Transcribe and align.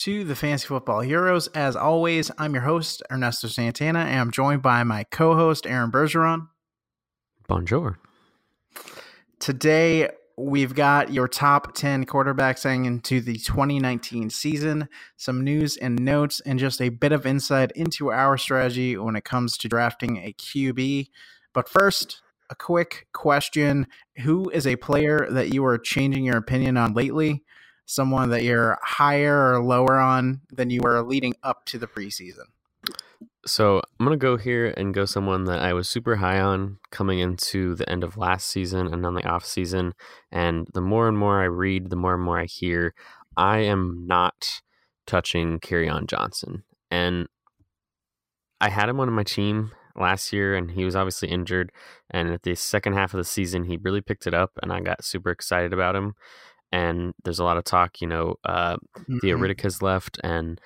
To 0.00 0.24
the 0.24 0.34
Fantasy 0.34 0.66
Football 0.66 1.00
Heroes. 1.00 1.48
As 1.48 1.76
always, 1.76 2.30
I'm 2.38 2.54
your 2.54 2.62
host, 2.62 3.02
Ernesto 3.12 3.48
Santana, 3.48 3.98
and 3.98 4.18
I'm 4.18 4.30
joined 4.30 4.62
by 4.62 4.82
my 4.82 5.04
co 5.04 5.34
host, 5.34 5.66
Aaron 5.66 5.90
Bergeron. 5.90 6.48
Bonjour. 7.46 7.98
Today, 9.40 10.08
we've 10.38 10.74
got 10.74 11.12
your 11.12 11.28
top 11.28 11.74
10 11.74 12.06
quarterbacks 12.06 12.62
heading 12.62 12.86
into 12.86 13.20
the 13.20 13.36
2019 13.36 14.30
season, 14.30 14.88
some 15.18 15.44
news 15.44 15.76
and 15.76 16.00
notes, 16.00 16.40
and 16.46 16.58
just 16.58 16.80
a 16.80 16.88
bit 16.88 17.12
of 17.12 17.26
insight 17.26 17.70
into 17.72 18.10
our 18.10 18.38
strategy 18.38 18.96
when 18.96 19.16
it 19.16 19.24
comes 19.24 19.58
to 19.58 19.68
drafting 19.68 20.16
a 20.16 20.32
QB. 20.32 21.10
But 21.52 21.68
first, 21.68 22.22
a 22.48 22.54
quick 22.54 23.08
question 23.12 23.86
Who 24.22 24.48
is 24.48 24.66
a 24.66 24.76
player 24.76 25.28
that 25.30 25.52
you 25.52 25.62
are 25.66 25.76
changing 25.76 26.24
your 26.24 26.38
opinion 26.38 26.78
on 26.78 26.94
lately? 26.94 27.44
Someone 27.90 28.30
that 28.30 28.44
you're 28.44 28.78
higher 28.84 29.52
or 29.52 29.60
lower 29.60 29.98
on 29.98 30.42
than 30.48 30.70
you 30.70 30.80
were 30.80 31.02
leading 31.02 31.34
up 31.42 31.64
to 31.64 31.76
the 31.76 31.88
preseason? 31.88 32.44
So 33.44 33.82
I'm 33.98 34.06
gonna 34.06 34.16
go 34.16 34.36
here 34.36 34.72
and 34.76 34.94
go 34.94 35.04
someone 35.04 35.42
that 35.46 35.58
I 35.58 35.72
was 35.72 35.88
super 35.88 36.14
high 36.14 36.38
on 36.38 36.78
coming 36.92 37.18
into 37.18 37.74
the 37.74 37.90
end 37.90 38.04
of 38.04 38.16
last 38.16 38.46
season 38.46 38.86
and 38.86 39.04
on 39.04 39.14
the 39.14 39.28
off 39.28 39.44
season. 39.44 39.94
And 40.30 40.68
the 40.72 40.80
more 40.80 41.08
and 41.08 41.18
more 41.18 41.42
I 41.42 41.46
read, 41.46 41.90
the 41.90 41.96
more 41.96 42.14
and 42.14 42.22
more 42.22 42.38
I 42.38 42.44
hear, 42.44 42.94
I 43.36 43.58
am 43.58 44.04
not 44.06 44.62
touching 45.04 45.58
on 45.90 46.06
Johnson. 46.06 46.62
And 46.92 47.26
I 48.60 48.68
had 48.68 48.88
him 48.88 49.00
on 49.00 49.12
my 49.12 49.24
team 49.24 49.72
last 49.96 50.32
year, 50.32 50.54
and 50.54 50.70
he 50.70 50.84
was 50.84 50.94
obviously 50.94 51.28
injured. 51.28 51.72
And 52.08 52.30
at 52.30 52.44
the 52.44 52.54
second 52.54 52.92
half 52.92 53.12
of 53.12 53.18
the 53.18 53.24
season, 53.24 53.64
he 53.64 53.78
really 53.78 54.00
picked 54.00 54.28
it 54.28 54.34
up, 54.34 54.52
and 54.62 54.72
I 54.72 54.78
got 54.78 55.04
super 55.04 55.30
excited 55.30 55.72
about 55.72 55.96
him. 55.96 56.14
And 56.72 57.14
there's 57.24 57.40
a 57.40 57.44
lot 57.44 57.56
of 57.56 57.64
talk, 57.64 58.00
you 58.00 58.06
know, 58.06 58.36
uh. 58.44 58.76
Riddick 59.08 59.62
has 59.62 59.82
left, 59.82 60.20
and 60.22 60.60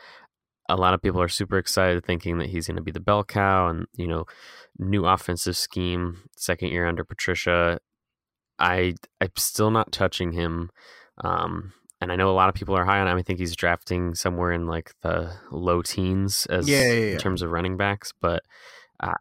a 0.69 0.77
lot 0.77 0.94
of 0.94 1.02
people 1.02 1.20
are 1.20 1.28
super 1.28 1.58
excited, 1.58 2.05
thinking 2.05 2.38
that 2.38 2.48
he's 2.50 2.66
going 2.66 2.77
to 2.77 2.83
be 2.83 2.92
the 2.92 3.00
bell 3.00 3.24
cow, 3.24 3.69
and 3.69 3.86
you 3.94 4.06
know, 4.06 4.25
new 4.78 5.06
offensive 5.06 5.56
scheme, 5.56 6.22
second 6.36 6.70
year 6.70 6.86
under 6.86 7.05
Patricia. 7.05 7.80
I 8.58 8.94
I'm 9.20 9.30
still 9.36 9.70
not 9.70 9.92
touching 9.92 10.32
him. 10.32 10.70
Um, 11.22 11.72
and 12.00 12.12
I 12.12 12.16
know 12.16 12.30
a 12.30 12.32
lot 12.32 12.48
of 12.48 12.55
people 12.55 12.77
are 12.77 12.84
high 12.84 13.00
on 13.00 13.08
him. 13.08 13.16
I 13.16 13.22
think 13.22 13.38
he's 13.38 13.56
drafting 13.56 14.14
somewhere 14.14 14.52
in 14.52 14.66
like 14.66 14.92
the 15.02 15.32
low 15.50 15.80
teens 15.80 16.47
as 16.47 16.69
yeah, 16.69 16.84
yeah, 16.84 16.92
yeah. 16.92 17.12
in 17.12 17.19
terms 17.19 17.41
of 17.41 17.50
running 17.50 17.77
backs, 17.77 18.12
but 18.20 18.42
uh, 19.00 19.14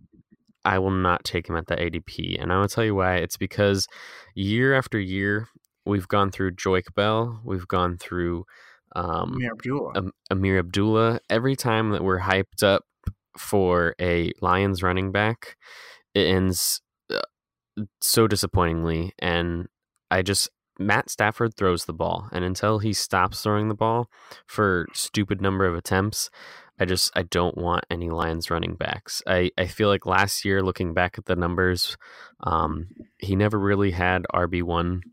I 0.65 0.79
will 0.79 0.91
not 0.91 1.23
take 1.23 1.47
him 1.47 1.55
at 1.55 1.67
the 1.67 1.75
ADP. 1.75 2.41
And 2.41 2.51
I 2.51 2.59
will 2.59 2.67
tell 2.67 2.83
you 2.83 2.95
why. 2.95 3.15
It's 3.15 3.37
because 3.37 3.87
year 4.35 4.73
after 4.73 4.99
year, 4.99 5.47
we've 5.85 6.07
gone 6.07 6.31
through 6.31 6.51
Joique 6.51 6.93
Bell, 6.95 7.41
we've 7.43 7.67
gone 7.67 7.97
through 7.97 8.45
um, 8.95 9.33
Ameer 9.35 9.51
Abdullah. 9.51 10.11
Ameer 10.31 10.59
Abdullah. 10.59 11.19
Every 11.29 11.55
time 11.55 11.91
that 11.91 12.03
we're 12.03 12.21
hyped 12.21 12.63
up 12.63 12.83
for 13.37 13.95
a 13.99 14.31
Lions 14.41 14.83
running 14.83 15.11
back, 15.11 15.57
it 16.13 16.27
ends 16.27 16.81
uh, 17.11 17.21
so 18.01 18.27
disappointingly. 18.27 19.13
And 19.19 19.67
I 20.11 20.21
just 20.21 20.49
Matt 20.79 21.09
Stafford 21.09 21.55
throws 21.55 21.85
the 21.85 21.93
ball, 21.93 22.29
and 22.31 22.43
until 22.43 22.79
he 22.79 22.93
stops 22.93 23.41
throwing 23.41 23.67
the 23.67 23.75
ball 23.75 24.09
for 24.47 24.87
stupid 24.93 25.41
number 25.41 25.65
of 25.65 25.75
attempts, 25.75 26.29
I 26.79 26.85
just 26.85 27.11
I 27.15 27.23
don't 27.23 27.57
want 27.57 27.85
any 27.89 28.09
Lions 28.09 28.49
running 28.49 28.75
backs. 28.75 29.21
I, 29.27 29.51
I 29.57 29.67
feel 29.67 29.87
like 29.89 30.05
last 30.05 30.45
year, 30.45 30.61
looking 30.61 30.93
back 30.93 31.17
at 31.17 31.25
the 31.25 31.35
numbers, 31.35 31.97
um, 32.41 32.87
he 33.19 33.35
never 33.35 33.59
really 33.59 33.91
had 33.91 34.25
RB 34.33 34.63
one 34.63 35.03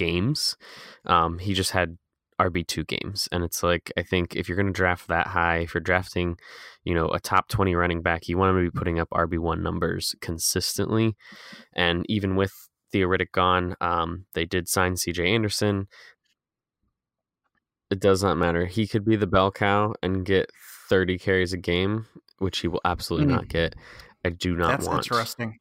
games. 0.00 0.56
Um, 1.04 1.38
he 1.38 1.52
just 1.52 1.72
had 1.72 1.98
RB 2.40 2.66
two 2.66 2.84
games, 2.84 3.28
and 3.30 3.44
it's 3.44 3.62
like 3.62 3.92
I 3.98 4.02
think 4.02 4.34
if 4.34 4.48
you're 4.48 4.56
going 4.56 4.72
to 4.72 4.72
draft 4.72 5.08
that 5.08 5.26
high, 5.26 5.58
if 5.58 5.74
you're 5.74 5.82
drafting, 5.82 6.38
you 6.84 6.94
know, 6.94 7.08
a 7.08 7.20
top 7.20 7.48
twenty 7.48 7.74
running 7.74 8.00
back, 8.02 8.28
you 8.28 8.38
want 8.38 8.56
him 8.56 8.64
to 8.64 8.70
be 8.70 8.78
putting 8.78 8.98
up 8.98 9.10
RB 9.10 9.38
one 9.38 9.62
numbers 9.62 10.14
consistently, 10.20 11.16
and 11.74 12.06
even 12.08 12.36
with 12.36 12.52
Theo 12.90 13.08
Riddick 13.08 13.32
gone, 13.32 13.76
um, 13.80 14.24
they 14.34 14.46
did 14.46 14.68
sign 14.68 14.94
CJ 14.94 15.28
Anderson. 15.28 15.86
It 17.90 18.00
does 18.00 18.22
not 18.22 18.38
matter. 18.38 18.66
He 18.66 18.86
could 18.86 19.04
be 19.04 19.16
the 19.16 19.26
bell 19.26 19.50
cow 19.50 19.94
and 20.02 20.24
get 20.24 20.50
30 20.88 21.18
carries 21.18 21.52
a 21.52 21.58
game, 21.58 22.06
which 22.38 22.60
he 22.60 22.68
will 22.68 22.80
absolutely 22.84 23.26
mm. 23.26 23.36
not 23.36 23.48
get. 23.48 23.74
I 24.24 24.30
do 24.30 24.56
not 24.56 24.68
That's 24.68 24.86
want. 24.86 24.98
interesting. 24.98 25.58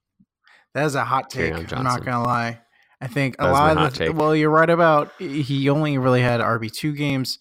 That 0.75 0.85
is 0.85 0.95
a 0.95 1.03
hot 1.03 1.29
take. 1.29 1.53
I'm 1.73 1.83
not 1.83 2.05
gonna 2.05 2.23
lie. 2.23 2.61
I 3.01 3.07
think 3.07 3.35
a 3.39 3.49
lot 3.49 3.77
of 3.77 3.93
the, 3.97 4.11
well, 4.11 4.35
you're 4.35 4.49
right 4.49 4.69
about 4.69 5.11
he 5.19 5.69
only 5.69 5.97
really 5.97 6.21
had 6.21 6.41
RB 6.41 6.71
two 6.71 6.93
games. 6.93 7.39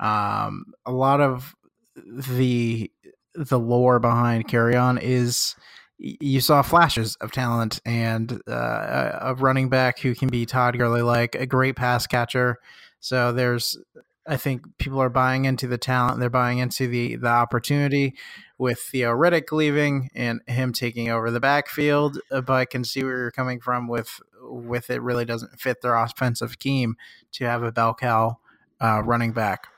Um, 0.00 0.74
a 0.84 0.92
lot 0.92 1.20
of 1.20 1.54
the 1.94 2.90
the 3.34 3.58
lore 3.58 3.98
behind 3.98 4.48
Kerryon 4.48 5.00
is 5.00 5.54
you 5.98 6.40
saw 6.40 6.62
flashes 6.62 7.16
of 7.16 7.32
talent 7.32 7.80
and 7.86 8.40
uh, 8.48 9.18
a 9.20 9.34
running 9.34 9.68
back 9.68 9.98
who 10.00 10.14
can 10.14 10.28
be 10.28 10.44
Todd 10.44 10.76
Gurley 10.76 11.02
like 11.02 11.34
a 11.34 11.46
great 11.46 11.76
pass 11.76 12.06
catcher. 12.06 12.58
So 13.00 13.32
there's 13.32 13.78
I 14.26 14.36
think 14.36 14.62
people 14.78 15.00
are 15.00 15.08
buying 15.08 15.44
into 15.44 15.68
the 15.68 15.78
talent. 15.78 16.18
They're 16.18 16.28
buying 16.30 16.58
into 16.58 16.88
the 16.88 17.16
the 17.16 17.28
opportunity 17.28 18.14
with 18.58 18.80
Theo 18.80 19.12
Riddick 19.12 19.52
leaving 19.52 20.10
and 20.14 20.40
him 20.46 20.72
taking 20.72 21.08
over 21.10 21.30
the 21.30 21.40
backfield. 21.40 22.18
Uh, 22.30 22.40
but 22.40 22.54
I 22.54 22.64
can 22.64 22.84
see 22.84 23.04
where 23.04 23.18
you're 23.18 23.30
coming 23.30 23.60
from 23.60 23.88
with 23.88 24.20
with 24.48 24.90
it 24.90 25.02
really 25.02 25.24
doesn't 25.24 25.60
fit 25.60 25.82
their 25.82 25.94
offensive 25.94 26.52
scheme 26.52 26.96
to 27.32 27.44
have 27.44 27.62
a 27.62 27.72
bell 27.72 27.94
cow 27.94 28.38
uh, 28.80 29.02
running 29.04 29.32
back. 29.32 29.68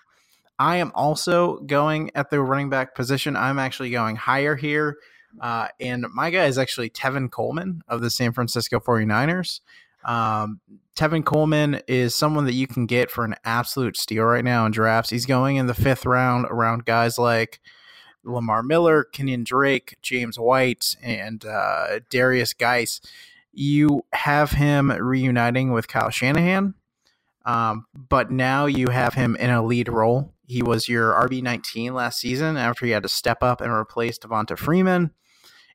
I 0.58 0.76
am 0.76 0.90
also 0.94 1.58
going 1.60 2.10
at 2.14 2.30
the 2.30 2.40
running 2.40 2.68
back 2.68 2.94
position. 2.94 3.36
I'm 3.36 3.58
actually 3.58 3.90
going 3.90 4.16
higher 4.16 4.56
here. 4.56 4.96
Uh, 5.40 5.68
and 5.78 6.06
my 6.12 6.30
guy 6.30 6.46
is 6.46 6.58
actually 6.58 6.90
Tevin 6.90 7.30
Coleman 7.30 7.82
of 7.86 8.00
the 8.00 8.10
San 8.10 8.32
Francisco 8.32 8.80
49ers. 8.80 9.60
Um, 10.04 10.60
Tevin 10.96 11.24
Coleman 11.24 11.80
is 11.86 12.14
someone 12.14 12.44
that 12.46 12.54
you 12.54 12.66
can 12.66 12.86
get 12.86 13.10
for 13.10 13.24
an 13.24 13.36
absolute 13.44 13.96
steal 13.96 14.24
right 14.24 14.44
now 14.44 14.66
in 14.66 14.72
drafts. 14.72 15.10
He's 15.10 15.26
going 15.26 15.56
in 15.56 15.66
the 15.66 15.74
fifth 15.74 16.06
round 16.06 16.46
around 16.46 16.86
guys 16.86 17.18
like 17.18 17.60
Lamar 18.24 18.62
Miller, 18.62 19.04
Kenyon 19.04 19.44
Drake, 19.44 19.96
James 20.02 20.38
White, 20.38 20.96
and 21.02 21.44
uh, 21.44 22.00
Derrius 22.10 22.56
Guice. 22.56 23.00
You 23.52 24.02
have 24.12 24.52
him 24.52 24.90
reuniting 24.90 25.72
with 25.72 25.88
Kyle 25.88 26.10
Shanahan, 26.10 26.74
um, 27.44 27.86
but 27.94 28.30
now 28.30 28.66
you 28.66 28.88
have 28.88 29.14
him 29.14 29.36
in 29.36 29.50
a 29.50 29.64
lead 29.64 29.88
role. 29.88 30.34
He 30.46 30.62
was 30.62 30.88
your 30.88 31.12
RB 31.12 31.42
nineteen 31.42 31.94
last 31.94 32.20
season 32.20 32.56
after 32.56 32.86
he 32.86 32.92
had 32.92 33.02
to 33.02 33.08
step 33.08 33.42
up 33.42 33.60
and 33.60 33.72
replace 33.72 34.18
Devonta 34.18 34.56
Freeman. 34.56 35.10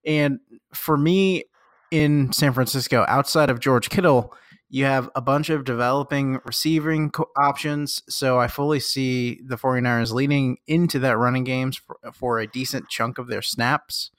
And 0.05 0.39
for 0.73 0.97
me, 0.97 1.45
in 1.91 2.33
San 2.33 2.53
Francisco, 2.53 3.05
outside 3.07 3.49
of 3.49 3.59
George 3.59 3.89
Kittle, 3.89 4.33
you 4.69 4.85
have 4.85 5.09
a 5.13 5.21
bunch 5.21 5.51
of 5.51 5.65
developing 5.65 6.39
receiving 6.45 7.11
co- 7.11 7.29
options. 7.37 8.01
So 8.09 8.39
I 8.39 8.47
fully 8.47 8.79
see 8.79 9.39
the 9.45 9.55
49ers 9.55 10.11
leading 10.11 10.57
into 10.65 10.97
that 10.99 11.17
running 11.19 11.43
games 11.43 11.77
for, 11.77 11.97
for 12.11 12.39
a 12.39 12.47
decent 12.47 12.89
chunk 12.89 13.19
of 13.19 13.27
their 13.27 13.43
snaps. 13.43 14.09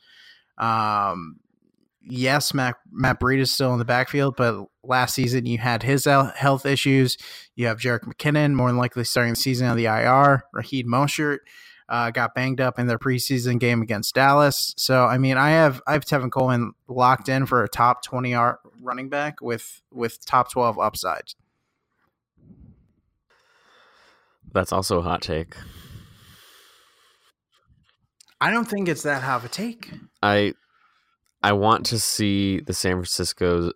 Um, 0.56 1.40
yes, 2.06 2.54
Matt, 2.54 2.76
Matt 2.90 3.20
Breida 3.20 3.40
is 3.40 3.52
still 3.52 3.72
in 3.72 3.78
the 3.78 3.84
backfield, 3.84 4.36
but 4.36 4.66
last 4.82 5.14
season 5.14 5.46
you 5.46 5.58
had 5.58 5.82
his 5.82 6.04
health 6.04 6.66
issues. 6.66 7.16
You 7.56 7.66
have 7.66 7.78
Jerick 7.78 8.02
McKinnon, 8.02 8.54
more 8.54 8.68
than 8.68 8.76
likely 8.76 9.04
starting 9.04 9.32
the 9.32 9.40
season 9.40 9.68
on 9.68 9.76
the 9.76 9.86
IR. 9.86 10.44
Raheem 10.52 10.86
Mostert 10.86 11.38
uh, 11.88 12.10
got 12.10 12.34
banged 12.34 12.60
up 12.60 12.78
in 12.78 12.86
their 12.86 12.98
preseason 12.98 13.58
game 13.58 13.82
against 13.82 14.14
Dallas. 14.14 14.74
So 14.76 15.04
I 15.04 15.18
mean, 15.18 15.36
I 15.36 15.50
have 15.50 15.82
I 15.86 15.92
have 15.92 16.04
Tevin 16.04 16.30
Coleman 16.30 16.72
locked 16.88 17.28
in 17.28 17.46
for 17.46 17.62
a 17.62 17.68
top 17.68 18.02
twenty 18.02 18.34
art 18.34 18.60
running 18.80 19.08
back 19.08 19.40
with 19.40 19.82
with 19.92 20.24
top 20.24 20.50
twelve 20.50 20.78
upsides. 20.78 21.36
That's 24.52 24.72
also 24.72 25.00
a 25.00 25.02
hot 25.02 25.20
take. 25.20 25.56
I 28.40 28.50
don't 28.50 28.66
think 28.66 28.88
it's 28.88 29.02
that 29.02 29.22
hot 29.22 29.36
of 29.36 29.44
a 29.46 29.48
take. 29.48 29.90
I 30.22 30.54
I 31.44 31.52
want 31.52 31.84
to 31.86 31.98
see 31.98 32.60
the 32.60 32.72
San 32.72 32.92
Francisco 32.92 33.70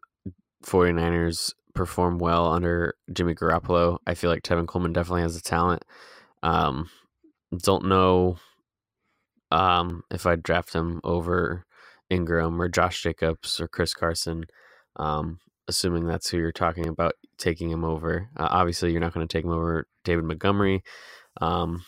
49ers 0.64 1.52
perform 1.74 2.16
well 2.16 2.50
under 2.50 2.94
Jimmy 3.12 3.34
Garoppolo. 3.34 3.98
I 4.06 4.14
feel 4.14 4.30
like 4.30 4.42
Tevin 4.42 4.66
Coleman 4.66 4.94
definitely 4.94 5.20
has 5.20 5.34
the 5.34 5.42
talent. 5.42 5.84
Um, 6.42 6.88
don't 7.62 7.84
know 7.84 8.38
um, 9.50 10.02
if 10.10 10.24
I'd 10.24 10.42
draft 10.42 10.72
him 10.72 11.02
over 11.04 11.66
Ingram 12.08 12.58
or 12.58 12.70
Josh 12.70 13.02
Jacobs 13.02 13.60
or 13.60 13.68
Chris 13.68 13.92
Carson. 13.92 14.44
Um, 14.96 15.38
assuming 15.68 16.06
that's 16.06 16.30
who 16.30 16.38
you're 16.38 16.52
talking 16.52 16.88
about 16.88 17.16
taking 17.36 17.70
him 17.70 17.84
over. 17.84 18.30
Uh, 18.34 18.48
obviously, 18.50 18.92
you're 18.92 19.00
not 19.02 19.12
going 19.12 19.28
to 19.28 19.30
take 19.30 19.44
him 19.44 19.52
over 19.52 19.86
David 20.04 20.24
Montgomery. 20.24 20.82
Um, 21.42 21.84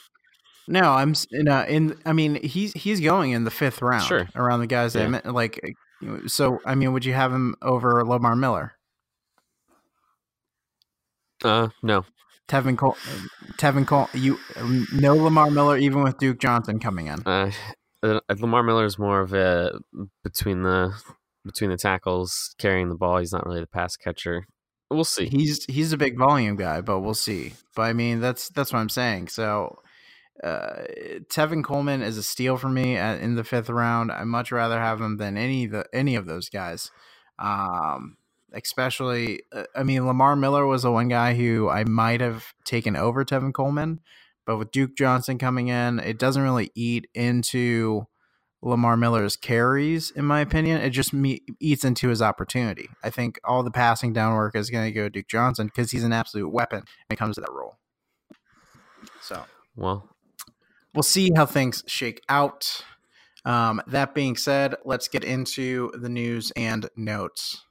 no, 0.70 0.92
I'm 0.92 1.14
in. 1.32 1.48
Uh, 1.48 1.64
in 1.68 1.98
I 2.06 2.12
mean, 2.12 2.36
he's 2.42 2.72
he's 2.72 3.00
going 3.00 3.32
in 3.32 3.44
the 3.44 3.50
fifth 3.50 3.82
round. 3.82 4.04
Sure. 4.04 4.28
around 4.36 4.60
the 4.60 4.66
guys 4.66 4.94
yeah. 4.94 5.08
that 5.08 5.34
like. 5.34 5.60
So, 6.26 6.60
I 6.64 6.76
mean, 6.76 6.92
would 6.92 7.04
you 7.04 7.12
have 7.12 7.32
him 7.32 7.56
over 7.60 8.02
Lamar 8.06 8.34
Miller? 8.34 8.72
Uh, 11.44 11.68
no. 11.82 12.04
Tevin 12.48 12.76
Cole, 12.78 12.96
Tevin 13.58 13.86
Cole, 13.86 14.08
you 14.14 14.38
no 14.92 15.14
Lamar 15.14 15.50
Miller 15.50 15.76
even 15.76 16.02
with 16.02 16.18
Duke 16.18 16.38
Johnson 16.38 16.78
coming 16.78 17.06
in. 17.06 17.22
Uh, 17.26 17.50
uh, 18.02 18.20
Lamar 18.38 18.62
Miller 18.62 18.84
is 18.84 18.98
more 18.98 19.20
of 19.20 19.32
a 19.32 19.78
between 20.24 20.62
the 20.62 20.92
between 21.44 21.70
the 21.70 21.76
tackles 21.76 22.54
carrying 22.58 22.88
the 22.88 22.96
ball. 22.96 23.18
He's 23.18 23.32
not 23.32 23.46
really 23.46 23.60
the 23.60 23.66
pass 23.66 23.96
catcher. 23.96 24.46
We'll 24.90 25.04
see. 25.04 25.26
He's 25.26 25.64
he's 25.66 25.92
a 25.92 25.96
big 25.96 26.18
volume 26.18 26.56
guy, 26.56 26.80
but 26.80 27.00
we'll 27.00 27.14
see. 27.14 27.52
But 27.76 27.82
I 27.82 27.92
mean, 27.92 28.20
that's 28.20 28.48
that's 28.48 28.72
what 28.72 28.80
I'm 28.80 28.88
saying. 28.88 29.28
So 29.28 29.76
uh, 30.42 30.84
Tevin 31.28 31.62
Coleman 31.62 32.02
is 32.02 32.16
a 32.16 32.22
steal 32.22 32.56
for 32.56 32.68
me 32.68 32.96
at, 32.96 33.20
in 33.20 33.34
the 33.34 33.44
fifth 33.44 33.68
round. 33.68 34.10
I 34.10 34.24
much 34.24 34.50
rather 34.50 34.78
have 34.78 35.00
him 35.00 35.16
than 35.18 35.36
any 35.36 35.66
the 35.66 35.84
any 35.92 36.14
of 36.16 36.26
those 36.26 36.48
guys. 36.48 36.90
Um, 37.38 38.16
especially, 38.52 39.42
uh, 39.52 39.64
I 39.74 39.82
mean, 39.82 40.06
Lamar 40.06 40.36
Miller 40.36 40.66
was 40.66 40.82
the 40.82 40.90
one 40.90 41.08
guy 41.08 41.34
who 41.34 41.68
I 41.68 41.84
might 41.84 42.20
have 42.20 42.54
taken 42.64 42.96
over 42.96 43.24
Tevin 43.24 43.52
Coleman, 43.52 44.00
but 44.46 44.56
with 44.56 44.70
Duke 44.72 44.96
Johnson 44.96 45.38
coming 45.38 45.68
in, 45.68 46.00
it 46.00 46.18
doesn't 46.18 46.42
really 46.42 46.70
eat 46.74 47.06
into 47.14 48.06
Lamar 48.62 48.96
Miller's 48.96 49.36
carries, 49.36 50.10
in 50.10 50.24
my 50.24 50.40
opinion. 50.40 50.80
It 50.80 50.90
just 50.90 51.12
me- 51.12 51.42
eats 51.60 51.84
into 51.84 52.08
his 52.08 52.20
opportunity. 52.20 52.88
I 53.02 53.10
think 53.10 53.40
all 53.44 53.62
the 53.62 53.70
passing 53.70 54.12
down 54.12 54.34
work 54.34 54.54
is 54.54 54.70
going 54.70 54.86
to 54.86 54.92
go 54.92 55.04
to 55.04 55.10
Duke 55.10 55.28
Johnson 55.28 55.66
because 55.66 55.90
he's 55.90 56.04
an 56.04 56.12
absolute 56.12 56.50
weapon 56.50 56.80
when 56.80 57.14
it 57.14 57.18
comes 57.18 57.36
to 57.36 57.40
that 57.40 57.52
role. 57.52 57.76
So, 59.22 59.44
well, 59.76 60.10
we'll 60.94 61.02
see 61.02 61.30
how 61.34 61.46
things 61.46 61.82
shake 61.86 62.22
out. 62.28 62.82
Um, 63.44 63.80
that 63.86 64.14
being 64.14 64.36
said, 64.36 64.74
let's 64.84 65.08
get 65.08 65.24
into 65.24 65.90
the 65.94 66.08
news 66.08 66.52
and 66.56 66.88
notes. 66.96 67.64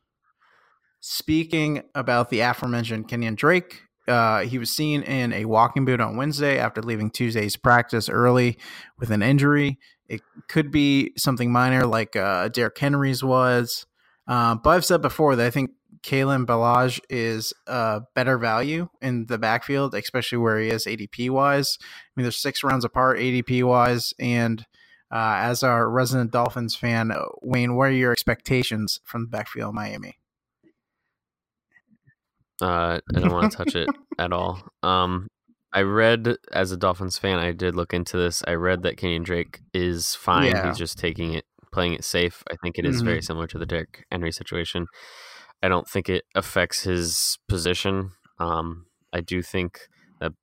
Speaking 1.00 1.84
about 1.96 2.30
the 2.30 2.42
aforementioned 2.42 3.08
Kenyon 3.08 3.36
Drake, 3.36 3.84
uh, 4.08 4.42
he 4.42 4.58
was 4.58 4.72
seen 4.72 5.04
in 5.04 5.32
a 5.32 5.46
walking 5.46 5.86
boot 5.86 6.02
on 6.02 6.18
Wednesday 6.18 6.58
after 6.58 6.82
leaving 6.82 7.12
Tuesday's 7.12 7.56
practice 7.56 8.10
early 8.10 8.58
with 8.98 9.12
an 9.12 9.22
injury. 9.22 9.78
It 10.08 10.22
could 10.48 10.72
be 10.72 11.14
something 11.16 11.52
minor 11.52 11.86
like 11.86 12.16
uh, 12.16 12.50
Derrick 12.50 12.78
Henry's 12.78 13.24
was. 13.24 13.86
Uh, 14.28 14.56
but 14.56 14.72
I've 14.72 14.86
said 14.86 15.02
before 15.02 15.36
that 15.36 15.46
I 15.46 15.52
think 15.52 15.72
Kalen 16.04 16.46
Ballage 16.46 17.00
is 17.10 17.54
a 17.68 18.02
better 18.16 18.38
value 18.38 18.90
in 19.02 19.26
the 19.28 19.38
backfield, 19.38 19.94
especially 19.94 20.38
where 20.38 20.60
he 20.60 20.70
is 20.70 20.86
ADP 20.86 21.30
wise. 21.30 21.78
I 21.82 21.86
mean, 22.16 22.24
there's 22.24 22.42
six 22.42 22.64
rounds 22.64 22.86
apart 22.86 23.20
ADP 23.20 23.64
wise. 23.64 24.14
And 24.20 24.66
uh, 25.12 25.36
as 25.40 25.64
our 25.64 25.90
resident 25.90 26.32
Dolphins 26.32 26.76
fan, 26.76 27.12
Wayne, 27.42 27.76
what 27.76 27.90
are 27.90 27.92
your 27.92 28.12
expectations 28.12 29.00
from 29.04 29.24
the 29.24 29.28
backfield 29.28 29.74
Miami? 29.74 30.18
Uh, 32.62 33.00
I 33.16 33.20
don't 33.20 33.32
want 33.32 33.52
to 33.52 33.58
touch 33.58 33.76
it 33.76 33.90
at 34.20 34.34
all. 34.34 34.62
Um, 34.84 35.28
I 35.72 35.82
read 35.82 36.36
as 36.52 36.72
a 36.72 36.78
Dolphins 36.78 37.18
fan, 37.18 37.40
I 37.40 37.52
did 37.52 37.76
look 37.76 37.94
into 37.94 38.18
this. 38.18 38.44
I 38.48 38.54
read 38.54 38.84
that 38.84 38.98
Kenyon 38.98 39.24
Drake 39.24 39.62
is 39.74 40.16
fine. 40.16 40.52
Yeah. 40.52 40.68
He's 40.68 40.78
just 40.78 40.98
taking 40.98 41.34
it, 41.34 41.46
playing 41.72 41.94
it 41.94 42.04
safe. 42.04 42.44
I 42.52 42.56
think 42.62 42.78
it 42.78 42.86
is 42.86 42.98
mm-hmm. 42.98 43.06
very 43.06 43.22
similar 43.22 43.48
to 43.48 43.60
the 43.60 43.66
Derrick 43.66 44.06
Henry 44.12 44.32
situation. 44.32 44.88
I 45.62 45.68
don't 45.68 45.88
think 45.88 46.10
it 46.10 46.26
affects 46.36 46.84
his 46.84 47.38
position. 47.48 48.12
Um, 48.40 48.86
I 49.12 49.22
do 49.22 49.42
think 49.42 49.88
that 50.20 50.34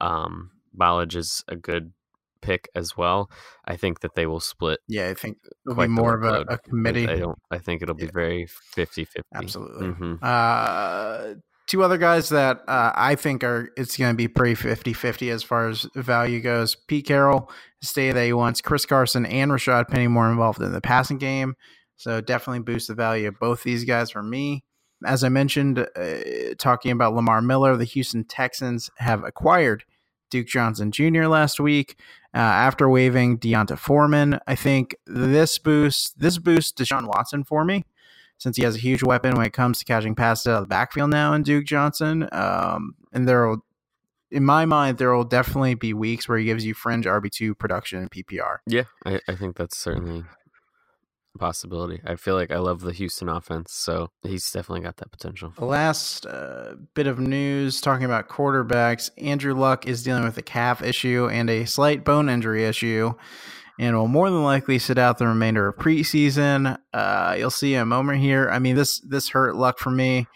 um, 0.00 0.50
Ballage 0.76 1.16
is 1.16 1.44
a 1.48 1.56
good 1.56 1.92
pick 2.40 2.68
as 2.74 2.96
well. 2.96 3.30
I 3.64 3.76
think 3.76 4.00
that 4.00 4.14
they 4.14 4.26
will 4.26 4.40
split. 4.40 4.80
Yeah, 4.88 5.08
I 5.08 5.14
think 5.14 5.38
it'll 5.66 5.80
be 5.80 5.88
more 5.88 6.14
of 6.14 6.22
a, 6.22 6.54
a, 6.54 6.58
committee. 6.58 7.08
I 7.08 7.16
don't. 7.16 7.38
I 7.50 7.58
think 7.58 7.82
it'll 7.82 7.94
be 7.94 8.04
yeah. 8.04 8.10
very 8.14 8.46
50-50. 8.76 9.06
Absolutely. 9.34 9.88
Mm-hmm. 9.88 10.14
Uh, 10.22 11.34
two 11.66 11.82
other 11.82 11.98
guys 11.98 12.28
that 12.30 12.60
uh, 12.68 12.92
I 12.94 13.16
think 13.16 13.44
are 13.44 13.70
it's 13.76 13.96
going 13.96 14.12
to 14.12 14.16
be 14.16 14.28
pretty 14.28 14.54
50-50 14.54 15.32
as 15.32 15.42
far 15.42 15.68
as 15.68 15.86
value 15.94 16.40
goes. 16.40 16.74
Pete 16.74 17.06
Carroll 17.06 17.50
stated 17.82 18.16
that 18.16 18.24
he 18.24 18.32
wants 18.32 18.60
Chris 18.60 18.86
Carson 18.86 19.26
and 19.26 19.50
Rashaad 19.50 19.88
Penny 19.88 20.08
more 20.08 20.30
involved 20.30 20.60
in 20.62 20.72
the 20.72 20.80
passing 20.80 21.18
game. 21.18 21.54
So 21.96 22.20
definitely 22.20 22.60
boost 22.60 22.88
the 22.88 22.94
value 22.94 23.28
of 23.28 23.38
both 23.38 23.62
these 23.62 23.84
guys 23.84 24.10
for 24.10 24.22
me. 24.22 24.64
As 25.04 25.24
I 25.24 25.28
mentioned, 25.28 25.78
uh, 25.78 26.54
talking 26.58 26.90
about 26.90 27.14
Lamar 27.14 27.42
Miller, 27.42 27.76
the 27.76 27.84
Houston 27.84 28.24
Texans 28.24 28.90
have 28.98 29.24
acquired 29.24 29.84
Duke 30.30 30.46
Johnson 30.46 30.90
Jr. 30.90 31.26
last 31.26 31.60
week 31.60 31.98
uh, 32.34 32.38
after 32.38 32.88
waiving 32.88 33.36
D'Onta 33.36 33.78
Foreman. 33.78 34.38
I 34.46 34.54
think 34.54 34.96
this 35.06 35.58
boost 35.58 36.18
this 36.18 36.38
boosts 36.38 36.72
Deshaun 36.72 37.06
Watson 37.06 37.44
for 37.44 37.64
me 37.64 37.84
since 38.38 38.56
he 38.56 38.62
has 38.62 38.76
a 38.76 38.80
huge 38.80 39.02
weapon 39.02 39.34
when 39.34 39.46
it 39.46 39.52
comes 39.52 39.78
to 39.78 39.84
catching 39.84 40.14
passes 40.14 40.46
out 40.46 40.56
of 40.56 40.62
the 40.64 40.68
backfield 40.68 41.10
now 41.10 41.32
in 41.32 41.42
Duke 41.42 41.64
Johnson. 41.64 42.28
Um, 42.32 42.94
and 43.12 43.26
there 43.26 43.48
will, 43.48 43.64
in 44.30 44.44
my 44.44 44.66
mind, 44.66 44.98
there 44.98 45.14
will 45.14 45.24
definitely 45.24 45.74
be 45.74 45.94
weeks 45.94 46.28
where 46.28 46.38
he 46.38 46.44
gives 46.44 46.64
you 46.64 46.74
fringe 46.74 47.06
RB 47.06 47.30
two 47.30 47.54
production 47.54 48.02
in 48.02 48.08
PPR. 48.08 48.58
Yeah, 48.66 48.84
I, 49.04 49.20
I 49.28 49.34
think 49.34 49.56
that's 49.56 49.76
certainly 49.76 50.24
possibility. 51.38 52.00
I 52.04 52.16
feel 52.16 52.34
like 52.34 52.50
I 52.50 52.58
love 52.58 52.80
the 52.80 52.92
Houston 52.92 53.28
offense, 53.28 53.72
so 53.72 54.10
he's 54.22 54.50
definitely 54.50 54.82
got 54.82 54.96
that 54.98 55.10
potential. 55.10 55.52
The 55.56 55.64
last 55.64 56.26
uh, 56.26 56.74
bit 56.94 57.06
of 57.06 57.18
news 57.18 57.80
talking 57.80 58.04
about 58.04 58.28
quarterbacks 58.28 59.10
Andrew 59.18 59.54
Luck 59.54 59.86
is 59.86 60.02
dealing 60.02 60.24
with 60.24 60.36
a 60.38 60.42
calf 60.42 60.82
issue 60.82 61.28
and 61.30 61.48
a 61.50 61.64
slight 61.64 62.04
bone 62.04 62.28
injury 62.28 62.64
issue, 62.64 63.14
and 63.78 63.96
will 63.96 64.08
more 64.08 64.30
than 64.30 64.42
likely 64.42 64.78
sit 64.78 64.98
out 64.98 65.18
the 65.18 65.26
remainder 65.26 65.68
of 65.68 65.76
preseason. 65.76 66.78
Uh, 66.92 67.34
you'll 67.38 67.50
see 67.50 67.74
a 67.74 67.84
moment 67.84 68.20
here. 68.20 68.48
I 68.50 68.58
mean, 68.58 68.76
this 68.76 69.00
this 69.00 69.30
hurt 69.30 69.56
Luck 69.56 69.78
for 69.78 69.90
me. 69.90 70.26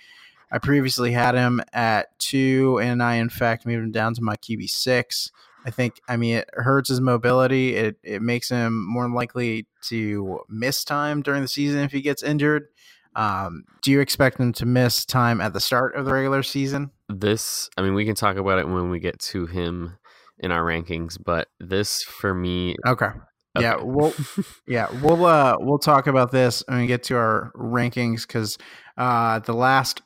I 0.52 0.58
previously 0.58 1.12
had 1.12 1.34
him 1.34 1.62
at 1.72 2.18
two, 2.18 2.80
and 2.82 3.02
I 3.02 3.16
in 3.16 3.28
fact 3.28 3.66
moved 3.66 3.84
him 3.84 3.92
down 3.92 4.14
to 4.14 4.22
my 4.22 4.36
QB 4.36 4.68
six. 4.68 5.30
I 5.64 5.70
think, 5.70 6.00
I 6.08 6.16
mean, 6.16 6.36
it 6.36 6.50
hurts 6.52 6.88
his 6.88 7.00
mobility. 7.00 7.76
It, 7.76 7.96
it 8.02 8.22
makes 8.22 8.48
him 8.48 8.84
more 8.86 9.08
likely 9.10 9.66
to 9.88 10.40
miss 10.48 10.84
time 10.84 11.22
during 11.22 11.42
the 11.42 11.48
season 11.48 11.80
if 11.80 11.92
he 11.92 12.00
gets 12.00 12.22
injured. 12.22 12.68
Um, 13.16 13.64
do 13.82 13.90
you 13.90 14.00
expect 14.00 14.38
him 14.38 14.52
to 14.54 14.66
miss 14.66 15.04
time 15.04 15.40
at 15.40 15.52
the 15.52 15.60
start 15.60 15.96
of 15.96 16.04
the 16.04 16.12
regular 16.12 16.42
season? 16.42 16.90
This, 17.08 17.68
I 17.76 17.82
mean, 17.82 17.94
we 17.94 18.04
can 18.04 18.14
talk 18.14 18.36
about 18.36 18.58
it 18.58 18.68
when 18.68 18.90
we 18.90 19.00
get 19.00 19.18
to 19.20 19.46
him 19.46 19.98
in 20.38 20.52
our 20.52 20.62
rankings, 20.62 21.16
but 21.22 21.48
this 21.58 22.02
for 22.02 22.32
me. 22.32 22.76
Okay. 22.86 23.06
okay. 23.06 23.18
Yeah, 23.58 23.76
we'll 23.82 24.14
yeah 24.66 24.88
we'll 25.02 25.26
uh 25.26 25.56
we'll 25.58 25.78
talk 25.78 26.06
about 26.06 26.30
this 26.30 26.62
when 26.66 26.80
we 26.80 26.86
get 26.86 27.02
to 27.04 27.16
our 27.16 27.52
rankings 27.56 28.26
because 28.26 28.56
uh 28.96 29.40
the 29.40 29.52
last 29.52 30.02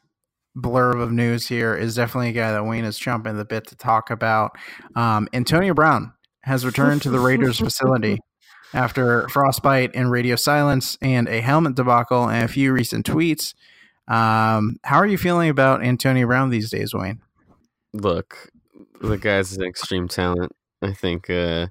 blurb 0.57 1.01
of 1.01 1.13
news 1.13 1.47
here 1.47 1.75
is 1.75 1.95
definitely 1.95 2.31
a 2.31 2.33
guy 2.33 2.53
that 2.53 2.65
Wayne 2.65 2.85
is 2.85 2.99
jumping 2.99 3.37
the 3.37 3.45
bit 3.45 3.67
to 3.69 3.77
talk 3.77 4.11
about. 4.11 4.57
Um, 4.95 5.29
Antonio 5.33 5.75
Brown 5.75 6.13
has 6.43 6.65
returned 6.65 7.03
to 7.03 7.11
the 7.11 7.19
Raiders 7.19 7.59
facility 7.59 8.19
after 8.75 9.29
frostbite 9.29 9.93
and 9.95 10.11
radio 10.11 10.37
silence 10.37 10.99
and 11.01 11.29
a 11.29 11.41
helmet 11.41 11.77
debacle 11.77 12.29
and 12.29 12.45
a 12.45 12.49
few 12.49 12.73
recent 12.73 13.07
tweets. 13.07 13.55
Um, 14.09 14.77
how 14.83 14.97
are 14.97 15.07
you 15.07 15.17
feeling 15.17 15.49
about 15.49 15.83
Antonio 15.83 16.27
Brown 16.27 16.51
these 16.51 16.71
days, 16.71 16.93
Wayne? 16.93 17.21
Look, 17.95 18.51
the 19.01 19.17
guy's 19.17 19.57
an 19.57 19.65
extreme 19.65 20.09
talent. 20.09 20.53
I 20.83 20.93
think. 20.93 21.31
Uh, 21.31 21.69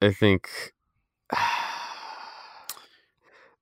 I 0.00 0.12
think. 0.12 0.48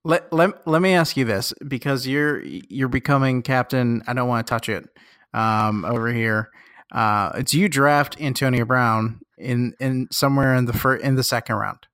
Let, 0.05 0.33
let, 0.33 0.67
let 0.67 0.81
me 0.81 0.95
ask 0.95 1.19
you 1.19 1.27
this 1.27 1.53
because 1.67 2.07
you're 2.07 2.43
you're 2.43 2.89
becoming 2.89 3.43
captain. 3.43 4.03
I 4.07 4.15
don't 4.15 4.29
want 4.29 4.47
to 4.47 4.51
touch 4.51 4.71
it 4.71 4.89
um, 5.35 5.85
over 5.85 6.11
here. 6.11 6.51
Uh, 6.93 7.43
do 7.43 7.61
you 7.61 7.69
draft 7.69 8.19
Antonio 8.19 8.65
Brown 8.65 9.21
in 9.39 9.75
in 9.81 10.09
somewhere 10.11 10.55
in 10.55 10.67
the 10.67 10.73
fir- 10.73 10.97
in 10.97 11.15
the 11.15 11.23
second 11.23 11.57
round? 11.57 11.87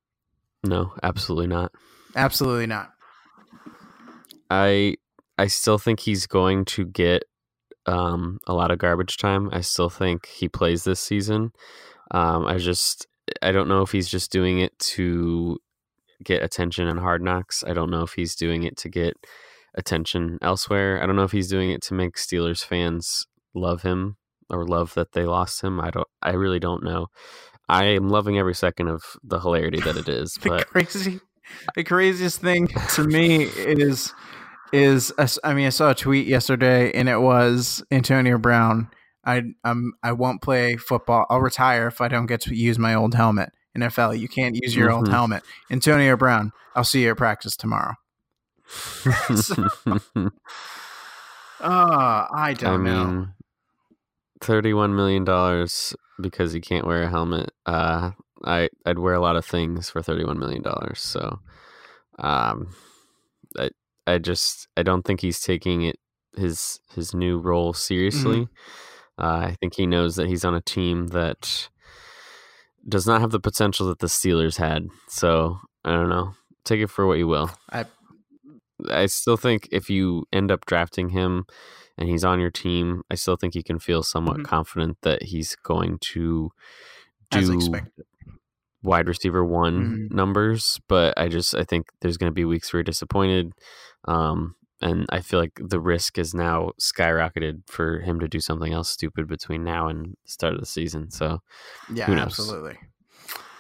No, 0.65 0.93
absolutely 1.03 1.47
not. 1.47 1.73
Absolutely 2.17 2.67
not. 2.67 2.91
I 4.51 4.97
I 5.39 5.47
still 5.47 5.79
think 5.79 6.01
he's 6.01 6.27
going 6.27 6.65
to 6.67 6.85
get 6.85 7.25
um, 7.87 8.39
a 8.47 8.55
lot 8.55 8.71
of 8.71 8.79
garbage 8.79 9.17
time. 9.19 9.51
I 9.53 9.61
still 9.61 9.91
think 9.91 10.27
he 10.27 10.49
plays 10.49 10.85
this 10.85 11.01
season. 11.01 11.53
Um, 12.11 12.47
I 12.47 12.59
just 12.59 13.07
I 13.43 13.53
don't 13.53 13.69
know 13.69 13.83
if 13.83 13.93
he's 13.93 14.09
just 14.09 14.33
doing 14.33 14.59
it 14.59 14.79
to 14.79 15.59
get 16.23 16.43
attention 16.43 16.89
in 16.89 16.97
Hard 16.97 17.23
Knocks. 17.23 17.65
I 17.67 17.75
don't 17.75 17.91
know 17.91 18.03
if 18.03 18.13
he's 18.15 18.35
doing 18.35 18.63
it 18.63 18.77
to 18.79 18.89
get 18.89 19.15
attention 19.75 20.39
elsewhere. 20.41 21.03
I 21.03 21.07
don't 21.07 21.17
know 21.17 21.25
if 21.25 21.33
he's 21.33 21.49
doing 21.49 21.71
it 21.71 21.83
to 21.83 21.95
make 21.95 22.17
Steelers 22.17 22.65
fans 22.65 23.27
love 23.55 23.83
him 23.83 24.17
or 24.51 24.67
love 24.67 24.95
that 24.95 25.13
they 25.13 25.25
lost 25.25 25.63
him. 25.63 25.81
I 25.81 25.91
don't. 25.91 26.09
I 26.23 26.33
really 26.33 26.59
don't 26.59 26.83
know. 26.83 27.09
I 27.69 27.85
am 27.87 28.09
loving 28.09 28.39
every 28.39 28.55
second 28.55 28.89
of 28.89 29.03
the 29.23 29.41
hilarity 29.41 29.81
that 29.81 29.97
it 29.97 30.09
is. 30.09 30.35
the 30.43 30.49
but 30.49 30.67
crazy, 30.69 31.21
the 31.75 31.85
craziest 31.85 32.41
thing 32.41 32.69
to 32.95 33.05
me 33.05 33.45
is 33.45 34.13
is 34.73 35.13
I 35.45 35.55
mean 35.55 35.67
I 35.67 35.71
saw 35.71 35.91
a 35.91 35.95
tweet 35.95 36.27
yesterday 36.27 36.93
and 36.93 37.09
it 37.09 37.21
was 37.21 37.83
Antonio 37.91 38.39
Brown. 38.39 38.89
I 39.25 39.43
um 39.63 39.93
I 40.03 40.13
won't 40.13 40.43
play 40.43 40.77
football. 40.77 41.27
I'll 41.31 41.41
retire 41.41 41.87
if 41.87 42.01
I 42.01 42.09
don't 42.09 42.27
get 42.27 42.41
to 42.43 42.55
use 42.55 42.79
my 42.79 42.95
old 42.95 43.15
helmet. 43.15 43.51
NFL. 43.77 44.19
You 44.19 44.29
can't 44.29 44.57
use 44.61 44.75
your 44.75 44.89
mm-hmm. 44.89 44.99
old 44.99 45.09
helmet. 45.09 45.43
Antonio 45.71 46.17
Brown, 46.17 46.53
I'll 46.75 46.85
see 46.85 47.03
you 47.03 47.11
at 47.11 47.17
practice 47.17 47.57
tomorrow. 47.57 47.95
so, 48.67 49.69
uh, 50.17 50.31
I 51.61 52.55
don't 52.57 52.87
I 52.87 52.91
know. 52.91 53.27
Thirty-one 54.45 54.95
million 54.95 55.25
dollars 55.25 55.95
because 56.21 56.53
he 56.53 56.61
can't 56.61 56.87
wear 56.87 57.03
a 57.03 57.11
helmet. 57.11 57.51
Uh, 57.67 58.11
I 58.45 58.69
I'd 58.85 58.99
wear 58.99 59.15
a 59.15 59.21
lot 59.21 59.37
of 59.37 59.45
things 59.45 59.91
for 59.91 60.03
thirty-one 60.03 60.39
million 60.39 60.63
dollars. 60.63 61.01
So, 61.01 61.41
um, 62.19 62.75
I 63.59 63.71
I 64.07 64.19
just 64.19 64.69
I 64.77 64.83
don't 64.83 65.03
think 65.03 65.21
he's 65.21 65.41
taking 65.41 65.83
it 65.83 65.97
his 66.37 66.81
his 66.95 67.15
new 67.15 67.39
role 67.39 67.73
seriously. 67.73 68.43
Mm-hmm. 68.43 69.25
Uh, 69.25 69.47
I 69.49 69.57
think 69.61 69.75
he 69.77 69.87
knows 69.87 70.17
that 70.17 70.27
he's 70.27 70.45
on 70.45 70.55
a 70.55 70.61
team 70.61 71.09
that 71.09 71.69
does 72.89 73.07
not 73.07 73.21
have 73.21 73.31
the 73.31 73.41
potential 73.41 73.87
that 73.89 74.01
the 74.01 74.09
Steelers 74.09 74.57
had. 74.59 74.89
So 75.09 75.59
I 75.85 75.93
don't 75.93 76.09
know. 76.09 76.33
Take 76.65 76.81
it 76.81 76.91
for 76.91 77.07
what 77.07 77.19
you 77.19 77.29
will. 77.29 77.51
I 77.73 77.87
I 78.91 79.07
still 79.07 79.37
think 79.37 79.69
if 79.71 79.89
you 79.89 80.25
end 80.33 80.51
up 80.51 80.67
drafting 80.67 81.11
him 81.11 81.47
and 81.97 82.09
he's 82.09 82.25
on 82.25 82.41
your 82.41 82.51
team, 82.51 83.03
I 83.11 83.15
still 83.15 83.37
think 83.37 83.55
you 83.55 83.63
can 83.63 83.79
feel 83.79 84.03
somewhat 84.03 84.39
mm-hmm. 84.39 84.47
confident 84.47 84.99
that 85.03 85.25
he's 85.25 85.57
going 85.57 85.99
to 86.13 86.51
do 87.31 87.51
wide 88.83 89.09
receiver 89.09 89.45
one 89.45 89.81
mm-hmm. 89.81 90.17
numbers. 90.17 90.81
But 90.89 91.15
I 91.17 91.29
just 91.29 91.55
I 91.55 91.65
think 91.65 91.87
there's 92.01 92.17
going 92.17 92.31
to 92.31 92.35
be 92.35 92.45
weeks 92.45 92.73
where 92.73 92.79
you're 92.79 92.85
disappointed, 92.85 93.53
um, 94.07 94.55
and 94.81 95.07
I 95.11 95.21
feel 95.21 95.41
like 95.41 95.59
the 95.63 95.81
risk 95.81 96.19
is 96.19 96.35
now 96.35 96.73
skyrocketed 96.81 97.63
for 97.69 98.01
him 98.01 98.21
to 98.21 98.29
do 98.29 98.41
something 98.41 98.73
else 98.73 98.91
stupid 98.91 99.29
between 99.29 99.65
now 99.65 99.89
and 99.89 100.17
the 100.25 100.31
start 100.31 100.55
of 100.55 100.61
the 100.61 100.67
season. 100.67 101.11
So 101.11 101.41
yeah, 101.93 102.11
absolutely. 102.11 102.79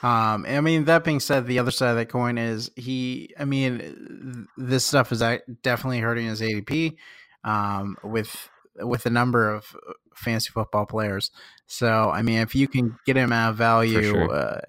Um, 0.02 0.44
I 0.46 0.60
mean, 0.60 0.84
that 0.84 1.02
being 1.02 1.18
said, 1.18 1.46
the 1.46 1.58
other 1.58 1.70
side 1.70 1.90
of 1.90 1.96
that 1.96 2.10
coin 2.10 2.36
is 2.36 2.70
he. 2.76 3.30
I 3.38 3.46
mean, 3.46 4.46
this 4.58 4.84
stuff 4.84 5.12
is 5.12 5.22
definitely 5.62 6.00
hurting 6.00 6.26
his 6.26 6.42
ADP 6.42 6.96
um, 7.44 7.96
with 8.02 8.48
with 8.76 9.06
a 9.06 9.10
number 9.10 9.52
of 9.54 9.76
fantasy 10.16 10.50
football 10.50 10.86
players. 10.86 11.30
So, 11.66 12.10
I 12.10 12.22
mean, 12.22 12.40
if 12.40 12.54
you 12.54 12.66
can 12.66 12.96
get 13.06 13.16
him 13.16 13.32
out 13.32 13.50
of 13.50 13.56
value, 13.56 14.02
sure. 14.02 14.34
uh, 14.34 14.60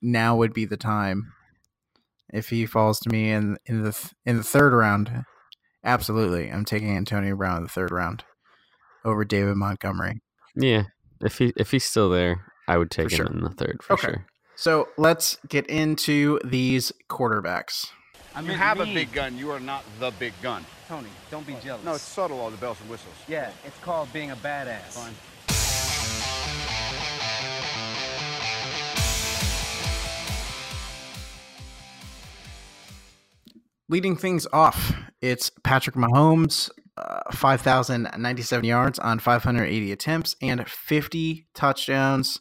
now 0.00 0.36
would 0.36 0.52
be 0.52 0.64
the 0.64 0.76
time. 0.76 1.32
If 2.32 2.50
he 2.50 2.66
falls 2.66 3.00
to 3.00 3.10
me 3.10 3.30
in 3.30 3.56
in 3.66 3.82
the 3.82 4.12
in 4.26 4.36
the 4.36 4.42
third 4.42 4.74
round, 4.74 5.24
absolutely, 5.82 6.50
I'm 6.50 6.64
taking 6.64 6.94
Antonio 6.96 7.34
Brown 7.34 7.58
in 7.58 7.62
the 7.64 7.68
third 7.70 7.90
round 7.90 8.24
over 9.04 9.24
David 9.24 9.56
Montgomery. 9.56 10.20
Yeah, 10.54 10.84
if 11.22 11.38
he 11.38 11.54
if 11.56 11.70
he's 11.70 11.84
still 11.84 12.10
there, 12.10 12.44
I 12.66 12.76
would 12.76 12.90
take 12.90 13.10
for 13.10 13.22
him 13.22 13.26
sure. 13.26 13.26
in 13.26 13.40
the 13.42 13.50
third 13.50 13.82
for 13.82 13.94
okay. 13.94 14.08
sure. 14.08 14.26
So 14.56 14.88
let's 14.98 15.38
get 15.48 15.66
into 15.68 16.38
these 16.44 16.92
quarterbacks. 17.08 17.86
I 18.38 18.40
mean, 18.40 18.52
you 18.52 18.56
have 18.56 18.78
me. 18.78 18.92
a 18.92 18.94
big 18.94 19.10
gun. 19.10 19.36
You 19.36 19.50
are 19.50 19.58
not 19.58 19.82
the 19.98 20.12
big 20.12 20.32
gun. 20.40 20.64
Tony, 20.86 21.08
don't 21.28 21.44
be 21.44 21.56
jealous. 21.60 21.84
No, 21.84 21.94
it's 21.94 22.04
subtle, 22.04 22.38
all 22.38 22.50
the 22.50 22.56
bells 22.56 22.80
and 22.80 22.88
whistles. 22.88 23.16
Yeah, 23.26 23.50
it's 23.66 23.76
called 23.80 24.12
being 24.12 24.30
a 24.30 24.36
badass. 24.36 24.92
Fine. 24.92 25.12
Leading 33.88 34.14
things 34.14 34.46
off, 34.52 34.92
it's 35.20 35.50
Patrick 35.64 35.96
Mahomes, 35.96 36.70
uh, 36.96 37.32
5,097 37.32 38.64
yards 38.64 39.00
on 39.00 39.18
580 39.18 39.90
attempts 39.90 40.36
and 40.40 40.64
50 40.68 41.48
touchdowns 41.54 42.38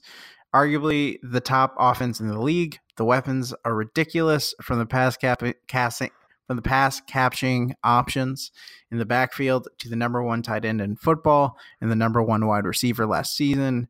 arguably 0.54 1.18
the 1.24 1.42
top 1.42 1.76
offense 1.80 2.20
in 2.20 2.28
the 2.28 2.40
league. 2.40 2.80
The 2.98 3.06
weapons 3.06 3.54
are 3.64 3.76
ridiculous 3.76 4.54
from 4.62 4.80
the 4.80 4.86
pass 4.86 5.18
cap- 5.18 5.44
casting 5.68 6.10
from 6.48 6.56
the 6.56 6.62
pass 6.62 7.02
catching 7.02 7.76
options 7.84 8.52
in 8.90 8.98
the 8.98 9.06
backfield 9.06 9.68
to 9.80 9.90
the 9.90 9.98
number 9.98 10.24
one 10.24 10.42
tight 10.42 10.64
end 10.64 10.80
in 10.80 10.96
football 10.96 11.58
and 11.82 11.92
the 11.92 11.96
number 11.96 12.24
one 12.24 12.48
wide 12.48 12.66
receiver 12.66 13.06
last 13.06 13.36
season. 13.36 13.88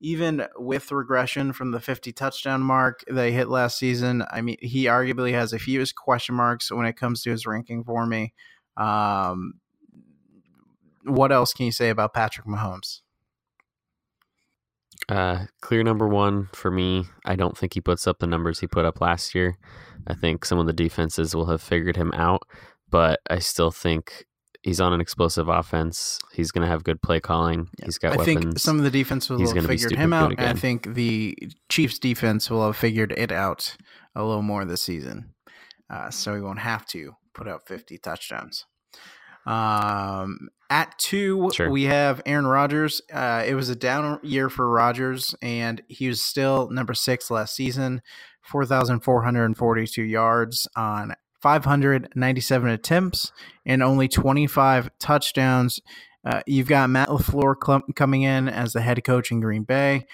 Even 0.00 0.46
with 0.56 0.90
regression 0.90 1.52
from 1.52 1.70
the 1.70 1.78
50 1.78 2.12
touchdown 2.12 2.62
mark 2.62 3.04
they 3.08 3.32
hit 3.32 3.48
last 3.48 3.78
season, 3.78 4.24
I 4.30 4.40
mean, 4.40 4.56
he 4.60 4.86
arguably 4.86 5.32
has 5.32 5.52
a 5.52 5.58
few 5.58 5.84
question 5.94 6.34
marks 6.34 6.72
when 6.72 6.86
it 6.86 6.96
comes 6.96 7.22
to 7.22 7.30
his 7.30 7.46
ranking 7.46 7.84
for 7.84 8.06
me. 8.06 8.32
Um, 8.76 9.54
what 11.04 11.32
else 11.32 11.52
can 11.52 11.66
you 11.66 11.72
say 11.72 11.90
about 11.90 12.12
Patrick 12.12 12.46
Mahomes? 12.46 13.02
Uh, 15.10 15.46
clear 15.60 15.82
number 15.82 16.06
one 16.06 16.48
for 16.52 16.70
me. 16.70 17.04
I 17.24 17.34
don't 17.34 17.58
think 17.58 17.74
he 17.74 17.80
puts 17.80 18.06
up 18.06 18.20
the 18.20 18.26
numbers 18.28 18.60
he 18.60 18.66
put 18.68 18.84
up 18.84 19.00
last 19.00 19.34
year. 19.34 19.58
I 20.06 20.14
think 20.14 20.44
some 20.44 20.58
of 20.58 20.66
the 20.66 20.72
defenses 20.72 21.34
will 21.34 21.46
have 21.46 21.60
figured 21.60 21.96
him 21.96 22.12
out, 22.12 22.42
but 22.88 23.20
I 23.28 23.40
still 23.40 23.72
think 23.72 24.24
he's 24.62 24.80
on 24.80 24.92
an 24.92 25.00
explosive 25.00 25.48
offense. 25.48 26.18
He's 26.32 26.52
going 26.52 26.62
to 26.62 26.70
have 26.70 26.84
good 26.84 27.02
play 27.02 27.18
calling. 27.18 27.68
Yeah. 27.78 27.86
He's 27.86 27.98
got 27.98 28.14
I 28.14 28.16
weapons. 28.18 28.44
think 28.44 28.58
some 28.60 28.78
of 28.78 28.84
the 28.84 28.90
defense 28.90 29.28
will 29.28 29.38
he's 29.38 29.52
have 29.52 29.66
figured 29.66 29.96
him 29.96 30.12
out. 30.12 30.38
I 30.38 30.52
think 30.52 30.94
the 30.94 31.36
Chiefs 31.68 31.98
defense 31.98 32.48
will 32.48 32.64
have 32.64 32.76
figured 32.76 33.12
it 33.16 33.32
out 33.32 33.76
a 34.14 34.22
little 34.24 34.42
more 34.42 34.64
this 34.64 34.82
season. 34.82 35.34
Uh, 35.88 36.10
so 36.10 36.36
he 36.36 36.40
won't 36.40 36.60
have 36.60 36.86
to 36.86 37.14
put 37.34 37.48
up 37.48 37.66
50 37.66 37.98
touchdowns. 37.98 38.64
Um, 39.44 40.50
at 40.70 40.96
two, 40.98 41.50
sure. 41.52 41.68
we 41.68 41.84
have 41.84 42.22
Aaron 42.24 42.46
Rodgers. 42.46 43.02
Uh, 43.12 43.44
it 43.46 43.54
was 43.54 43.68
a 43.68 43.76
down 43.76 44.20
year 44.22 44.48
for 44.48 44.68
Rodgers, 44.68 45.34
and 45.42 45.82
he 45.88 46.08
was 46.08 46.22
still 46.22 46.70
number 46.70 46.94
six 46.94 47.30
last 47.30 47.54
season, 47.54 48.00
4,442 48.42 50.02
yards 50.02 50.68
on 50.76 51.14
597 51.42 52.70
attempts 52.70 53.32
and 53.66 53.82
only 53.82 54.08
25 54.08 54.90
touchdowns. 54.98 55.80
Uh, 56.24 56.42
you've 56.46 56.68
got 56.68 56.90
Matt 56.90 57.08
LaFleur 57.08 57.54
cl- 57.64 57.82
coming 57.96 58.22
in 58.22 58.48
as 58.48 58.72
the 58.72 58.80
head 58.80 59.02
coach 59.04 59.30
in 59.30 59.40
Green 59.40 59.64
Bay. 59.64 60.06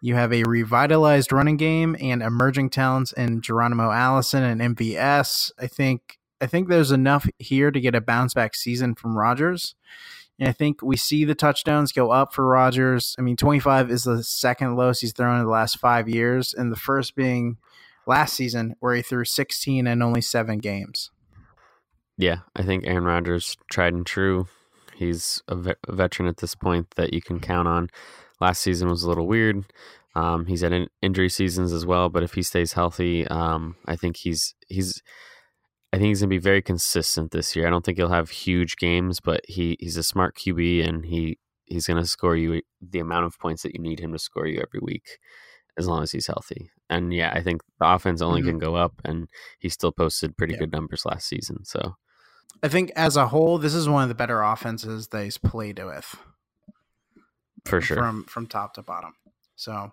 You 0.00 0.14
have 0.14 0.32
a 0.32 0.44
revitalized 0.44 1.32
running 1.32 1.56
game 1.56 1.96
and 2.00 2.22
emerging 2.22 2.70
talents 2.70 3.12
in 3.12 3.42
Geronimo 3.42 3.90
Allison 3.90 4.44
and 4.44 4.76
MVS. 4.76 5.50
I 5.58 5.66
think 5.66 6.17
I 6.40 6.46
think 6.46 6.68
there's 6.68 6.92
enough 6.92 7.28
here 7.38 7.70
to 7.70 7.80
get 7.80 7.94
a 7.94 8.00
bounce 8.00 8.34
back 8.34 8.54
season 8.54 8.94
from 8.94 9.16
Rodgers. 9.16 9.74
And 10.38 10.48
I 10.48 10.52
think 10.52 10.82
we 10.82 10.96
see 10.96 11.24
the 11.24 11.34
touchdowns 11.34 11.90
go 11.90 12.10
up 12.12 12.32
for 12.32 12.46
Rodgers. 12.46 13.16
I 13.18 13.22
mean, 13.22 13.36
25 13.36 13.90
is 13.90 14.04
the 14.04 14.22
second 14.22 14.76
lowest 14.76 15.00
he's 15.00 15.12
thrown 15.12 15.38
in 15.38 15.44
the 15.44 15.50
last 15.50 15.78
five 15.78 16.08
years, 16.08 16.54
and 16.54 16.70
the 16.70 16.76
first 16.76 17.16
being 17.16 17.58
last 18.06 18.34
season 18.34 18.76
where 18.78 18.94
he 18.94 19.02
threw 19.02 19.24
16 19.24 19.86
in 19.86 20.02
only 20.02 20.20
seven 20.20 20.58
games. 20.58 21.10
Yeah, 22.16 22.38
I 22.54 22.62
think 22.62 22.86
Aaron 22.86 23.04
Rodgers, 23.04 23.56
tried 23.70 23.94
and 23.94 24.06
true. 24.06 24.46
He's 24.94 25.42
a, 25.48 25.54
ve- 25.54 25.74
a 25.86 25.92
veteran 25.92 26.28
at 26.28 26.38
this 26.38 26.54
point 26.54 26.90
that 26.96 27.12
you 27.12 27.20
can 27.20 27.38
count 27.38 27.68
on. 27.68 27.90
Last 28.40 28.60
season 28.60 28.88
was 28.88 29.02
a 29.02 29.08
little 29.08 29.26
weird. 29.26 29.64
Um, 30.14 30.46
he's 30.46 30.62
had 30.62 30.72
in- 30.72 30.88
injury 31.02 31.28
seasons 31.28 31.72
as 31.72 31.86
well, 31.86 32.08
but 32.08 32.22
if 32.24 32.34
he 32.34 32.42
stays 32.42 32.72
healthy, 32.72 33.26
um, 33.28 33.76
I 33.86 33.94
think 33.94 34.16
he's 34.16 34.54
he's 34.68 35.00
I 35.92 35.96
think 35.96 36.08
he's 36.08 36.20
going 36.20 36.28
to 36.28 36.34
be 36.34 36.38
very 36.38 36.60
consistent 36.60 37.30
this 37.30 37.56
year. 37.56 37.66
I 37.66 37.70
don't 37.70 37.84
think 37.84 37.96
he'll 37.96 38.08
have 38.08 38.30
huge 38.30 38.76
games, 38.76 39.20
but 39.20 39.40
he 39.48 39.76
he's 39.80 39.96
a 39.96 40.02
smart 40.02 40.36
QB 40.36 40.86
and 40.86 41.06
he 41.06 41.38
he's 41.64 41.86
going 41.86 42.00
to 42.00 42.06
score 42.06 42.36
you 42.36 42.62
the 42.80 42.98
amount 42.98 43.26
of 43.26 43.38
points 43.38 43.62
that 43.62 43.74
you 43.74 43.80
need 43.80 44.00
him 44.00 44.12
to 44.12 44.18
score 44.18 44.46
you 44.46 44.60
every 44.60 44.80
week 44.82 45.18
as 45.78 45.86
long 45.86 46.02
as 46.02 46.12
he's 46.12 46.26
healthy. 46.26 46.70
And 46.90 47.14
yeah, 47.14 47.32
I 47.34 47.42
think 47.42 47.62
the 47.78 47.88
offense 47.88 48.20
only 48.20 48.40
mm-hmm. 48.40 48.50
can 48.50 48.58
go 48.58 48.74
up 48.74 49.00
and 49.04 49.28
he 49.58 49.68
still 49.68 49.92
posted 49.92 50.36
pretty 50.36 50.54
yeah. 50.54 50.60
good 50.60 50.72
numbers 50.72 51.06
last 51.06 51.28
season. 51.28 51.64
So 51.64 51.96
I 52.62 52.68
think 52.68 52.90
as 52.96 53.16
a 53.16 53.28
whole 53.28 53.58
this 53.58 53.74
is 53.74 53.88
one 53.88 54.02
of 54.02 54.08
the 54.08 54.14
better 54.14 54.42
offenses 54.42 55.08
that 55.08 55.24
he's 55.24 55.38
played 55.38 55.78
with. 55.82 56.16
For 57.64 57.80
sure. 57.80 57.96
From 57.96 58.24
from 58.24 58.46
top 58.46 58.74
to 58.74 58.82
bottom. 58.82 59.14
So 59.56 59.92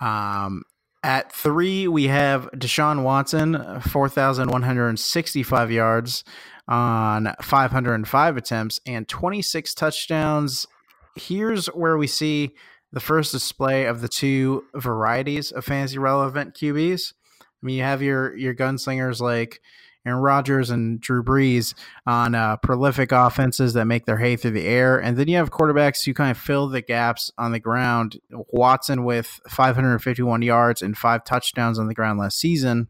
um 0.00 0.62
at 1.04 1.30
three, 1.30 1.86
we 1.86 2.04
have 2.04 2.50
Deshaun 2.52 3.02
Watson, 3.02 3.80
4,165 3.82 5.70
yards 5.70 6.24
on 6.66 7.34
505 7.42 8.36
attempts 8.38 8.80
and 8.86 9.06
26 9.06 9.74
touchdowns. 9.74 10.66
Here's 11.14 11.66
where 11.66 11.98
we 11.98 12.06
see 12.06 12.54
the 12.90 13.00
first 13.00 13.32
display 13.32 13.84
of 13.84 14.00
the 14.00 14.08
two 14.08 14.64
varieties 14.74 15.52
of 15.52 15.66
fantasy 15.66 15.98
relevant 15.98 16.54
QBs. 16.54 17.12
I 17.40 17.44
mean, 17.60 17.76
you 17.76 17.82
have 17.82 18.00
your 18.00 18.34
your 18.34 18.54
gunslingers 18.54 19.20
like 19.20 19.60
Aaron 20.06 20.20
Rodgers 20.20 20.70
and 20.70 21.00
Drew 21.00 21.22
Brees 21.22 21.74
on 22.06 22.34
uh, 22.34 22.56
prolific 22.58 23.12
offenses 23.12 23.72
that 23.72 23.86
make 23.86 24.04
their 24.04 24.18
hay 24.18 24.36
through 24.36 24.52
the 24.52 24.66
air. 24.66 24.98
And 24.98 25.16
then 25.16 25.28
you 25.28 25.36
have 25.36 25.50
quarterbacks 25.50 26.04
who 26.04 26.12
kind 26.12 26.30
of 26.30 26.38
fill 26.38 26.68
the 26.68 26.82
gaps 26.82 27.30
on 27.38 27.52
the 27.52 27.60
ground. 27.60 28.20
Watson 28.30 29.04
with 29.04 29.40
551 29.48 30.42
yards 30.42 30.82
and 30.82 30.96
five 30.96 31.24
touchdowns 31.24 31.78
on 31.78 31.88
the 31.88 31.94
ground 31.94 32.18
last 32.18 32.38
season. 32.38 32.88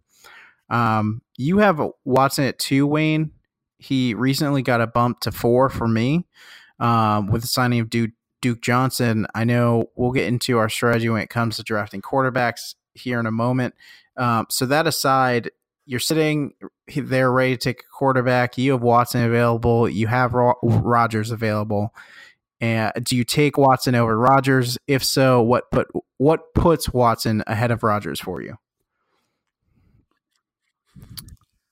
Um, 0.71 1.23
you 1.37 1.59
have 1.59 1.81
Watson 2.05 2.45
at 2.45 2.59
two, 2.59 2.87
Wayne. 2.87 3.33
He 3.79 4.15
recently 4.15 4.63
got 4.63 4.81
a 4.81 4.87
bump 4.87 5.21
to 5.21 5.33
four 5.33 5.69
for 5.69 5.87
me 5.87 6.27
um, 6.81 7.29
with 7.29 7.43
the 7.43 7.49
signing 7.49 7.81
of 7.81 7.91
Duke, 7.91 8.13
Duke 8.41 8.61
Johnson. 8.61 9.27
I 9.35 9.45
know 9.45 9.91
we'll 9.95 10.13
get 10.13 10.27
into 10.27 10.59
our 10.59 10.69
strategy 10.69 11.09
when 11.09 11.23
it 11.23 11.31
comes 11.31 11.57
to 11.57 11.63
drafting 11.63 12.03
quarterbacks 12.03 12.75
here 12.95 13.21
in 13.21 13.27
a 13.27 13.31
moment. 13.31 13.75
Um, 14.17 14.47
so 14.49 14.67
that 14.67 14.87
aside, 14.87 15.51
you're 15.87 16.01
sitting 16.01 16.55
there 16.95 17.31
ready 17.31 17.57
to 17.57 17.63
take 17.63 17.81
a 17.81 17.97
quarterback. 17.97 18.57
You 18.59 18.73
have 18.73 18.83
Watson 18.83 19.23
available. 19.23 19.89
You 19.89 20.07
have 20.07 20.33
Rodgers 20.35 21.31
available. 21.31 21.95
And 22.61 22.93
do 23.03 23.17
you 23.17 23.25
take 23.25 23.59
Watson 23.59 23.95
over 23.95 24.17
Rodgers? 24.17 24.79
If 24.87 25.05
so, 25.05 25.43
what 25.43 25.71
put 25.71 25.89
what 26.19 26.55
puts 26.55 26.89
Watson 26.89 27.43
ahead 27.47 27.71
of 27.71 27.83
Rodgers 27.83 28.21
for 28.21 28.41
you? 28.41 28.57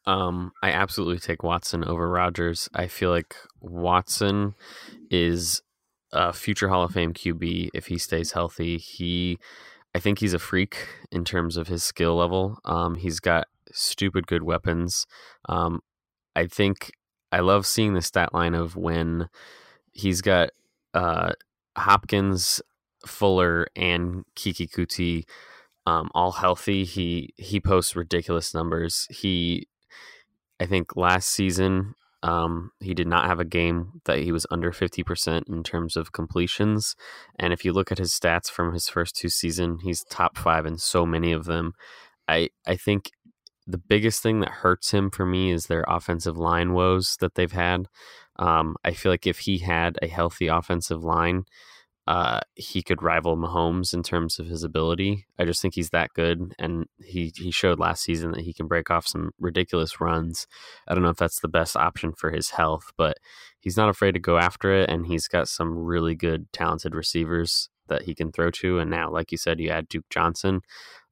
Um, 0.05 0.53
I 0.63 0.71
absolutely 0.71 1.19
take 1.19 1.43
Watson 1.43 1.85
over 1.85 2.09
Rodgers. 2.09 2.69
I 2.75 2.89
feel 2.89 3.11
like 3.11 3.37
Watson 3.61 4.55
is 5.11 5.63
a 6.13 6.33
future 6.33 6.69
Hall 6.69 6.83
of 6.83 6.93
Fame 6.93 7.15
QB 7.15 7.71
if 7.73 7.87
he 7.87 7.99
stays 7.99 8.33
healthy. 8.33 8.79
He, 8.79 9.39
I 9.95 10.01
think 10.01 10.19
he's 10.19 10.35
a 10.35 10.39
freak 10.41 10.89
in 11.13 11.25
terms 11.25 11.57
of 11.57 11.69
his 11.69 11.85
skill 11.85 12.17
level. 12.17 12.59
Um, 12.65 12.97
he's 12.97 13.21
got 13.21 13.47
stupid 13.73 14.27
good 14.27 14.43
weapons. 14.43 15.07
Um, 15.49 15.81
I 16.35 16.47
think 16.47 16.91
I 17.31 17.41
love 17.41 17.67
seeing 17.67 17.95
the 17.95 18.03
stat 18.03 18.35
line 18.35 18.55
of 18.55 18.77
when 18.77 19.29
he's 19.93 20.21
got 20.21 20.51
uh, 20.95 21.33
Hopkins, 21.77 22.61
Fuller, 23.07 23.67
and 23.75 24.25
Keke 24.37 24.71
Coutee 24.71 25.25
um, 25.87 26.11
all 26.15 26.33
healthy. 26.33 26.85
He 26.85 27.35
he 27.37 27.61
posts 27.61 27.97
ridiculous 27.97 28.55
numbers. 28.55 29.07
He, 29.11 29.69
I 30.61 30.67
think 30.67 30.97
last 30.97 31.29
season 31.29 31.95
um, 32.23 32.71
he 32.81 32.95
did 32.95 33.09
not 33.09 33.27
have 33.27 33.41
a 33.41 33.45
game 33.45 34.01
that 34.05 34.21
he 34.21 34.31
was 34.31 34.47
under 34.51 34.71
50% 34.71 35.49
in 35.49 35.65
terms 35.65 35.97
of 35.97 36.13
completions. 36.13 36.95
And 37.39 37.53
if 37.53 37.65
you 37.65 37.73
look 37.73 37.91
at 37.91 37.99
his 37.99 38.13
stats 38.13 38.49
from 38.49 38.73
his 38.73 38.89
first 38.89 39.17
two 39.17 39.29
seasons, 39.29 39.83
he's 39.83 40.05
top 40.05 40.39
five 40.39 40.65
in 40.65 40.79
so 40.79 41.05
many 41.05 41.33
of 41.33 41.47
them. 41.47 41.73
I, 42.29 42.51
I 42.65 42.77
think 42.77 43.11
the 43.67 43.79
biggest 43.79 44.23
thing 44.23 44.41
that 44.41 44.51
hurts 44.51 44.91
him 44.91 45.11
for 45.11 45.25
me 45.25 45.51
is 45.51 45.67
their 45.67 45.85
offensive 45.89 46.37
line 46.37 46.73
woes 46.73 47.17
that 47.21 47.35
they've 47.35 47.53
had. 47.53 47.87
Um, 48.37 48.77
I 48.85 48.93
feel 48.93 49.13
like 49.13 49.27
if 49.27 49.41
he 49.41 49.59
had 49.59 49.99
a 50.03 50.09
healthy 50.09 50.49
offensive 50.49 51.05
line, 51.05 51.45
uh, 52.07 52.41
he 52.55 52.83
could 52.83 53.03
rival 53.03 53.37
Mahomes 53.37 53.95
in 53.95 54.03
terms 54.03 54.41
of 54.41 54.47
his 54.47 54.65
ability. 54.65 55.27
I 55.39 55.45
just 55.45 55.63
think 55.63 55.75
he's 55.75 55.91
that 55.91 56.11
good, 56.15 56.53
and 56.59 56.87
he 56.99 57.33
he 57.37 57.53
showed 57.53 57.79
last 57.79 58.03
season 58.03 58.33
that 58.33 58.41
he 58.41 58.53
can 58.53 58.67
break 58.67 58.91
off 58.91 59.07
some 59.07 59.31
ridiculous 59.39 60.01
runs. 60.01 60.49
I 60.89 60.95
don't 60.95 61.05
know 61.05 61.11
if 61.11 61.17
that's 61.17 61.41
the 61.41 61.49
best 61.49 61.77
option 61.77 62.13
for 62.13 62.33
his 62.33 62.51
health, 62.51 62.93
but 62.97 63.19
he's 63.61 63.77
not 63.77 63.89
afraid 63.89 64.13
to 64.13 64.21
go 64.21 64.37
after 64.37 64.73
it, 64.73 64.91
and 64.91 65.07
he's 65.07 65.29
got 65.29 65.49
some 65.49 65.79
really 65.79 66.17
good, 66.17 66.53
talented 66.53 66.95
receivers 66.95 67.71
that 67.87 68.03
he 68.03 68.15
can 68.17 68.33
throw 68.33 68.51
to. 68.51 68.81
And 68.81 68.91
now, 68.91 69.09
like 69.09 69.31
you 69.31 69.39
said, 69.39 69.61
you 69.61 69.69
add 69.69 69.89
Duke 69.89 70.09
Johnson. 70.11 70.63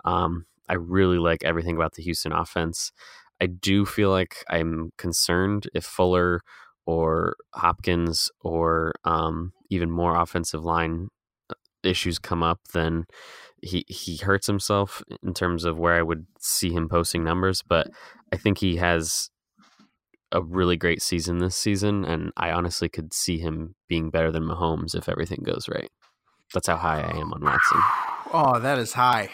Um, 0.04 0.46
I 0.70 0.74
really 0.74 1.18
like 1.18 1.42
everything 1.42 1.74
about 1.74 1.94
the 1.94 2.02
Houston 2.04 2.30
offense. 2.30 2.92
I 3.40 3.46
do 3.46 3.84
feel 3.84 4.10
like 4.10 4.36
I'm 4.48 4.92
concerned 4.96 5.68
if 5.74 5.84
Fuller 5.84 6.42
or 6.86 7.34
Hopkins 7.52 8.30
or 8.40 8.92
um, 9.04 9.52
even 9.68 9.90
more 9.90 10.14
offensive 10.14 10.64
line 10.64 11.08
uh, 11.50 11.54
issues 11.82 12.20
come 12.20 12.44
up, 12.44 12.60
then 12.72 13.06
he 13.62 13.84
he 13.88 14.18
hurts 14.18 14.46
himself 14.46 15.02
in 15.24 15.34
terms 15.34 15.64
of 15.64 15.76
where 15.76 15.94
I 15.94 16.02
would 16.02 16.26
see 16.38 16.70
him 16.70 16.88
posting 16.88 17.24
numbers. 17.24 17.62
But 17.66 17.88
I 18.32 18.36
think 18.36 18.58
he 18.58 18.76
has 18.76 19.28
a 20.30 20.40
really 20.40 20.76
great 20.76 21.02
season 21.02 21.38
this 21.38 21.56
season, 21.56 22.04
and 22.04 22.30
I 22.36 22.52
honestly 22.52 22.88
could 22.88 23.12
see 23.12 23.38
him 23.38 23.74
being 23.88 24.10
better 24.10 24.30
than 24.30 24.44
Mahomes 24.44 24.94
if 24.94 25.08
everything 25.08 25.40
goes 25.42 25.68
right. 25.68 25.90
That's 26.54 26.68
how 26.68 26.76
high 26.76 27.00
I 27.00 27.16
am 27.16 27.32
on 27.32 27.40
Watson. 27.42 27.80
Oh, 28.32 28.60
that 28.60 28.78
is 28.78 28.92
high. 28.92 29.30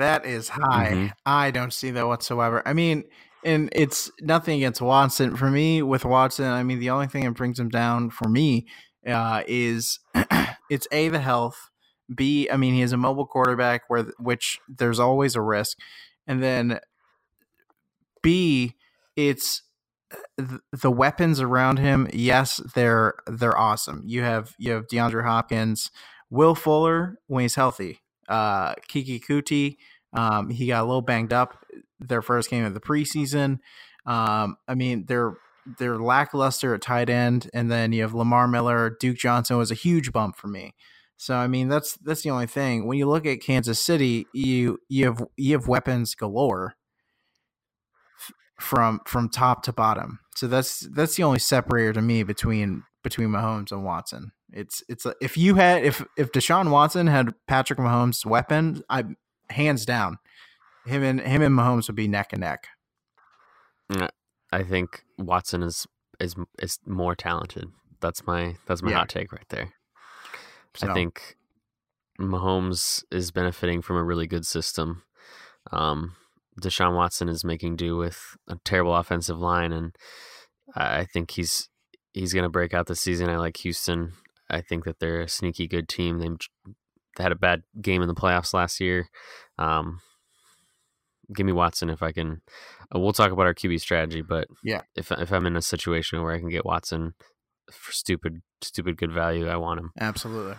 That 0.00 0.24
is 0.24 0.48
high. 0.48 0.92
Mm-hmm. 0.92 1.06
I 1.26 1.50
don't 1.50 1.74
see 1.74 1.90
that 1.90 2.06
whatsoever. 2.06 2.62
I 2.66 2.72
mean, 2.72 3.04
and 3.44 3.68
it's 3.72 4.10
nothing 4.22 4.56
against 4.56 4.80
Watson. 4.80 5.36
For 5.36 5.50
me, 5.50 5.82
with 5.82 6.06
Watson, 6.06 6.46
I 6.46 6.62
mean, 6.62 6.80
the 6.80 6.88
only 6.88 7.06
thing 7.06 7.24
that 7.24 7.32
brings 7.32 7.60
him 7.60 7.68
down 7.68 8.08
for 8.08 8.26
me 8.26 8.66
uh, 9.06 9.42
is 9.46 10.00
it's 10.70 10.88
a 10.90 11.08
the 11.08 11.20
health. 11.20 11.70
B, 12.14 12.48
I 12.50 12.56
mean, 12.56 12.72
he 12.72 12.80
is 12.80 12.92
a 12.92 12.96
mobile 12.96 13.26
quarterback 13.26 13.82
where 13.88 14.04
which 14.18 14.58
there's 14.68 14.98
always 14.98 15.36
a 15.36 15.42
risk, 15.42 15.76
and 16.26 16.42
then 16.42 16.80
B, 18.22 18.74
it's 19.16 19.62
the 20.72 20.90
weapons 20.90 21.42
around 21.42 21.78
him. 21.78 22.08
Yes, 22.10 22.58
they're 22.74 23.14
they're 23.26 23.56
awesome. 23.56 24.02
You 24.06 24.22
have 24.22 24.54
you 24.58 24.72
have 24.72 24.86
DeAndre 24.86 25.24
Hopkins, 25.24 25.90
Will 26.30 26.54
Fuller 26.54 27.18
when 27.26 27.42
he's 27.42 27.54
healthy, 27.54 28.00
uh, 28.30 28.74
Keke 28.88 29.22
Coutee. 29.22 29.76
Um, 30.12 30.48
he 30.48 30.66
got 30.66 30.82
a 30.82 30.86
little 30.86 31.02
banged 31.02 31.32
up 31.32 31.64
their 31.98 32.22
first 32.22 32.50
game 32.50 32.64
of 32.64 32.74
the 32.74 32.80
preseason. 32.80 33.58
Um, 34.06 34.56
I 34.66 34.74
mean, 34.74 35.04
they're 35.06 35.34
they're 35.78 35.98
lackluster 35.98 36.74
at 36.74 36.80
tight 36.80 37.10
end, 37.10 37.50
and 37.52 37.70
then 37.70 37.92
you 37.92 38.02
have 38.02 38.14
Lamar 38.14 38.48
Miller, 38.48 38.96
Duke 38.98 39.18
Johnson 39.18 39.58
was 39.58 39.70
a 39.70 39.74
huge 39.74 40.12
bump 40.12 40.36
for 40.36 40.48
me. 40.48 40.74
So 41.16 41.34
I 41.34 41.48
mean, 41.48 41.68
that's 41.68 41.98
that's 41.98 42.22
the 42.22 42.30
only 42.30 42.46
thing. 42.46 42.86
When 42.86 42.96
you 42.96 43.06
look 43.06 43.26
at 43.26 43.42
Kansas 43.42 43.82
City, 43.82 44.26
you 44.32 44.78
you 44.88 45.04
have 45.04 45.22
you 45.36 45.52
have 45.52 45.68
weapons 45.68 46.14
galore 46.14 46.76
from 48.58 49.00
from 49.06 49.28
top 49.28 49.62
to 49.64 49.72
bottom. 49.72 50.20
So 50.34 50.46
that's 50.46 50.80
that's 50.94 51.16
the 51.16 51.24
only 51.24 51.38
separator 51.38 51.92
to 51.92 52.02
me 52.02 52.22
between 52.22 52.84
between 53.02 53.28
Mahomes 53.28 53.70
and 53.70 53.84
Watson. 53.84 54.32
It's 54.52 54.82
it's 54.88 55.06
if 55.20 55.36
you 55.36 55.56
had 55.56 55.84
if 55.84 56.04
if 56.16 56.32
Deshaun 56.32 56.70
Watson 56.70 57.06
had 57.06 57.34
Patrick 57.46 57.78
Mahomes' 57.78 58.26
weapon, 58.26 58.82
I 58.88 59.04
hands 59.48 59.84
down, 59.84 60.18
him 60.86 61.02
and 61.02 61.20
him 61.20 61.42
and 61.42 61.56
Mahomes 61.56 61.88
would 61.88 61.96
be 61.96 62.08
neck 62.08 62.32
and 62.32 62.40
neck. 62.40 62.66
I 64.52 64.62
think 64.62 65.02
Watson 65.18 65.62
is 65.62 65.86
is 66.18 66.34
is 66.58 66.78
more 66.86 67.14
talented. 67.14 67.68
That's 68.00 68.26
my 68.26 68.56
that's 68.66 68.82
my 68.82 68.90
yeah. 68.90 68.98
hot 68.98 69.08
take 69.08 69.32
right 69.32 69.48
there. 69.48 69.72
So. 70.74 70.88
I 70.88 70.94
think 70.94 71.36
Mahomes 72.20 73.02
is 73.10 73.30
benefiting 73.30 73.82
from 73.82 73.96
a 73.96 74.04
really 74.04 74.26
good 74.26 74.46
system. 74.46 75.02
Um, 75.72 76.16
Deshaun 76.60 76.94
Watson 76.94 77.28
is 77.28 77.44
making 77.44 77.76
do 77.76 77.96
with 77.96 78.36
a 78.48 78.56
terrible 78.64 78.94
offensive 78.94 79.38
line, 79.38 79.72
and 79.72 79.96
I 80.74 81.04
think 81.04 81.32
he's 81.32 81.68
he's 82.12 82.32
going 82.32 82.44
to 82.44 82.50
break 82.50 82.74
out 82.74 82.86
this 82.86 83.00
season. 83.00 83.30
I 83.30 83.36
like 83.36 83.56
Houston. 83.58 84.12
I 84.50 84.60
think 84.60 84.84
that 84.84 84.98
they're 84.98 85.20
a 85.20 85.28
sneaky 85.28 85.66
good 85.66 85.88
team. 85.88 86.18
They, 86.18 86.28
had 87.18 87.32
a 87.32 87.36
bad 87.36 87.62
game 87.80 88.02
in 88.02 88.08
the 88.08 88.14
playoffs 88.14 88.54
last 88.54 88.80
year. 88.80 89.08
Um, 89.58 90.00
give 91.32 91.46
me 91.46 91.52
Watson 91.52 91.90
if 91.90 92.02
I 92.02 92.12
can. 92.12 92.40
Uh, 92.94 92.98
we'll 92.98 93.12
talk 93.12 93.32
about 93.32 93.46
our 93.46 93.54
QB 93.54 93.80
strategy, 93.80 94.22
but 94.22 94.48
yeah, 94.64 94.82
if 94.96 95.12
if 95.12 95.32
I'm 95.32 95.46
in 95.46 95.56
a 95.56 95.62
situation 95.62 96.22
where 96.22 96.34
I 96.34 96.38
can 96.38 96.48
get 96.48 96.64
Watson 96.64 97.14
for 97.70 97.92
stupid 97.92 98.42
stupid 98.62 98.96
good 98.96 99.12
value, 99.12 99.48
I 99.48 99.56
want 99.56 99.80
him. 99.80 99.92
Absolutely. 100.00 100.56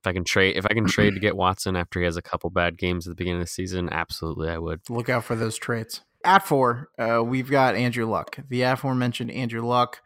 If 0.00 0.06
I 0.06 0.12
can 0.12 0.24
trade, 0.24 0.56
if 0.56 0.66
I 0.66 0.74
can 0.74 0.86
trade 0.86 1.14
to 1.14 1.20
get 1.20 1.36
Watson 1.36 1.76
after 1.76 2.00
he 2.00 2.04
has 2.04 2.16
a 2.16 2.22
couple 2.22 2.50
bad 2.50 2.76
games 2.76 3.06
at 3.06 3.12
the 3.12 3.16
beginning 3.16 3.40
of 3.40 3.46
the 3.46 3.52
season, 3.52 3.88
absolutely, 3.90 4.48
I 4.48 4.58
would. 4.58 4.80
Look 4.90 5.08
out 5.08 5.24
for 5.24 5.36
those 5.36 5.56
trades. 5.56 6.02
At 6.24 6.46
four, 6.46 6.88
uh, 6.98 7.22
we've 7.24 7.50
got 7.50 7.74
Andrew 7.74 8.06
Luck, 8.06 8.38
the 8.48 8.62
aforementioned 8.62 9.30
Andrew 9.30 9.66
Luck. 9.66 10.00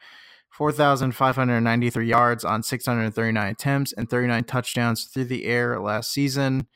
4,593 0.58 2.06
yards 2.06 2.44
on 2.44 2.62
639 2.62 3.48
attempts 3.48 3.92
and 3.92 4.10
39 4.10 4.44
touchdowns 4.44 5.04
through 5.04 5.24
the 5.24 5.46
air 5.46 5.80
last 5.80 6.10
season 6.10 6.66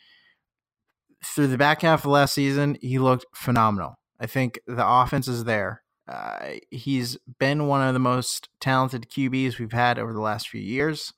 through 1.25 1.47
the 1.47 1.59
back 1.59 1.83
half 1.83 2.05
of 2.05 2.11
last 2.11 2.35
season, 2.35 2.77
he 2.81 2.99
looked 2.99 3.27
phenomenal. 3.35 3.99
I 4.19 4.27
think 4.27 4.59
the 4.67 4.87
offense 4.87 5.29
is 5.29 5.45
there. 5.45 5.83
Uh, 6.09 6.55
he's 6.71 7.17
been 7.39 7.69
one 7.69 7.87
of 7.87 7.95
the 7.95 8.01
most 8.01 8.49
talented 8.61 9.09
QBs 9.09 9.59
we've 9.59 9.73
had 9.73 9.99
over 9.99 10.13
the 10.13 10.21
last 10.21 10.49
few 10.49 10.61
years. 10.61 11.13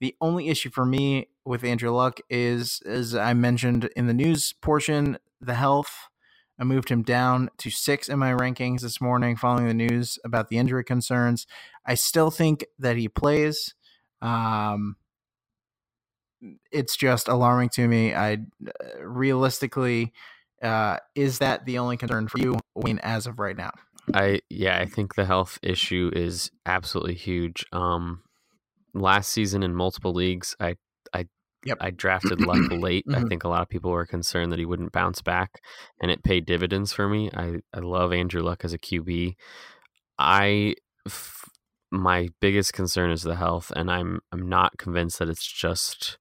The 0.00 0.14
only 0.20 0.48
issue 0.48 0.70
for 0.70 0.84
me 0.84 1.28
with 1.44 1.64
Andrew 1.64 1.90
Luck 1.90 2.20
is, 2.30 2.80
as 2.86 3.14
I 3.14 3.34
mentioned 3.34 3.90
in 3.96 4.06
the 4.06 4.14
news 4.14 4.52
portion, 4.52 5.18
the 5.40 5.54
health. 5.54 6.08
I 6.58 6.64
moved 6.64 6.88
him 6.88 7.02
down 7.02 7.50
to 7.58 7.70
six 7.70 8.08
in 8.08 8.18
my 8.18 8.32
rankings 8.32 8.80
this 8.80 9.00
morning 9.00 9.36
following 9.36 9.66
the 9.66 9.74
news 9.74 10.18
about 10.24 10.48
the 10.48 10.58
injury 10.58 10.84
concerns. 10.84 11.46
I 11.84 11.94
still 11.94 12.30
think 12.30 12.64
that 12.78 12.96
he 12.96 13.08
plays. 13.08 13.74
Um, 14.22 14.96
it's 16.70 16.96
just 16.96 17.28
alarming 17.28 17.70
to 17.70 17.88
me. 17.88 18.14
I 18.14 18.34
uh, 18.34 18.38
realistically, 19.04 20.12
uh, 20.62 20.98
is 21.14 21.38
that 21.38 21.66
the 21.66 21.78
only 21.78 21.96
concern 21.96 22.28
for 22.28 22.38
you, 22.38 22.56
Wayne, 22.74 22.98
as 23.00 23.26
of 23.26 23.38
right 23.38 23.56
now? 23.56 23.72
I 24.12 24.40
yeah, 24.50 24.78
I 24.78 24.86
think 24.86 25.14
the 25.14 25.24
health 25.24 25.58
issue 25.62 26.10
is 26.14 26.50
absolutely 26.66 27.14
huge. 27.14 27.64
Um, 27.72 28.22
last 28.92 29.32
season 29.32 29.62
in 29.62 29.74
multiple 29.74 30.12
leagues, 30.12 30.54
I 30.60 30.76
I 31.12 31.26
Yep. 31.64 31.78
I 31.80 31.90
drafted 31.90 32.40
Luck 32.40 32.58
late. 32.70 33.06
mm-hmm. 33.06 33.24
I 33.24 33.28
think 33.28 33.44
a 33.44 33.48
lot 33.48 33.62
of 33.62 33.68
people 33.68 33.90
were 33.90 34.06
concerned 34.06 34.52
that 34.52 34.58
he 34.58 34.66
wouldn't 34.66 34.92
bounce 34.92 35.22
back, 35.22 35.60
and 36.00 36.10
it 36.10 36.22
paid 36.24 36.46
dividends 36.46 36.92
for 36.92 37.08
me. 37.08 37.30
I, 37.34 37.60
I 37.72 37.80
love 37.80 38.12
Andrew 38.12 38.42
Luck 38.42 38.64
as 38.64 38.72
a 38.72 38.78
QB. 38.78 39.34
I 40.18 40.74
f- 41.06 41.48
my 41.90 42.28
biggest 42.40 42.72
concern 42.72 43.10
is 43.10 43.22
the 43.22 43.36
health, 43.36 43.72
and 43.76 43.90
I'm 43.90 44.20
I'm 44.32 44.48
not 44.48 44.78
convinced 44.78 45.18
that 45.18 45.28
it's 45.28 45.46
just 45.46 46.18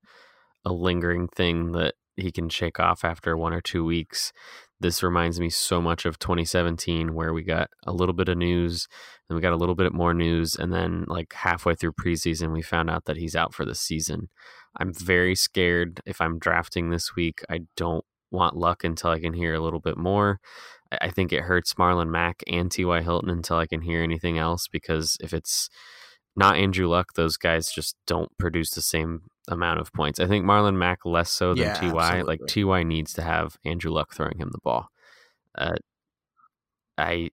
a 0.66 0.72
lingering 0.72 1.28
thing 1.28 1.72
that 1.74 1.96
he 2.16 2.32
can 2.32 2.48
shake 2.50 2.80
off 2.80 3.04
after 3.04 3.36
one 3.36 3.54
or 3.54 3.62
two 3.62 3.84
weeks. 3.84 4.32
this 4.80 5.02
reminds 5.02 5.40
me 5.40 5.50
so 5.50 5.82
much 5.82 6.06
of 6.06 6.20
2017 6.20 7.14
where 7.14 7.34
we 7.34 7.42
got 7.44 7.70
a 7.88 7.94
little 7.94 8.14
bit 8.14 8.28
of 8.30 8.38
news 8.38 8.88
then 9.28 9.36
we 9.36 9.42
got 9.42 9.54
a 9.54 9.58
little 9.58 9.76
bit 9.76 9.94
more 9.94 10.14
news 10.14 10.56
and 10.56 10.74
then 10.74 11.06
like 11.08 11.34
halfway 11.34 11.74
through 11.74 11.94
preseason 11.94 12.52
we 12.52 12.62
found 12.62 12.90
out 12.90 13.06
that 13.06 13.18
he's 13.18 13.36
out 13.36 13.54
for 13.54 13.66
the 13.66 13.76
season 13.76 14.30
i'm 14.80 14.94
very 14.94 15.36
scared 15.36 16.02
if 16.06 16.20
i'm 16.22 16.40
drafting 16.40 16.90
this 16.90 17.16
week 17.16 17.42
i 17.50 17.60
don't 17.76 18.06
want 18.32 18.56
luck 18.56 18.84
until 18.84 19.12
i 19.12 19.20
can 19.20 19.34
hear 19.34 19.54
a 19.54 19.60
little 19.60 19.80
bit 19.80 19.98
more 19.98 20.40
i 21.02 21.10
think 21.10 21.32
it 21.32 21.44
hurts 21.44 21.74
marlon 21.76 22.10
mack 22.10 22.44
and 22.48 22.72
ty 22.72 23.02
hilton 23.02 23.30
until 23.30 23.58
i 23.58 23.68
can 23.68 23.82
hear 23.82 24.02
anything 24.02 24.38
else 24.38 24.68
because 24.68 25.18
if 25.22 25.34
it's 25.34 25.70
not 26.36 26.58
andrew 26.58 26.88
luck 26.88 27.14
those 27.16 27.38
guys 27.38 27.72
just 27.72 27.96
don't 28.08 28.36
produce 28.38 28.72
the 28.72 28.82
same 28.82 29.22
amount 29.48 29.80
of 29.80 29.92
points. 29.94 30.20
I 30.20 30.28
think 30.28 30.46
Marlon 30.46 30.78
Mack 30.78 31.06
less 31.06 31.30
so 31.30 31.54
than 31.54 31.66
yeah, 31.66 31.74
Ty. 31.74 31.88
Absolutely. 31.88 32.24
Like 32.24 32.40
Ty 32.48 32.84
needs 32.84 33.14
to 33.14 33.22
have 33.22 33.58
Andrew 33.66 33.92
Luck 33.92 34.14
throwing 34.14 34.38
him 34.38 34.50
the 34.52 34.60
ball. 34.64 34.88
Uh, 35.56 35.76
I 36.98 37.30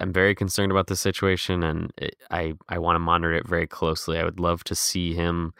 I'm 0.00 0.12
very 0.12 0.34
concerned 0.34 0.72
about 0.72 0.86
the 0.86 0.96
situation, 0.96 1.62
and 1.62 1.92
it, 1.96 2.16
I 2.30 2.54
I 2.68 2.78
want 2.78 2.96
to 2.96 3.00
monitor 3.00 3.34
it 3.34 3.48
very 3.48 3.66
closely. 3.66 4.18
I 4.18 4.24
would 4.24 4.40
love 4.40 4.64
to 4.64 4.74
see 4.74 5.14
him 5.14 5.52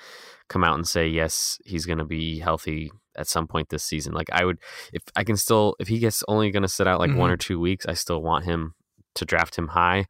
come 0.48 0.64
out 0.64 0.74
and 0.74 0.86
say 0.86 1.06
yes, 1.06 1.58
he's 1.64 1.86
going 1.86 1.98
to 1.98 2.04
be 2.04 2.38
healthy 2.38 2.90
at 3.16 3.26
some 3.26 3.46
point 3.46 3.68
this 3.68 3.84
season. 3.84 4.12
Like 4.14 4.28
I 4.32 4.44
would, 4.44 4.58
if 4.92 5.02
I 5.14 5.24
can 5.24 5.36
still, 5.36 5.76
if 5.78 5.88
he 5.88 5.98
gets 5.98 6.22
only 6.28 6.50
going 6.50 6.62
to 6.62 6.68
sit 6.68 6.86
out 6.86 7.00
like 7.00 7.10
mm-hmm. 7.10 7.18
one 7.18 7.30
or 7.30 7.36
two 7.36 7.60
weeks, 7.60 7.86
I 7.86 7.94
still 7.94 8.22
want 8.22 8.44
him 8.44 8.74
to 9.16 9.24
draft 9.24 9.56
him 9.56 9.68
high. 9.68 10.06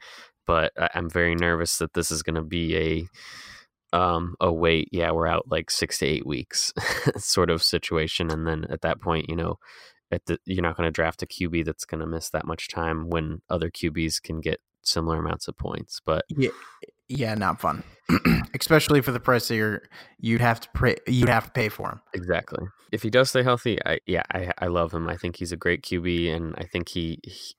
But 0.46 0.72
I'm 0.94 1.10
very 1.10 1.34
nervous 1.34 1.76
that 1.78 1.92
this 1.92 2.10
is 2.10 2.22
going 2.22 2.36
to 2.36 2.42
be 2.42 2.76
a 2.76 3.96
um, 3.96 4.34
oh 4.40 4.52
wait, 4.52 4.88
yeah, 4.92 5.10
we're 5.10 5.26
out 5.26 5.46
like 5.50 5.70
six 5.70 5.98
to 5.98 6.06
eight 6.06 6.26
weeks, 6.26 6.72
sort 7.16 7.50
of 7.50 7.62
situation, 7.62 8.30
and 8.30 8.46
then 8.46 8.66
at 8.70 8.82
that 8.82 9.00
point, 9.00 9.28
you 9.28 9.36
know, 9.36 9.56
the, 10.10 10.38
you're 10.44 10.62
not 10.62 10.76
going 10.76 10.86
to 10.86 10.92
draft 10.92 11.22
a 11.22 11.26
QB 11.26 11.64
that's 11.64 11.84
going 11.84 12.00
to 12.00 12.06
miss 12.06 12.30
that 12.30 12.46
much 12.46 12.68
time 12.68 13.08
when 13.08 13.42
other 13.50 13.70
QBs 13.70 14.22
can 14.22 14.40
get 14.40 14.60
similar 14.82 15.18
amounts 15.18 15.48
of 15.48 15.56
points. 15.56 16.00
But 16.04 16.24
yeah, 16.28 16.50
yeah, 17.08 17.34
not 17.34 17.60
fun, 17.60 17.82
especially 18.58 19.00
for 19.00 19.12
the 19.12 19.20
price 19.20 19.48
that 19.48 19.56
you're 19.56 19.82
you'd 20.18 20.40
have 20.40 20.60
to 20.60 20.68
pay 20.70 20.96
you'd 21.06 21.28
have 21.28 21.46
to 21.46 21.50
pay 21.50 21.68
for 21.68 21.90
him. 21.90 22.00
Exactly. 22.14 22.66
If 22.90 23.02
he 23.02 23.10
does 23.10 23.30
stay 23.30 23.42
healthy, 23.42 23.78
I 23.84 23.98
yeah, 24.06 24.22
I 24.32 24.50
I 24.58 24.66
love 24.66 24.92
him. 24.92 25.08
I 25.08 25.16
think 25.16 25.36
he's 25.36 25.52
a 25.52 25.56
great 25.56 25.82
QB, 25.82 26.34
and 26.34 26.54
I 26.56 26.64
think 26.64 26.88
he, 26.88 27.20
he 27.22 27.54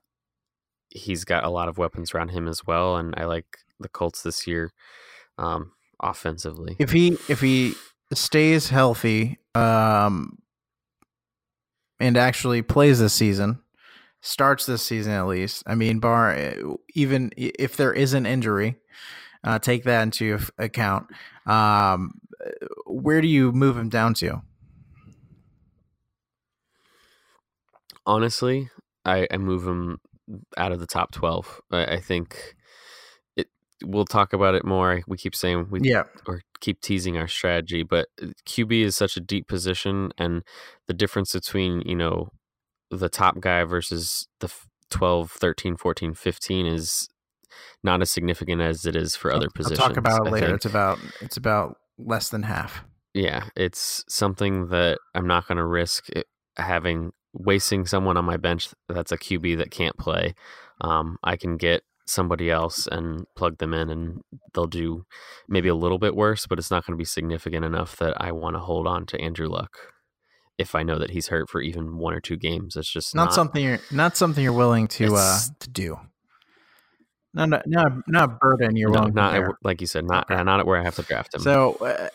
he's 0.89 1.23
got 1.23 1.43
a 1.43 1.49
lot 1.49 1.69
of 1.69 1.77
weapons 1.77 2.13
around 2.13 2.29
him 2.29 2.47
as 2.47 2.65
well. 2.65 2.97
And 2.97 3.13
I 3.15 3.25
like 3.25 3.45
the 3.79 3.89
Colts 3.89 4.23
this 4.23 4.47
year. 4.47 4.71
Um, 5.37 5.71
offensively. 6.01 6.75
If 6.79 6.91
he 6.91 7.17
if 7.27 7.41
he 7.41 7.75
stays 8.13 8.69
healthy 8.69 9.37
um 9.55 10.37
and 11.99 12.17
actually 12.17 12.61
plays 12.61 12.99
this 12.99 13.13
season, 13.13 13.59
starts 14.21 14.65
this 14.65 14.81
season 14.81 15.13
at 15.13 15.27
least. 15.27 15.63
I 15.67 15.75
mean, 15.75 15.99
bar 15.99 16.53
even 16.93 17.31
if 17.35 17.77
there 17.77 17.93
is 17.93 18.13
an 18.13 18.25
injury, 18.25 18.77
uh, 19.43 19.59
take 19.59 19.83
that 19.83 20.03
into 20.03 20.39
account. 20.57 21.07
Um, 21.45 22.19
where 22.85 23.21
do 23.21 23.27
you 23.27 23.51
move 23.51 23.77
him 23.77 23.89
down 23.89 24.13
to? 24.15 24.41
Honestly, 28.05 28.69
I, 29.05 29.27
I 29.29 29.37
move 29.37 29.67
him 29.67 29.99
out 30.57 30.71
of 30.71 30.79
the 30.79 30.87
top 30.87 31.11
twelve. 31.11 31.61
I, 31.71 31.85
I 31.85 31.99
think 31.99 32.55
we'll 33.83 34.05
talk 34.05 34.33
about 34.33 34.55
it 34.55 34.65
more. 34.65 35.01
We 35.07 35.17
keep 35.17 35.35
saying 35.35 35.67
we 35.69 35.79
yeah 35.83 36.03
or 36.25 36.41
keep 36.61 36.81
teasing 36.81 37.17
our 37.17 37.27
strategy, 37.27 37.83
but 37.83 38.07
uh, 38.21 38.27
QB 38.45 38.83
is 38.83 38.95
such 38.95 39.17
a 39.17 39.21
deep 39.21 39.47
position, 39.47 40.11
and 40.17 40.43
the 40.87 40.93
difference 40.93 41.33
between 41.33 41.81
you 41.85 41.95
know 41.95 42.29
the 42.89 43.09
top 43.09 43.39
guy 43.39 43.63
versus 43.63 44.27
the 44.39 44.51
12, 44.89 45.31
13, 45.31 45.77
14, 45.77 46.13
15 46.13 46.65
is 46.65 47.07
not 47.83 48.01
as 48.01 48.09
significant 48.09 48.61
as 48.61 48.85
it 48.85 48.95
is 48.95 49.15
for 49.15 49.31
other 49.31 49.49
positions. 49.53 49.79
I'll 49.79 49.87
talk 49.89 49.97
about 49.97 50.27
it 50.27 50.31
later. 50.31 50.55
It's 50.55 50.65
about 50.65 50.99
it's 51.21 51.37
about 51.37 51.77
less 51.97 52.29
than 52.29 52.43
half. 52.43 52.83
Yeah, 53.13 53.45
it's 53.55 54.03
something 54.07 54.67
that 54.67 54.99
I'm 55.15 55.27
not 55.27 55.47
going 55.47 55.57
to 55.57 55.65
risk 55.65 56.07
having 56.57 57.11
wasting 57.33 57.85
someone 57.85 58.17
on 58.17 58.25
my 58.25 58.37
bench 58.37 58.69
that's 58.87 59.11
a 59.11 59.17
QB 59.17 59.57
that 59.57 59.71
can't 59.71 59.97
play. 59.97 60.33
Um, 60.81 61.17
I 61.23 61.35
can 61.35 61.57
get 61.57 61.83
somebody 62.09 62.49
else 62.49 62.87
and 62.87 63.25
plug 63.35 63.57
them 63.57 63.73
in 63.73 63.89
and 63.89 64.21
they'll 64.53 64.67
do 64.67 65.05
maybe 65.47 65.69
a 65.69 65.75
little 65.75 65.99
bit 65.99 66.15
worse, 66.15 66.47
but 66.47 66.59
it's 66.59 66.71
not 66.71 66.85
going 66.85 66.97
to 66.97 67.01
be 67.01 67.05
significant 67.05 67.65
enough 67.65 67.95
that 67.97 68.19
I 68.21 68.31
want 68.31 68.55
to 68.55 68.59
hold 68.59 68.87
on 68.87 69.05
to 69.07 69.21
Andrew 69.21 69.47
Luck 69.47 69.77
if 70.57 70.75
I 70.75 70.83
know 70.83 70.99
that 70.99 71.11
he's 71.11 71.29
hurt 71.29 71.49
for 71.49 71.61
even 71.61 71.97
one 71.97 72.13
or 72.13 72.19
two 72.19 72.37
games. 72.37 72.75
It's 72.75 72.91
just 72.91 73.15
not, 73.15 73.25
not 73.25 73.33
something 73.33 73.63
you're 73.63 73.79
not 73.91 74.17
something 74.17 74.43
you're 74.43 74.53
willing 74.53 74.87
to 74.89 75.15
uh 75.15 75.39
to 75.59 75.69
do. 75.69 75.99
Not 77.33 77.49
not 77.49 77.63
not, 77.67 77.91
not 78.07 78.23
a 78.25 78.27
burden 78.27 78.75
you're 78.75 78.89
no, 78.89 78.99
willing 78.99 79.13
not 79.13 79.55
like 79.63 79.81
you 79.81 79.87
said 79.87 80.05
not 80.05 80.29
okay. 80.29 80.43
not 80.43 80.65
where 80.65 80.79
I 80.79 80.83
have 80.83 80.95
to 80.95 81.03
draft 81.03 81.33
him. 81.33 81.41
So 81.41 81.75
uh, 81.75 82.09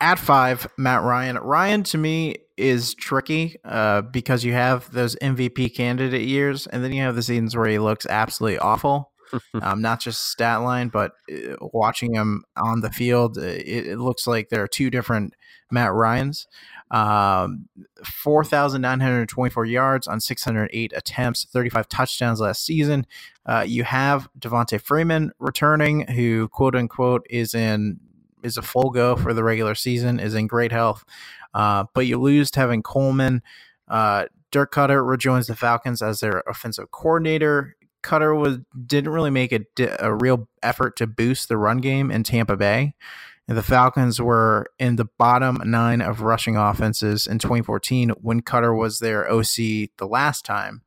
at 0.00 0.18
five, 0.18 0.66
Matt 0.76 1.02
Ryan. 1.02 1.38
Ryan 1.38 1.82
to 1.84 1.98
me 1.98 2.36
is 2.56 2.94
tricky 2.94 3.56
uh, 3.64 4.02
because 4.02 4.44
you 4.44 4.52
have 4.52 4.90
those 4.92 5.16
MVP 5.16 5.74
candidate 5.74 6.22
years, 6.22 6.66
and 6.66 6.84
then 6.84 6.92
you 6.92 7.02
have 7.02 7.16
the 7.16 7.22
seasons 7.22 7.56
where 7.56 7.68
he 7.68 7.78
looks 7.78 8.06
absolutely 8.06 8.58
awful. 8.58 9.12
um, 9.62 9.82
not 9.82 10.00
just 10.00 10.30
stat 10.30 10.62
line, 10.62 10.88
but 10.88 11.12
uh, 11.30 11.56
watching 11.60 12.14
him 12.14 12.44
on 12.56 12.80
the 12.80 12.90
field, 12.90 13.38
uh, 13.38 13.42
it, 13.42 13.86
it, 13.86 13.98
looks 13.98 14.26
like 14.26 14.48
there 14.48 14.62
are 14.62 14.68
two 14.68 14.90
different 14.90 15.34
Matt 15.70 15.92
Ryans. 15.92 16.46
Um, 16.90 17.68
4,924 18.04 19.66
yards 19.66 20.06
on 20.06 20.20
608 20.20 20.92
attempts, 20.96 21.44
35 21.44 21.88
touchdowns 21.88 22.40
last 22.40 22.64
season. 22.64 23.06
Uh, 23.44 23.64
you 23.66 23.84
have 23.84 24.28
Devonta 24.38 24.80
Freeman 24.80 25.32
returning, 25.38 26.06
who 26.08 26.48
quote 26.48 26.74
unquote 26.74 27.26
is 27.28 27.54
in 27.54 28.00
is 28.42 28.56
a 28.56 28.62
full 28.62 28.90
go 28.90 29.16
for 29.16 29.34
the 29.34 29.42
regular 29.42 29.74
season, 29.74 30.20
is 30.20 30.34
in 30.34 30.46
great 30.46 30.72
health. 30.72 31.04
Uh, 31.54 31.84
but 31.94 32.06
you 32.06 32.18
lose 32.18 32.50
Tevin 32.50 32.82
Coleman. 32.82 33.42
Uh, 33.88 34.26
Dirk 34.50 34.72
Koetter 34.72 35.06
rejoins 35.06 35.46
the 35.46 35.56
Falcons 35.56 36.00
as 36.00 36.20
their 36.20 36.42
offensive 36.46 36.90
coordinator. 36.90 37.76
Koetter 38.02 38.38
was 38.38 38.58
didn't 38.86 39.12
really 39.12 39.30
make 39.30 39.52
a, 39.52 39.60
a 39.98 40.14
real 40.14 40.48
effort 40.62 40.96
to 40.96 41.06
boost 41.06 41.48
the 41.48 41.56
run 41.56 41.78
game 41.78 42.10
in 42.10 42.22
Tampa 42.22 42.56
Bay. 42.56 42.94
And 43.48 43.56
the 43.56 43.62
Falcons 43.62 44.20
were 44.20 44.66
in 44.78 44.96
the 44.96 45.06
bottom 45.16 45.58
nine 45.64 46.02
of 46.02 46.20
rushing 46.20 46.56
offenses 46.56 47.26
in 47.26 47.38
2014 47.38 48.10
when 48.20 48.42
Koetter 48.42 48.76
was 48.76 48.98
their 48.98 49.30
OC 49.30 49.88
the 49.96 50.06
last 50.08 50.44
time. 50.44 50.82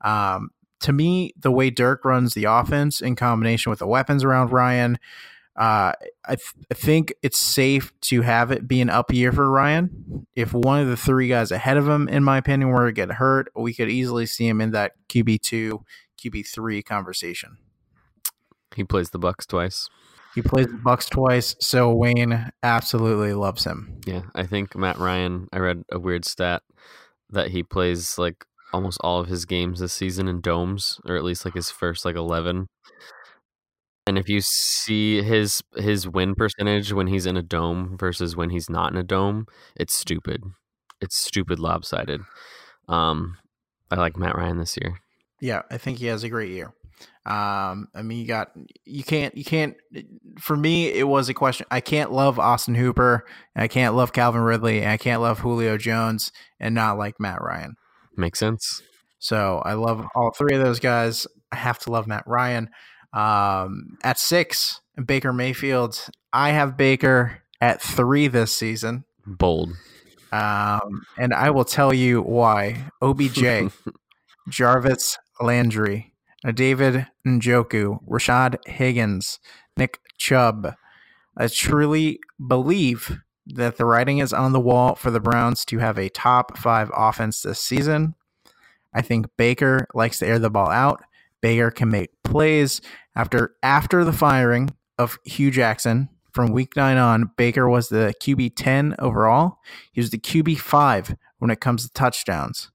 Um, 0.00 0.50
to 0.80 0.92
me, 0.92 1.32
the 1.38 1.52
way 1.52 1.70
Dirk 1.70 2.04
runs 2.04 2.34
the 2.34 2.44
offense 2.44 3.00
in 3.00 3.14
combination 3.14 3.70
with 3.70 3.78
the 3.78 3.86
weapons 3.86 4.24
around 4.24 4.50
Ryan, 4.50 4.98
uh, 5.56 5.92
I, 6.24 6.36
th- 6.36 6.54
I, 6.70 6.74
think 6.74 7.12
it's 7.22 7.38
safe 7.38 7.92
to 8.02 8.22
have 8.22 8.50
it 8.50 8.66
be 8.66 8.80
an 8.80 8.88
up 8.88 9.12
year 9.12 9.30
for 9.30 9.48
Ryan. 9.50 10.26
If 10.34 10.54
one 10.54 10.80
of 10.80 10.88
the 10.88 10.96
three 10.96 11.28
guys 11.28 11.50
ahead 11.50 11.76
of 11.76 11.86
him, 11.86 12.08
in 12.08 12.24
my 12.24 12.38
opinion, 12.38 12.70
were 12.70 12.86
to 12.86 12.92
get 12.92 13.10
hurt, 13.12 13.52
we 13.54 13.74
could 13.74 13.90
easily 13.90 14.26
see 14.26 14.48
him 14.48 14.60
in 14.60 14.70
that 14.70 14.92
QB 15.08 15.42
two, 15.42 15.84
QB 16.22 16.46
three 16.46 16.82
conversation. 16.82 17.58
He 18.74 18.84
plays 18.84 19.10
the 19.10 19.18
Bucks 19.18 19.46
twice. 19.46 19.88
He 20.34 20.42
plays 20.42 20.66
the 20.66 20.80
Bucks 20.84 21.06
twice, 21.06 21.56
so 21.60 21.92
Wayne 21.92 22.52
absolutely 22.62 23.34
loves 23.34 23.64
him. 23.64 24.00
Yeah, 24.06 24.22
I 24.34 24.46
think 24.46 24.76
Matt 24.76 24.98
Ryan. 24.98 25.48
I 25.52 25.58
read 25.58 25.82
a 25.90 25.98
weird 25.98 26.24
stat 26.24 26.62
that 27.30 27.48
he 27.48 27.62
plays 27.62 28.16
like 28.16 28.44
almost 28.72 29.00
all 29.02 29.18
of 29.20 29.26
his 29.28 29.44
games 29.44 29.80
this 29.80 29.92
season 29.92 30.28
in 30.28 30.40
domes, 30.40 31.00
or 31.06 31.16
at 31.16 31.24
least 31.24 31.44
like 31.44 31.54
his 31.54 31.70
first 31.70 32.04
like 32.04 32.16
eleven. 32.16 32.68
And 34.06 34.18
if 34.18 34.28
you 34.28 34.40
see 34.40 35.22
his 35.22 35.62
his 35.76 36.08
win 36.08 36.34
percentage 36.34 36.92
when 36.92 37.08
he's 37.08 37.26
in 37.26 37.36
a 37.36 37.42
dome 37.42 37.96
versus 37.98 38.36
when 38.36 38.50
he's 38.50 38.70
not 38.70 38.92
in 38.92 38.98
a 38.98 39.02
dome, 39.02 39.46
it's 39.76 39.94
stupid. 39.94 40.42
It's 41.00 41.16
stupid 41.16 41.58
lopsided. 41.58 42.20
Um, 42.88 43.36
I 43.90 43.96
like 43.96 44.16
Matt 44.16 44.36
Ryan 44.36 44.58
this 44.58 44.76
year. 44.80 45.00
Yeah, 45.40 45.62
I 45.70 45.78
think 45.78 45.98
he 45.98 46.06
has 46.06 46.22
a 46.24 46.28
great 46.28 46.50
year. 46.50 46.72
Um, 47.26 47.88
I 47.94 48.02
mean, 48.02 48.18
you 48.18 48.26
got 48.26 48.50
you 48.84 49.04
can't 49.04 49.36
you 49.36 49.44
can't. 49.44 49.74
For 50.38 50.56
me, 50.56 50.88
it 50.88 51.06
was 51.06 51.28
a 51.28 51.34
question. 51.34 51.66
I 51.70 51.80
can't 51.80 52.12
love 52.12 52.38
Austin 52.38 52.74
Hooper, 52.74 53.26
and 53.54 53.62
I 53.62 53.68
can't 53.68 53.94
love 53.94 54.12
Calvin 54.12 54.40
Ridley, 54.40 54.80
and 54.80 54.90
I 54.90 54.96
can't 54.96 55.20
love 55.20 55.40
Julio 55.40 55.76
Jones, 55.76 56.32
and 56.58 56.74
not 56.74 56.98
like 56.98 57.20
Matt 57.20 57.42
Ryan. 57.42 57.74
Makes 58.16 58.38
sense. 58.38 58.82
So 59.18 59.60
I 59.64 59.74
love 59.74 60.06
all 60.14 60.32
three 60.32 60.54
of 60.54 60.62
those 60.62 60.80
guys. 60.80 61.26
I 61.52 61.56
have 61.56 61.78
to 61.80 61.92
love 61.92 62.06
Matt 62.06 62.24
Ryan. 62.26 62.70
Um, 63.12 63.98
at 64.02 64.18
six, 64.18 64.80
Baker 65.04 65.32
Mayfield. 65.32 66.08
I 66.32 66.50
have 66.50 66.76
Baker 66.76 67.42
at 67.60 67.82
three 67.82 68.28
this 68.28 68.56
season. 68.56 69.04
Bold. 69.26 69.72
Um, 70.32 71.02
and 71.18 71.34
I 71.34 71.50
will 71.50 71.64
tell 71.64 71.92
you 71.92 72.22
why. 72.22 72.90
OBJ, 73.02 73.72
Jarvis 74.48 75.18
Landry, 75.40 76.14
uh, 76.44 76.52
David 76.52 77.06
Njoku, 77.26 77.98
Rashard 78.06 78.56
Higgins, 78.66 79.38
Nick 79.76 79.98
Chubb. 80.18 80.74
I 81.36 81.48
truly 81.48 82.20
believe 82.46 83.18
that 83.46 83.76
the 83.76 83.84
writing 83.84 84.18
is 84.18 84.32
on 84.32 84.52
the 84.52 84.60
wall 84.60 84.94
for 84.94 85.10
the 85.10 85.20
Browns 85.20 85.64
to 85.66 85.78
have 85.78 85.98
a 85.98 86.08
top 86.08 86.56
five 86.58 86.90
offense 86.94 87.42
this 87.42 87.60
season. 87.60 88.14
I 88.94 89.02
think 89.02 89.26
Baker 89.36 89.86
likes 89.94 90.18
to 90.18 90.26
air 90.26 90.38
the 90.38 90.50
ball 90.50 90.70
out. 90.70 91.02
Baker 91.40 91.70
can 91.70 91.88
make 91.88 92.10
plays. 92.22 92.80
After 93.16 93.54
after 93.62 94.04
the 94.04 94.12
firing 94.12 94.70
of 94.98 95.18
Hue 95.24 95.50
Jackson 95.50 96.08
from 96.32 96.52
week 96.52 96.76
nine 96.76 96.96
on, 96.96 97.30
Baker 97.36 97.68
was 97.68 97.88
the 97.88 98.14
QB 98.20 98.52
10 98.56 98.96
overall. 98.98 99.58
He 99.92 100.00
was 100.00 100.10
the 100.10 100.18
QB 100.18 100.58
5 100.58 101.16
when 101.38 101.50
it 101.50 101.60
comes 101.60 101.84
to 101.84 101.92
touchdowns. 101.92 102.70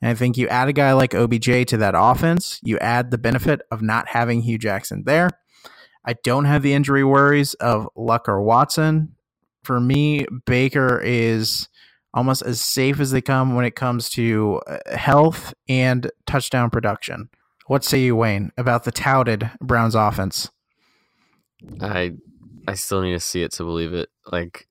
And 0.00 0.10
I 0.10 0.14
think 0.14 0.36
you 0.36 0.48
add 0.48 0.68
a 0.68 0.72
guy 0.72 0.92
like 0.92 1.14
OBJ 1.14 1.66
to 1.68 1.76
that 1.78 1.94
offense, 1.96 2.58
you 2.62 2.78
add 2.78 3.10
the 3.10 3.18
benefit 3.18 3.60
of 3.70 3.82
not 3.82 4.08
having 4.08 4.42
Hue 4.42 4.58
Jackson 4.58 5.02
there. 5.04 5.28
I 6.04 6.14
don't 6.24 6.46
have 6.46 6.62
the 6.62 6.72
injury 6.72 7.04
worries 7.04 7.54
of 7.54 7.88
Luck 7.94 8.28
or 8.28 8.42
Watson. 8.42 9.14
For 9.64 9.78
me, 9.78 10.26
Baker 10.46 11.00
is 11.04 11.68
almost 12.14 12.42
as 12.42 12.64
safe 12.64 12.98
as 12.98 13.10
they 13.10 13.20
come 13.20 13.54
when 13.54 13.64
it 13.64 13.76
comes 13.76 14.08
to 14.10 14.60
uh, 14.66 14.78
health 14.96 15.52
and 15.68 16.10
touchdown 16.26 16.70
production. 16.70 17.28
What 17.66 17.84
say 17.84 18.00
you, 18.00 18.16
Wayne, 18.16 18.50
about 18.56 18.84
the 18.84 18.90
touted 18.90 19.50
Browns 19.60 19.94
offense? 19.94 20.50
I 21.80 22.14
I 22.66 22.74
still 22.74 23.02
need 23.02 23.12
to 23.12 23.20
see 23.20 23.42
it 23.42 23.52
to 23.52 23.64
believe 23.64 23.92
it. 23.92 24.08
Like 24.30 24.66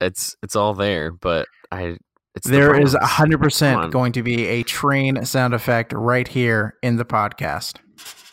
it's 0.00 0.36
it's 0.42 0.56
all 0.56 0.74
there, 0.74 1.12
but 1.12 1.46
I 1.70 1.98
it's 2.34 2.46
there 2.46 2.74
the 2.74 2.82
is 2.82 2.94
a 2.94 3.04
hundred 3.04 3.40
percent 3.40 3.92
going 3.92 4.12
to 4.12 4.22
be 4.22 4.46
a 4.46 4.62
train 4.62 5.24
sound 5.24 5.54
effect 5.54 5.92
right 5.92 6.28
here 6.28 6.76
in 6.82 6.96
the 6.96 7.04
podcast 7.04 7.76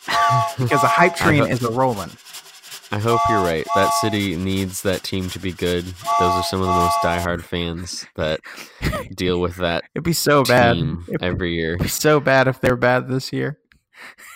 because 0.58 0.80
the 0.80 0.88
hype 0.88 1.16
train 1.16 1.44
is 1.44 1.62
a 1.62 1.70
rolling. 1.70 2.10
I 2.90 2.98
hope 2.98 3.20
you're 3.28 3.42
right. 3.42 3.66
That 3.74 3.90
city 4.00 4.34
needs 4.34 4.80
that 4.82 5.02
team 5.02 5.28
to 5.30 5.38
be 5.38 5.52
good. 5.52 5.84
Those 5.84 6.32
are 6.32 6.42
some 6.42 6.62
of 6.62 6.68
the 6.68 6.72
most 6.72 6.96
diehard 7.02 7.42
fans 7.42 8.06
that 8.16 8.40
deal 9.14 9.42
with 9.42 9.56
that. 9.56 9.84
It'd 9.94 10.04
be 10.04 10.14
so 10.14 10.42
bad 10.42 10.78
every 11.20 11.54
year. 11.54 11.74
It'd 11.74 11.82
be 11.82 11.88
so 11.88 12.18
bad 12.18 12.48
if 12.48 12.60
they're 12.60 12.76
bad 12.76 13.08
this 13.08 13.32
year. 13.32 13.58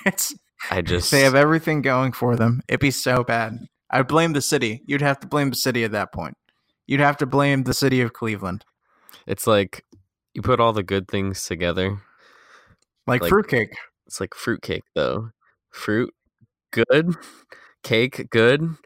It's 0.05 0.35
I 0.71 0.81
just 0.81 1.13
they 1.13 1.21
have 1.21 1.37
everything 1.37 1.83
going 1.83 2.11
for 2.11 2.35
them. 2.35 2.63
It'd 2.69 2.81
be 2.81 2.91
so 2.91 3.23
bad. 3.23 3.59
I'd 3.91 4.09
blame 4.09 4.33
the 4.33 4.43
city. 4.43 4.83
You'd 4.87 5.03
have 5.03 5.21
to 5.21 5.29
blame 5.29 5.51
the 5.51 5.57
city 5.57 5.85
at 5.85 5.93
that 5.93 6.13
point. 6.13 6.37
You'd 6.87 7.01
have 7.01 7.17
to 7.19 7.27
blame 7.27 7.63
the 7.63 7.75
city 7.75 8.01
of 8.01 8.13
Cleveland. 8.13 8.65
It's 9.27 9.47
like 9.47 9.85
you 10.35 10.43
put 10.43 10.61
all 10.61 10.73
the 10.73 10.83
good 10.83 11.09
things 11.09 11.45
together. 11.45 11.99
Like, 13.07 13.23
like 13.23 13.29
fruitcake. 13.29 13.75
It's 14.07 14.21
like 14.21 14.35
fruitcake 14.35 14.85
though. 14.95 15.31
Fruit 15.71 16.13
good, 16.73 17.15
cake 17.83 18.29
good. 18.31 18.77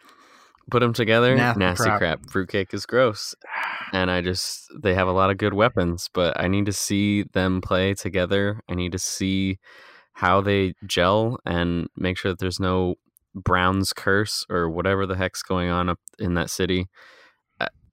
Put 0.68 0.80
them 0.80 0.92
together, 0.92 1.36
nasty, 1.36 1.60
nasty 1.60 1.84
crap. 1.84 1.98
crap. 1.98 2.30
Fruitcake 2.30 2.74
is 2.74 2.86
gross. 2.86 3.36
And 3.92 4.10
I 4.10 4.20
just 4.20 4.68
they 4.82 4.94
have 4.94 5.06
a 5.06 5.12
lot 5.12 5.30
of 5.30 5.38
good 5.38 5.54
weapons, 5.54 6.10
but 6.12 6.38
I 6.40 6.48
need 6.48 6.66
to 6.66 6.72
see 6.72 7.22
them 7.34 7.60
play 7.60 7.94
together. 7.94 8.60
I 8.68 8.74
need 8.74 8.90
to 8.92 8.98
see 8.98 9.58
how 10.14 10.40
they 10.40 10.74
gel 10.84 11.38
and 11.46 11.86
make 11.96 12.18
sure 12.18 12.32
that 12.32 12.40
there's 12.40 12.58
no 12.58 12.96
Brown's 13.34 13.92
curse 13.92 14.44
or 14.50 14.68
whatever 14.68 15.06
the 15.06 15.14
heck's 15.14 15.42
going 15.42 15.70
on 15.70 15.88
up 15.88 16.00
in 16.18 16.34
that 16.34 16.50
city. 16.50 16.86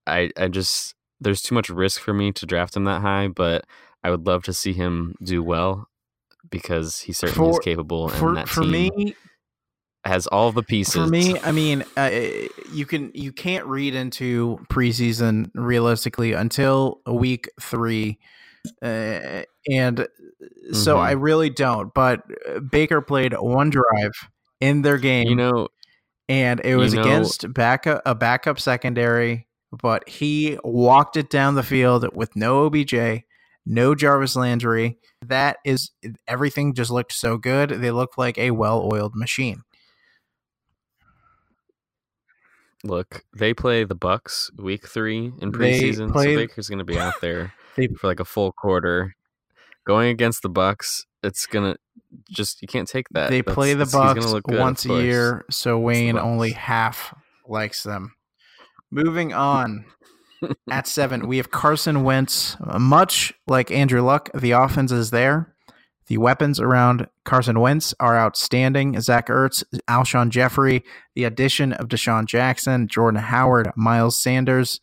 I 0.08 0.32
I 0.38 0.48
just 0.48 0.96
there's 1.24 1.42
too 1.42 1.56
much 1.56 1.70
risk 1.70 2.02
for 2.02 2.14
me 2.14 2.32
to 2.34 2.46
draft 2.46 2.76
him 2.76 2.84
that 2.86 3.02
high, 3.02 3.28
but 3.28 3.66
I 4.04 4.12
would 4.12 4.26
love 4.28 4.44
to 4.44 4.54
see 4.54 4.74
him 4.74 5.16
do 5.24 5.42
well 5.42 5.88
because 6.50 7.00
he 7.00 7.14
certainly 7.14 7.52
for, 7.52 7.60
is 7.60 7.64
capable. 7.64 8.10
And 8.10 8.38
that 8.38 8.50
for 8.50 8.64
me, 8.64 9.16
has 10.06 10.28
all 10.28 10.52
the 10.52 10.64
pieces. 10.64 10.96
For 10.96 11.08
me, 11.08 11.40
I 11.40 11.52
mean, 11.52 11.84
uh, 11.96 12.10
you 12.72 12.86
can 12.86 13.12
you 13.14 13.32
can't 13.32 13.66
read 13.66 13.96
into 13.96 14.60
preseason 14.70 15.50
realistically 15.56 16.34
until 16.34 17.00
week 17.08 17.50
three, 17.60 18.20
uh, 18.82 19.44
and 19.70 20.08
so 20.72 20.96
mm-hmm. 20.96 21.06
I 21.06 21.12
really 21.12 21.50
don't. 21.50 21.94
But 21.94 22.24
uh, 22.48 22.60
Baker 22.60 23.02
played 23.02 23.34
one 23.34 23.70
drive 23.70 24.12
in 24.60 24.82
their 24.82 24.98
game, 24.98 25.28
you 25.28 25.36
know, 25.36 25.70
and 26.28 26.60
it 26.64 26.76
was 26.76 26.94
you 26.94 27.00
know, 27.00 27.06
against 27.06 27.54
backup 27.54 28.02
a 28.06 28.14
backup 28.14 28.60
secondary 28.60 29.48
but 29.82 30.08
he 30.08 30.58
walked 30.64 31.18
it 31.18 31.30
down 31.30 31.56
the 31.56 31.64
field 31.64 32.08
with 32.16 32.36
no 32.36 32.66
OBJ, 32.66 33.24
no 33.66 33.96
Jarvis 33.96 34.36
Landry. 34.36 35.00
That 35.26 35.58
is 35.66 35.92
everything 36.28 36.74
just 36.76 36.92
looked 36.92 37.14
so 37.14 37.38
good. 37.38 37.70
They 37.70 37.92
looked 37.92 38.18
like 38.18 38.38
a 38.38 38.52
well-oiled 38.52 39.16
machine. 39.16 39.64
Look, 42.84 43.24
they 43.36 43.54
play 43.54 43.86
the 43.86 43.96
Bucks 43.96 44.52
week 44.58 44.88
three 44.88 45.32
in 45.40 45.52
preseason, 45.54 46.12
play, 46.12 46.34
so 46.34 46.36
Baker's 46.36 46.68
going 46.68 46.80
to 46.80 46.86
be 46.86 47.00
out 47.00 47.22
there 47.22 47.54
they, 47.78 47.88
for 47.88 48.08
like 48.08 48.20
a 48.20 48.26
full 48.26 48.52
quarter. 48.52 49.16
Going 49.86 50.10
against 50.10 50.44
the 50.44 50.50
Bucks, 50.50 51.06
it's 51.24 51.46
gonna 51.46 51.76
just 52.30 52.62
you 52.62 52.68
can't 52.68 52.88
take 52.88 53.08
that. 53.10 53.30
They 53.30 53.42
That's, 53.42 53.54
play 53.54 53.74
the 53.74 53.86
Bucks 53.86 54.34
once 54.48 54.86
a 54.86 55.02
year, 55.02 55.46
so 55.50 55.78
Wayne 55.80 56.18
only 56.18 56.52
half 56.52 57.14
likes 57.48 57.84
them. 57.84 58.16
Moving 58.94 59.34
on. 59.34 59.86
At 60.70 60.88
seven, 60.88 61.28
we 61.28 61.38
have 61.38 61.50
Carson 61.50 62.04
Wentz. 62.04 62.58
Uh, 62.64 62.78
much 62.78 63.34
like 63.48 63.72
Andrew 63.72 64.02
Luck, 64.02 64.30
the 64.36 64.52
offense 64.52 64.92
is 64.92 65.10
there. 65.10 65.56
The 66.08 66.18
weapons 66.18 66.60
around 66.60 67.08
Carson 67.26 67.60
Wentz 67.60 67.96
are 68.00 68.16
outstanding. 68.16 69.00
Zach 69.02 69.30
Ertz, 69.30 69.64
Alshon 69.90 70.30
Jeffery, 70.30 70.84
the 71.16 71.24
addition 71.24 71.74
of 71.74 71.88
DeSean 71.88 72.26
Jackson, 72.26 72.88
Jordan 72.88 73.22
Howard, 73.22 73.72
Miles 73.76 74.22
Sanders. 74.22 74.80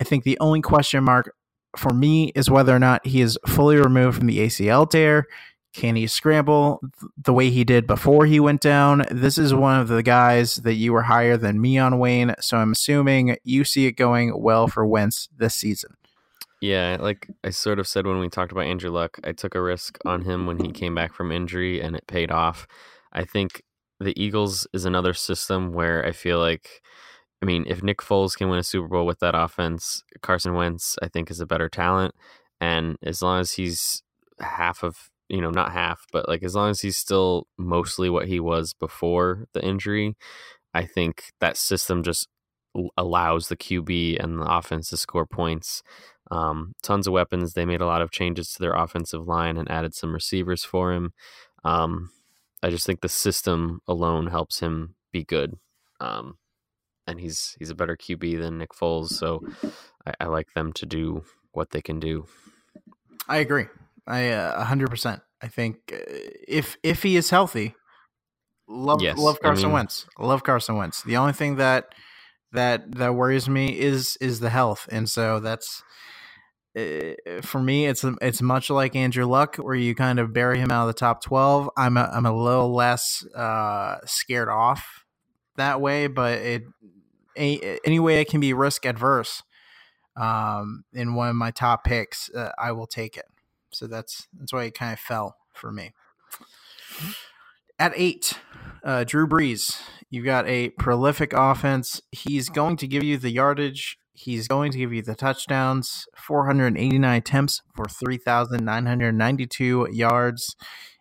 I 0.00 0.04
think 0.04 0.24
the 0.24 0.38
only 0.40 0.62
question 0.62 1.04
mark 1.04 1.34
for 1.76 1.92
me 1.92 2.32
is 2.34 2.48
whether 2.48 2.74
or 2.74 2.78
not 2.78 3.06
he 3.06 3.20
is 3.20 3.38
fully 3.46 3.76
removed 3.76 4.16
from 4.16 4.28
the 4.28 4.38
ACL 4.38 4.88
tear. 4.88 5.26
Can 5.72 5.96
he 5.96 6.06
scramble 6.06 6.80
the 7.16 7.32
way 7.32 7.50
he 7.50 7.64
did 7.64 7.86
before 7.86 8.26
he 8.26 8.38
went 8.38 8.60
down? 8.60 9.04
This 9.10 9.38
is 9.38 9.54
one 9.54 9.80
of 9.80 9.88
the 9.88 10.02
guys 10.02 10.56
that 10.56 10.74
you 10.74 10.92
were 10.92 11.02
higher 11.02 11.36
than 11.38 11.60
me 11.60 11.78
on 11.78 11.98
Wayne, 11.98 12.34
so 12.40 12.58
I'm 12.58 12.72
assuming 12.72 13.36
you 13.42 13.64
see 13.64 13.86
it 13.86 13.92
going 13.92 14.38
well 14.38 14.68
for 14.68 14.86
Wentz 14.86 15.28
this 15.36 15.54
season. 15.54 15.96
Yeah, 16.60 16.96
like 17.00 17.28
I 17.42 17.50
sort 17.50 17.78
of 17.78 17.88
said 17.88 18.06
when 18.06 18.20
we 18.20 18.28
talked 18.28 18.52
about 18.52 18.66
Andrew 18.66 18.90
Luck, 18.90 19.18
I 19.24 19.32
took 19.32 19.54
a 19.54 19.62
risk 19.62 19.98
on 20.04 20.22
him 20.22 20.46
when 20.46 20.62
he 20.62 20.70
came 20.70 20.94
back 20.94 21.12
from 21.12 21.32
injury 21.32 21.80
and 21.80 21.96
it 21.96 22.06
paid 22.06 22.30
off. 22.30 22.68
I 23.12 23.24
think 23.24 23.62
the 23.98 24.14
Eagles 24.22 24.66
is 24.72 24.84
another 24.84 25.14
system 25.14 25.72
where 25.72 26.04
I 26.06 26.12
feel 26.12 26.38
like 26.38 26.82
I 27.42 27.44
mean, 27.44 27.64
if 27.66 27.82
Nick 27.82 27.98
Foles 27.98 28.36
can 28.36 28.48
win 28.48 28.60
a 28.60 28.62
Super 28.62 28.86
Bowl 28.86 29.04
with 29.04 29.18
that 29.18 29.34
offense, 29.34 30.04
Carson 30.20 30.54
Wentz 30.54 30.96
I 31.02 31.08
think 31.08 31.30
is 31.30 31.40
a 31.40 31.46
better 31.46 31.68
talent 31.68 32.14
and 32.60 32.96
as 33.02 33.22
long 33.22 33.40
as 33.40 33.54
he's 33.54 34.02
half 34.38 34.84
of 34.84 35.10
you 35.32 35.40
know, 35.40 35.50
not 35.50 35.72
half, 35.72 36.04
but 36.12 36.28
like 36.28 36.42
as 36.42 36.54
long 36.54 36.68
as 36.68 36.82
he's 36.82 36.98
still 36.98 37.46
mostly 37.56 38.10
what 38.10 38.28
he 38.28 38.38
was 38.38 38.74
before 38.74 39.46
the 39.54 39.64
injury, 39.64 40.14
I 40.74 40.84
think 40.84 41.32
that 41.40 41.56
system 41.56 42.02
just 42.02 42.28
allows 42.98 43.48
the 43.48 43.56
QB 43.56 44.22
and 44.22 44.38
the 44.38 44.44
offense 44.44 44.90
to 44.90 44.98
score 44.98 45.24
points. 45.24 45.82
Um, 46.30 46.74
tons 46.82 47.06
of 47.06 47.14
weapons. 47.14 47.54
They 47.54 47.64
made 47.64 47.80
a 47.80 47.86
lot 47.86 48.02
of 48.02 48.10
changes 48.10 48.52
to 48.52 48.58
their 48.60 48.74
offensive 48.74 49.26
line 49.26 49.56
and 49.56 49.70
added 49.70 49.94
some 49.94 50.12
receivers 50.12 50.64
for 50.64 50.92
him. 50.92 51.14
Um, 51.64 52.10
I 52.62 52.68
just 52.68 52.84
think 52.84 53.00
the 53.00 53.08
system 53.08 53.80
alone 53.88 54.26
helps 54.26 54.60
him 54.60 54.96
be 55.12 55.24
good. 55.24 55.54
Um, 55.98 56.36
and 57.06 57.18
he's 57.18 57.56
he's 57.58 57.70
a 57.70 57.74
better 57.74 57.96
QB 57.96 58.38
than 58.38 58.58
Nick 58.58 58.72
Foles, 58.72 59.08
so 59.08 59.40
I, 60.06 60.12
I 60.20 60.24
like 60.26 60.52
them 60.54 60.74
to 60.74 60.84
do 60.84 61.24
what 61.52 61.70
they 61.70 61.80
can 61.80 61.98
do. 61.98 62.26
I 63.28 63.38
agree. 63.38 63.66
I 64.06 64.30
uh, 64.30 64.64
hundred 64.64 64.90
percent. 64.90 65.20
I 65.40 65.48
think 65.48 65.76
uh, 65.92 65.98
if 66.48 66.76
if 66.82 67.02
he 67.02 67.16
is 67.16 67.30
healthy, 67.30 67.74
love 68.68 69.02
yes, 69.02 69.18
love 69.18 69.40
Carson 69.40 69.66
I 69.66 69.68
mean, 69.68 69.74
Wentz. 69.74 70.06
Love 70.18 70.42
Carson 70.42 70.76
Wentz. 70.76 71.02
The 71.02 71.16
only 71.16 71.32
thing 71.32 71.56
that 71.56 71.94
that 72.52 72.96
that 72.96 73.14
worries 73.14 73.48
me 73.48 73.78
is 73.78 74.16
is 74.20 74.40
the 74.40 74.50
health, 74.50 74.88
and 74.90 75.08
so 75.08 75.40
that's 75.40 75.82
uh, 76.76 77.12
for 77.42 77.60
me. 77.60 77.86
It's 77.86 78.04
it's 78.20 78.42
much 78.42 78.70
like 78.70 78.96
Andrew 78.96 79.24
Luck, 79.24 79.56
where 79.56 79.74
you 79.74 79.94
kind 79.94 80.18
of 80.18 80.32
bury 80.32 80.58
him 80.58 80.70
out 80.70 80.82
of 80.82 80.94
the 80.94 80.98
top 80.98 81.22
twelve. 81.22 81.70
I'm 81.76 81.96
a, 81.96 82.10
I'm 82.12 82.26
a 82.26 82.36
little 82.36 82.74
less 82.74 83.24
uh, 83.34 83.98
scared 84.04 84.48
off 84.48 85.04
that 85.56 85.80
way, 85.80 86.06
but 86.06 86.38
it 86.38 86.62
any, 87.36 87.78
any 87.84 88.00
way 88.00 88.20
it 88.20 88.28
can 88.28 88.40
be 88.40 88.52
risk 88.52 88.84
adverse 88.84 89.42
um, 90.16 90.84
in 90.92 91.14
one 91.14 91.28
of 91.28 91.36
my 91.36 91.50
top 91.50 91.84
picks, 91.84 92.30
uh, 92.30 92.52
I 92.58 92.72
will 92.72 92.86
take 92.86 93.16
it. 93.16 93.24
So 93.72 93.86
that's 93.86 94.28
that's 94.38 94.52
why 94.52 94.64
it 94.64 94.74
kind 94.74 94.92
of 94.92 95.00
fell 95.00 95.36
for 95.52 95.72
me. 95.72 95.92
At 97.78 97.92
eight, 97.96 98.38
uh, 98.84 99.04
Drew 99.04 99.26
Brees. 99.26 99.80
You've 100.10 100.24
got 100.24 100.46
a 100.46 100.70
prolific 100.70 101.32
offense. 101.32 102.00
He's 102.10 102.48
going 102.48 102.76
to 102.76 102.86
give 102.86 103.02
you 103.02 103.16
the 103.16 103.30
yardage. 103.30 103.98
He's 104.12 104.46
going 104.46 104.72
to 104.72 104.78
give 104.78 104.92
you 104.92 105.02
the 105.02 105.14
touchdowns. 105.14 106.06
489 106.16 107.16
attempts 107.16 107.62
for 107.74 107.86
3,992 107.86 109.88
yards 109.90 110.54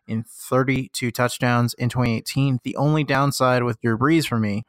in 0.08 0.24
32 0.24 1.12
touchdowns 1.12 1.74
in 1.74 1.90
2018. 1.90 2.60
The 2.64 2.76
only 2.78 3.04
downside 3.04 3.64
with 3.64 3.82
Drew 3.82 3.98
Brees 3.98 4.28
for 4.28 4.40
me 4.40 4.64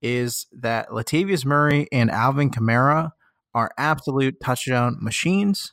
is 0.00 0.46
that 0.52 0.90
Latavius 0.90 1.44
Murray 1.44 1.88
and 1.90 2.10
Alvin 2.10 2.50
Kamara 2.50 3.12
are 3.54 3.72
absolute 3.76 4.40
touchdown 4.40 4.96
machines. 5.00 5.72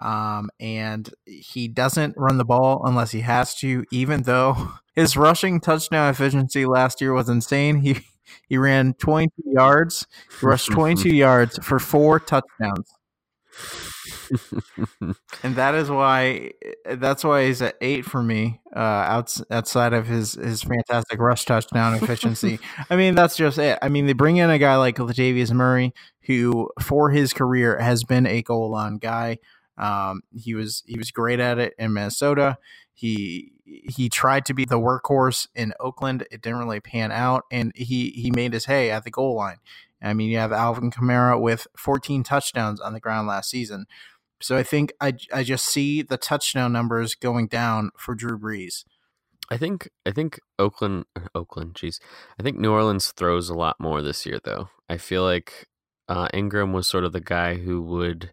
Um, 0.00 0.50
and 0.58 1.08
he 1.26 1.68
doesn't 1.68 2.14
run 2.16 2.38
the 2.38 2.44
ball 2.44 2.82
unless 2.84 3.10
he 3.10 3.20
has 3.20 3.54
to, 3.56 3.84
even 3.92 4.22
though 4.22 4.72
his 4.94 5.16
rushing 5.16 5.60
touchdown 5.60 6.10
efficiency 6.10 6.66
last 6.66 7.00
year 7.00 7.12
was 7.12 7.28
insane. 7.28 7.76
He 7.82 8.00
he 8.48 8.56
ran 8.56 8.94
22 8.94 9.32
yards, 9.44 10.06
rushed 10.42 10.70
22 10.70 11.08
yards 11.14 11.58
for 11.62 11.78
four 11.78 12.20
touchdowns. 12.20 12.92
and 15.42 15.56
that 15.56 15.74
is 15.74 15.90
why 15.90 16.52
that's 16.86 17.24
why 17.24 17.46
he's 17.46 17.60
at 17.60 17.74
eight 17.80 18.04
for 18.04 18.22
me. 18.22 18.60
Uh, 18.74 18.78
outs, 18.78 19.42
outside 19.50 19.92
of 19.92 20.06
his 20.06 20.34
his 20.34 20.62
fantastic 20.62 21.18
rush 21.18 21.44
touchdown 21.44 21.94
efficiency, 21.94 22.58
I 22.88 22.96
mean 22.96 23.14
that's 23.14 23.36
just 23.36 23.58
it. 23.58 23.78
I 23.82 23.88
mean 23.88 24.06
they 24.06 24.12
bring 24.12 24.36
in 24.36 24.50
a 24.50 24.58
guy 24.58 24.76
like 24.76 24.96
Latavius 24.96 25.52
Murray, 25.52 25.92
who 26.22 26.70
for 26.80 27.10
his 27.10 27.32
career 27.32 27.78
has 27.78 28.04
been 28.04 28.26
a 28.26 28.42
goal 28.42 28.70
line 28.70 28.98
guy. 28.98 29.38
Um, 29.80 30.22
he 30.32 30.54
was 30.54 30.84
he 30.86 30.98
was 30.98 31.10
great 31.10 31.40
at 31.40 31.58
it 31.58 31.74
in 31.78 31.92
Minnesota. 31.92 32.58
He 32.92 33.52
he 33.64 34.08
tried 34.08 34.44
to 34.46 34.54
be 34.54 34.64
the 34.64 34.78
workhorse 34.78 35.48
in 35.54 35.72
Oakland. 35.80 36.26
It 36.30 36.42
didn't 36.42 36.58
really 36.58 36.80
pan 36.80 37.10
out, 37.10 37.44
and 37.50 37.72
he 37.74 38.10
he 38.10 38.30
made 38.30 38.52
his 38.52 38.66
hay 38.66 38.90
at 38.90 39.04
the 39.04 39.10
goal 39.10 39.34
line. 39.36 39.56
I 40.02 40.12
mean, 40.12 40.30
you 40.30 40.38
have 40.38 40.52
Alvin 40.52 40.90
Kamara 40.90 41.40
with 41.40 41.66
14 41.76 42.22
touchdowns 42.22 42.80
on 42.80 42.94
the 42.94 43.00
ground 43.00 43.28
last 43.28 43.50
season. 43.50 43.86
So 44.40 44.56
I 44.56 44.62
think 44.62 44.92
I, 45.00 45.14
I 45.32 45.42
just 45.42 45.66
see 45.66 46.00
the 46.00 46.16
touchdown 46.16 46.72
numbers 46.72 47.14
going 47.14 47.46
down 47.46 47.90
for 47.96 48.14
Drew 48.14 48.38
Brees. 48.38 48.84
I 49.50 49.56
think 49.56 49.90
I 50.06 50.12
think 50.12 50.40
Oakland 50.58 51.04
Oakland, 51.34 51.74
geez. 51.74 52.00
I 52.38 52.42
think 52.42 52.58
New 52.58 52.72
Orleans 52.72 53.12
throws 53.12 53.48
a 53.48 53.54
lot 53.54 53.80
more 53.80 54.02
this 54.02 54.24
year 54.24 54.38
though. 54.42 54.68
I 54.88 54.96
feel 54.96 55.22
like 55.22 55.68
uh, 56.08 56.28
Ingram 56.32 56.72
was 56.72 56.86
sort 56.86 57.04
of 57.04 57.12
the 57.12 57.20
guy 57.20 57.56
who 57.56 57.82
would 57.82 58.32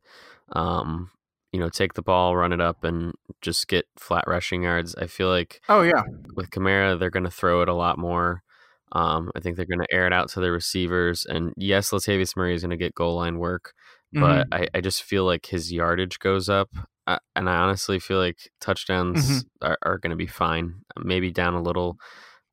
um, 0.53 1.11
you 1.51 1.59
know, 1.59 1.69
take 1.69 1.93
the 1.93 2.01
ball, 2.01 2.35
run 2.35 2.53
it 2.53 2.61
up, 2.61 2.83
and 2.83 3.13
just 3.41 3.67
get 3.67 3.85
flat 3.97 4.25
rushing 4.27 4.63
yards. 4.63 4.95
I 4.95 5.07
feel 5.07 5.29
like 5.29 5.61
oh 5.69 5.81
yeah, 5.81 6.03
with 6.35 6.49
Kamara 6.49 6.99
they're 6.99 7.09
going 7.09 7.23
to 7.23 7.31
throw 7.31 7.61
it 7.61 7.69
a 7.69 7.73
lot 7.73 7.97
more. 7.97 8.43
Um, 8.91 9.31
I 9.35 9.41
think 9.41 9.57
they're 9.57 9.65
going 9.65 9.85
to 9.85 9.93
air 9.93 10.07
it 10.07 10.13
out 10.13 10.29
to 10.29 10.39
their 10.39 10.51
receivers, 10.51 11.25
and 11.25 11.53
yes, 11.57 11.91
Latavius 11.91 12.35
Murray 12.35 12.55
is 12.55 12.61
going 12.61 12.71
to 12.71 12.77
get 12.77 12.95
goal 12.95 13.15
line 13.15 13.37
work, 13.37 13.73
but 14.13 14.47
mm-hmm. 14.47 14.53
I, 14.53 14.67
I 14.75 14.81
just 14.81 15.03
feel 15.03 15.25
like 15.25 15.47
his 15.47 15.71
yardage 15.71 16.19
goes 16.19 16.49
up. 16.49 16.69
Uh, 17.05 17.19
and 17.37 17.49
I 17.49 17.55
honestly 17.55 17.99
feel 17.99 18.17
like 18.17 18.51
touchdowns 18.59 19.25
mm-hmm. 19.25 19.65
are, 19.65 19.77
are 19.81 19.97
going 19.97 20.09
to 20.09 20.17
be 20.17 20.27
fine. 20.27 20.81
Maybe 20.99 21.31
down 21.31 21.53
a 21.53 21.61
little, 21.61 21.95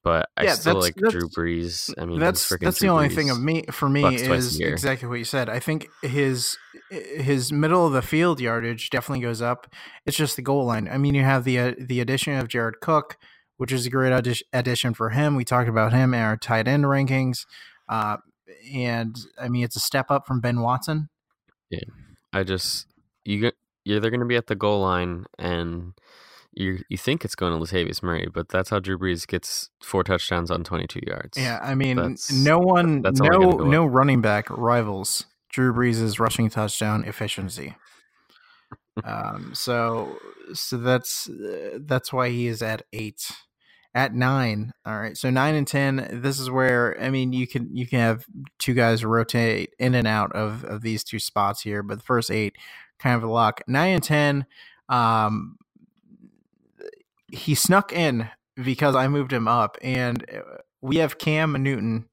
but 0.05 0.29
I 0.37 0.45
yeah, 0.45 0.53
still 0.53 0.79
like 0.79 0.95
Drew 0.95 1.29
Brees. 1.31 1.93
I 1.99 2.05
mean, 2.05 2.21
that's 2.21 2.49
that's 2.61 2.79
Drew 2.79 2.89
the 2.89 2.95
only 2.95 3.09
Brees, 3.09 3.15
thing 3.15 3.31
of 3.31 3.41
me 3.41 3.65
for 3.73 3.89
me 3.89 4.05
is 4.15 4.61
exactly 4.61 5.09
what 5.09 5.19
you 5.19 5.25
said. 5.25 5.49
I 5.49 5.59
think 5.59 5.89
his 6.03 6.59
his 6.91 7.51
middle 7.51 7.87
of 7.87 7.95
the 7.95 8.03
field 8.03 8.39
yardage 8.39 8.91
definitely 8.91 9.23
goes 9.23 9.41
up. 9.41 9.67
It's 10.05 10.17
just 10.17 10.37
the 10.37 10.43
goal 10.43 10.67
line. 10.67 10.89
I 10.89 10.99
mean, 10.99 11.15
you 11.15 11.23
have 11.23 11.45
the 11.45 11.59
uh, 11.59 11.73
the 11.81 12.01
addition 12.01 12.35
of 12.39 12.49
Jared 12.49 12.81
Cook, 12.81 13.17
which 13.57 13.73
is 13.73 13.87
a 13.87 13.91
great 13.91 14.13
addition 14.53 14.93
for 14.93 15.11
him. 15.11 15.37
We 15.37 15.45
talked 15.45 15.71
about 15.71 15.95
him 15.95 16.13
in 16.13 16.21
our 16.21 16.37
tight 16.37 16.69
end 16.69 16.85
rankings, 16.85 17.47
uh, 17.89 18.19
and 18.73 19.17
I 19.41 19.49
mean, 19.49 19.65
it's 19.65 19.77
a 19.77 19.81
step 19.81 20.11
up 20.11 20.27
from 20.27 20.41
Ben 20.41 20.61
Watson. 20.61 21.09
Yeah, 21.71 21.81
I 22.31 22.43
just 22.43 22.87
you 23.25 23.41
get 23.41 23.55
yeah, 23.85 24.01
they're 24.01 24.11
going 24.11 24.21
to 24.21 24.27
be 24.27 24.37
at 24.37 24.49
the 24.49 24.55
goal 24.55 24.83
line, 24.83 25.25
and 25.39 25.95
you 26.57 26.81
you 26.89 26.97
think 26.97 27.25
it's 27.25 27.35
going 27.35 27.53
to 27.53 27.59
Latavius 27.59 28.03
Murray, 28.03 28.29
but 28.33 28.49
that's 28.49 28.71
how 28.71 28.79
Drew 28.79 28.99
Brees 28.99 29.27
gets 29.27 29.71
four 29.83 30.05
touchdowns 30.05 30.51
on 30.51 30.65
22 30.65 31.01
yards. 31.07 31.37
Yeah, 31.37 31.61
I 31.63 31.75
mean, 31.75 31.97
that's, 31.97 32.33
no 32.33 32.59
one, 32.59 33.03
that's 33.03 33.21
no 33.21 33.51
no 33.51 33.85
running 33.85 34.21
back 34.21 34.49
rivals 34.51 35.27
Drew 35.55 35.73
Brees' 35.73 36.19
rushing 36.19 36.51
touchdown 36.51 37.05
efficiency. 37.05 37.77
um, 39.05 39.53
so 39.55 40.19
so 40.53 40.79
that's 40.79 41.29
uh, 41.29 41.79
that's 41.81 42.13
why 42.13 42.29
he 42.29 42.49
is 42.49 42.61
at 42.61 42.83
eight 42.93 43.31
at 43.95 44.13
nine. 44.13 44.73
All 44.85 44.99
right, 44.99 45.17
so 45.17 45.31
nine 45.31 45.55
and 45.55 45.67
ten. 45.67 46.09
This 46.11 46.41
is 46.41 46.51
where 46.51 47.01
I 47.01 47.11
mean 47.11 47.33
you 47.33 47.47
can 47.47 47.75
you 47.77 47.87
can 47.87 48.01
have 48.01 48.27
two 48.59 48.75
guys 48.75 49.05
rotate 49.05 49.71
in 49.79 49.95
and 49.95 50.09
out 50.09 50.33
of 50.33 50.65
of 50.65 50.83
these 50.83 51.05
two 51.05 51.21
spots 51.21 51.63
here, 51.63 51.85
but 51.85 51.99
the 51.99 52.05
first 52.05 52.33
eight 52.33 52.57
kind 52.99 53.17
of 53.17 53.23
a 53.23 53.31
lock. 53.31 53.63
Nine 53.69 53.95
and 53.95 54.03
ten. 54.03 54.47
Um, 54.89 55.57
he 57.33 57.55
snuck 57.55 57.93
in 57.93 58.29
because 58.63 58.95
I 58.95 59.09
moved 59.09 59.33
him 59.33 59.49
up, 59.49 59.77
and 59.83 60.25
uh, 60.31 60.59
we 60.81 60.97
have 60.97 61.19
Cam 61.19 61.53
Newton. 61.53 62.09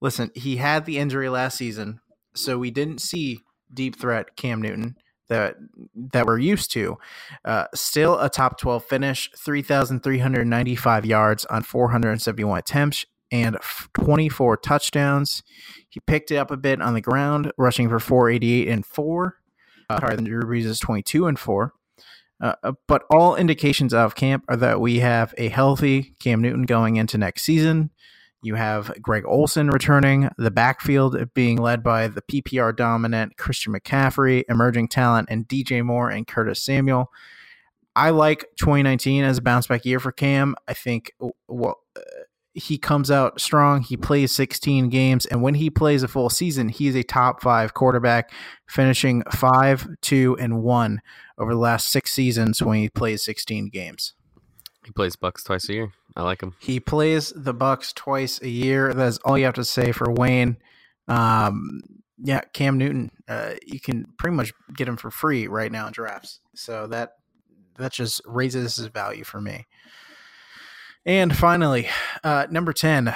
Listen, 0.00 0.30
he 0.34 0.56
had 0.56 0.84
the 0.84 0.98
injury 0.98 1.28
last 1.28 1.56
season, 1.56 2.00
so 2.34 2.58
we 2.58 2.70
didn't 2.70 3.00
see 3.00 3.40
deep 3.72 3.98
threat 3.98 4.36
Cam 4.36 4.60
Newton 4.62 4.96
that 5.28 5.56
that 5.94 6.26
we're 6.26 6.38
used 6.38 6.70
to. 6.72 6.98
Uh, 7.44 7.66
still 7.74 8.18
a 8.18 8.28
top 8.28 8.58
12 8.58 8.84
finish, 8.84 9.30
3,395 9.36 11.06
yards 11.06 11.44
on 11.46 11.62
471 11.62 12.58
attempts 12.58 13.04
and 13.30 13.56
24 13.94 14.56
touchdowns. 14.58 15.42
He 15.88 16.00
picked 16.00 16.30
it 16.30 16.36
up 16.36 16.50
a 16.50 16.56
bit 16.56 16.80
on 16.80 16.94
the 16.94 17.00
ground, 17.00 17.52
rushing 17.58 17.88
for 17.88 18.00
488 18.00 18.68
and 18.68 18.86
4, 18.86 19.36
uh, 19.90 20.00
higher 20.00 20.16
than 20.16 20.24
Drew 20.24 20.42
Brees' 20.42 20.80
22 20.80 21.26
and 21.26 21.38
4. 21.38 21.72
Uh, 22.40 22.54
uh, 22.62 22.72
but 22.86 23.02
all 23.10 23.34
indications 23.34 23.92
of 23.92 24.14
camp 24.14 24.44
are 24.48 24.56
that 24.56 24.80
we 24.80 25.00
have 25.00 25.34
a 25.38 25.48
healthy 25.48 26.14
Cam 26.20 26.40
Newton 26.40 26.62
going 26.62 26.96
into 26.96 27.18
next 27.18 27.42
season. 27.42 27.90
You 28.42 28.54
have 28.54 28.92
Greg 29.02 29.24
Olsen 29.26 29.68
returning, 29.68 30.28
the 30.38 30.52
backfield 30.52 31.16
being 31.34 31.58
led 31.58 31.82
by 31.82 32.06
the 32.06 32.22
PPR 32.22 32.76
dominant 32.76 33.36
Christian 33.36 33.72
McCaffrey, 33.72 34.44
emerging 34.48 34.88
talent, 34.88 35.28
and 35.30 35.48
DJ 35.48 35.82
Moore 35.82 36.10
and 36.10 36.26
Curtis 36.26 36.64
Samuel. 36.64 37.10
I 37.96 38.10
like 38.10 38.46
2019 38.60 39.24
as 39.24 39.38
a 39.38 39.42
bounce 39.42 39.66
back 39.66 39.84
year 39.84 39.98
for 39.98 40.12
Cam. 40.12 40.54
I 40.68 40.74
think 40.74 41.12
uh, 41.20 41.72
he 42.58 42.78
comes 42.78 43.10
out 43.10 43.40
strong. 43.40 43.82
He 43.82 43.96
plays 43.96 44.32
16 44.32 44.88
games, 44.88 45.26
and 45.26 45.42
when 45.42 45.54
he 45.54 45.70
plays 45.70 46.02
a 46.02 46.08
full 46.08 46.30
season, 46.30 46.68
he 46.68 46.88
is 46.88 46.96
a 46.96 47.02
top 47.02 47.42
five 47.42 47.74
quarterback, 47.74 48.30
finishing 48.68 49.22
five, 49.30 49.88
two, 50.02 50.36
and 50.40 50.62
one 50.62 51.00
over 51.38 51.52
the 51.52 51.60
last 51.60 51.88
six 51.88 52.12
seasons 52.12 52.62
when 52.62 52.78
he 52.78 52.88
plays 52.88 53.22
16 53.22 53.68
games. 53.68 54.14
He 54.84 54.92
plays 54.92 55.16
Bucks 55.16 55.44
twice 55.44 55.68
a 55.68 55.72
year. 55.74 55.92
I 56.16 56.22
like 56.22 56.42
him. 56.42 56.54
He 56.58 56.80
plays 56.80 57.32
the 57.36 57.54
Bucks 57.54 57.92
twice 57.92 58.40
a 58.42 58.48
year. 58.48 58.92
That's 58.94 59.18
all 59.18 59.38
you 59.38 59.44
have 59.44 59.54
to 59.54 59.64
say 59.64 59.92
for 59.92 60.10
Wayne. 60.10 60.56
Um, 61.06 61.80
yeah, 62.22 62.40
Cam 62.52 62.78
Newton. 62.78 63.10
Uh, 63.28 63.54
you 63.64 63.80
can 63.80 64.06
pretty 64.18 64.36
much 64.36 64.52
get 64.74 64.88
him 64.88 64.96
for 64.96 65.10
free 65.10 65.46
right 65.46 65.70
now 65.70 65.86
in 65.86 65.92
drafts. 65.92 66.40
So 66.54 66.86
that 66.88 67.12
that 67.76 67.92
just 67.92 68.20
raises 68.24 68.76
his 68.76 68.86
value 68.86 69.24
for 69.24 69.40
me. 69.40 69.66
And 71.08 71.34
finally, 71.34 71.88
uh, 72.22 72.46
number 72.50 72.74
ten, 72.74 73.14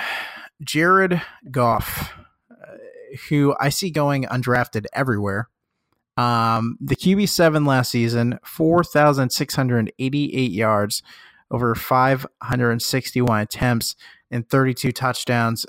Jared 0.63 1.21
Goff, 1.51 2.15
uh, 2.51 2.55
who 3.29 3.55
I 3.61 3.69
see 3.69 3.91
going 3.91 4.25
undrafted 4.25 4.87
everywhere. 4.95 5.51
Um, 6.17 6.79
the 6.81 6.97
QB 6.97 7.29
seven 7.29 7.67
last 7.67 7.91
season, 7.91 8.39
four 8.43 8.83
thousand 8.83 9.29
six 9.29 9.57
hundred 9.57 9.93
eighty-eight 9.99 10.53
yards, 10.53 11.03
over 11.51 11.75
561 11.75 13.41
attempts 13.43 13.95
and 14.31 14.49
32 14.49 14.91
touchdowns. 14.93 15.67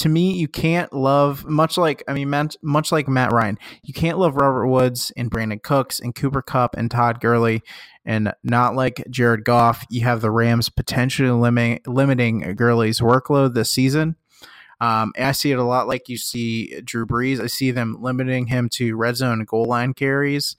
To 0.00 0.08
me, 0.08 0.32
you 0.32 0.48
can't 0.48 0.90
love 0.94 1.44
much 1.44 1.76
like 1.76 2.02
I 2.08 2.14
mean, 2.14 2.30
much 2.62 2.90
like 2.90 3.06
Matt 3.06 3.32
Ryan. 3.32 3.58
You 3.82 3.92
can't 3.92 4.18
love 4.18 4.34
Robert 4.34 4.66
Woods 4.66 5.12
and 5.14 5.30
Brandin 5.30 5.62
Cooks 5.62 6.00
and 6.00 6.14
Cooper 6.14 6.40
Kupp 6.40 6.74
and 6.74 6.90
Todd 6.90 7.20
Gurley, 7.20 7.62
and 8.06 8.32
not 8.42 8.74
like 8.74 9.04
Jared 9.10 9.44
Goff. 9.44 9.84
You 9.90 10.00
have 10.04 10.22
the 10.22 10.30
Rams 10.30 10.70
potentially 10.70 11.30
limiting 11.30 11.80
limiting 11.86 12.40
Gurley's 12.56 13.00
workload 13.00 13.52
this 13.52 13.68
season. 13.68 14.16
Um, 14.80 15.12
I 15.18 15.32
see 15.32 15.52
it 15.52 15.58
a 15.58 15.64
lot 15.64 15.86
like 15.86 16.08
you 16.08 16.16
see 16.16 16.80
Drew 16.80 17.04
Brees. 17.04 17.38
I 17.38 17.46
see 17.48 17.70
them 17.70 17.98
limiting 18.00 18.46
him 18.46 18.70
to 18.70 18.96
red 18.96 19.18
zone 19.18 19.44
goal 19.44 19.66
line 19.66 19.92
carries 19.92 20.56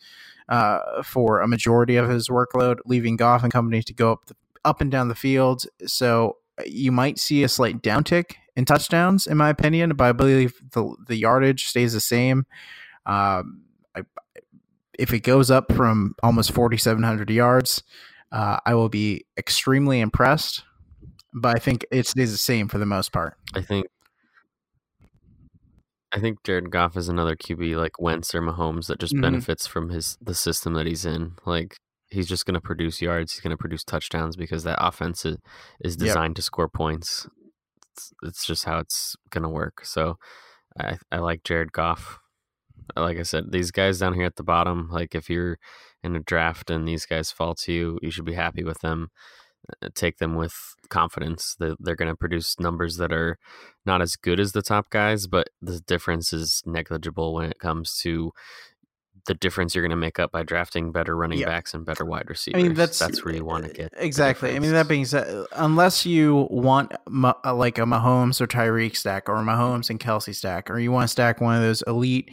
uh, 0.50 1.02
for 1.02 1.42
a 1.42 1.48
majority 1.48 1.96
of 1.96 2.10
his 2.10 2.30
workload, 2.30 2.78
leaving 2.86 3.16
Goff 3.16 3.42
and 3.42 3.52
company 3.52 3.82
to 3.82 3.94
go 3.94 4.12
up 4.12 4.26
the, 4.28 4.36
up 4.64 4.82
and 4.82 4.92
down 4.92 5.08
the 5.08 5.16
field. 5.16 5.66
So 5.88 6.38
uh, 6.60 6.64
you 6.68 6.92
might 6.92 7.18
see 7.18 7.44
a 7.44 7.50
slight 7.50 7.82
downtick 7.82 8.36
in 8.56 8.66
touchdowns, 8.66 9.28
in 9.28 9.38
my 9.38 9.50
opinion, 9.50 9.96
but 9.96 10.06
I 10.06 10.12
believe 10.12 10.54
the 10.72 10.96
the 11.08 11.16
yardage 11.16 11.68
stays 11.68 11.94
the 11.94 12.00
same. 12.00 12.46
Um, 13.06 13.64
I, 13.96 14.02
if 14.98 15.14
it 15.14 15.22
goes 15.22 15.50
up 15.50 15.72
from 15.72 16.16
almost 16.22 16.52
4,700 16.52 17.30
yards, 17.30 17.84
uh, 18.32 18.58
I 18.66 18.76
will 18.76 18.90
be 18.90 19.26
extremely 19.38 20.00
impressed. 20.00 20.64
But 21.34 21.56
I 21.56 21.60
think 21.60 21.86
it 21.92 22.08
stays 22.08 22.32
the 22.32 22.38
same 22.38 22.68
for 22.68 22.78
the 22.78 22.86
most 22.86 23.14
part. 23.14 23.38
I 23.54 23.62
think 23.62 23.88
I 26.12 26.20
think 26.20 26.44
Jared 26.44 26.72
Goff 26.72 26.98
is 26.98 27.08
another 27.08 27.36
QB 27.36 27.78
like 27.78 28.00
Wentz 28.00 28.36
or 28.36 28.42
Mahomes 28.42 28.88
that 28.88 29.00
just 29.00 29.14
mm-hmm. 29.14 29.22
benefits 29.22 29.66
from 29.66 29.90
his 29.90 30.18
the 30.22 30.36
system 30.36 30.74
that 30.74 30.86
he's 30.86 31.06
in. 31.06 31.34
Like 31.46 31.78
he's 32.10 32.28
just 32.28 32.46
going 32.46 32.56
to 32.56 32.62
produce 32.62 33.02
yards, 33.02 33.34
he's 33.34 33.42
going 33.42 33.52
to 33.52 33.58
produce 33.58 33.84
touchdowns 33.84 34.36
because 34.36 34.64
that 34.64 34.86
offense 34.86 35.26
is, 35.26 35.38
is 35.80 35.96
designed 35.96 36.32
yep. 36.32 36.36
to 36.36 36.42
score 36.42 36.68
points. 36.68 37.28
It's, 38.24 38.46
just 38.46 38.66
how 38.66 38.80
it's 38.80 39.16
to 39.44 39.50
work. 39.50 39.86
So 39.86 40.18
I, 40.80 40.98
I 41.12 41.18
like 41.18 41.44
Jared 41.44 41.72
Goff 41.72 42.20
like 42.96 43.18
I 43.18 43.24
said, 43.24 43.52
these 43.52 43.72
guys 43.72 44.00
down 44.00 44.14
here 44.14 44.26
at 44.26 44.36
the 44.36 44.44
bottom, 44.44 44.90
like 44.92 45.16
if 45.16 45.30
you're 45.30 45.58
in 46.04 46.16
a 46.16 46.20
draft 46.20 46.70
and 46.70 46.88
these 46.88 47.06
guys 47.06 47.32
fall 47.32 47.56
to 47.56 47.72
you, 47.72 48.00
you 48.02 48.12
should 48.12 48.26
be 48.26 48.34
happy 48.34 48.64
with 48.64 48.80
them. 48.82 49.10
Uh, 49.82 49.90
take 49.94 50.18
them 50.18 50.36
with 50.36 50.56
confidence. 50.90 51.56
They're, 51.60 51.76
they're 51.80 51.96
going 51.96 52.12
to 52.12 52.16
produce 52.16 52.60
numbers 52.60 52.98
that 52.98 53.14
are 53.14 53.38
not 53.86 54.02
as 54.02 54.16
good 54.16 54.40
as 54.40 54.52
the 54.52 54.64
top 54.64 54.90
guys, 54.90 55.28
but 55.28 55.50
the 55.62 55.80
difference 55.80 56.34
is 56.34 56.64
negligible 56.66 57.34
when 57.34 57.50
it 57.50 57.60
comes 57.60 57.98
to 58.00 58.32
the 59.26 59.34
difference 59.34 59.76
you're 59.76 59.84
going 59.84 59.92
to 59.92 59.96
make 59.96 60.20
up 60.20 60.32
by 60.32 60.44
drafting 60.44 60.92
better 60.92 61.16
running 61.16 61.40
yeah. 61.40 61.48
backs 61.48 61.74
and 61.74 61.86
better 61.86 62.06
wide 62.06 62.30
receivers. 62.30 62.60
I 62.60 62.64
mean, 62.64 62.74
that's 62.74 63.00
that's 63.00 63.24
where 63.24 63.34
you 63.34 63.46
want 63.46 63.66
to 63.66 63.74
get 63.74 63.94
exactly. 63.98 64.56
I 64.56 64.60
mean, 64.60 64.72
that 64.72 64.88
being 64.88 65.06
said, 65.06 65.46
unless 65.54 66.06
you 66.06 66.48
want 66.50 66.94
uh, 66.94 67.54
like 67.54 67.78
a 67.78 67.84
Mahomes 67.84 68.42
or 68.42 68.48
Tyreek 68.48 68.96
stack, 68.96 69.30
or 69.30 69.36
Mahomes 69.38 69.90
and 69.90 70.00
Kelce 70.00 70.36
stack, 70.36 70.70
or 70.70 70.80
you 70.80 70.92
want 70.92 71.04
to 71.04 71.08
stack 71.12 71.42
one 71.42 71.56
of 71.56 71.62
those 71.62 71.84
elite 71.88 72.32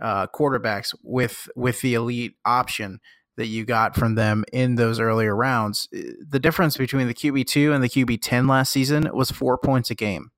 uh, 0.00 0.26
quarterbacks 0.28 0.94
with 1.02 1.48
with 1.56 1.80
the 1.80 1.94
elite 1.94 2.36
option 2.44 3.00
that 3.36 3.46
you 3.46 3.64
got 3.64 3.96
from 3.96 4.14
them 4.14 4.44
in 4.52 4.76
those 4.76 5.00
earlier 5.00 5.34
rounds, 5.34 5.88
eh, 5.92 6.12
the 6.28 6.38
difference 6.38 6.76
between 6.76 7.08
the 7.08 7.14
QB 7.14 7.46
two 7.46 7.72
and 7.72 7.82
the 7.82 7.88
QB 7.88 8.18
ten 8.22 8.46
last 8.46 8.72
season 8.72 9.08
was 9.12 9.30
four 9.30 9.58
points 9.58 9.90
a 9.90 9.94
game. 9.94 10.30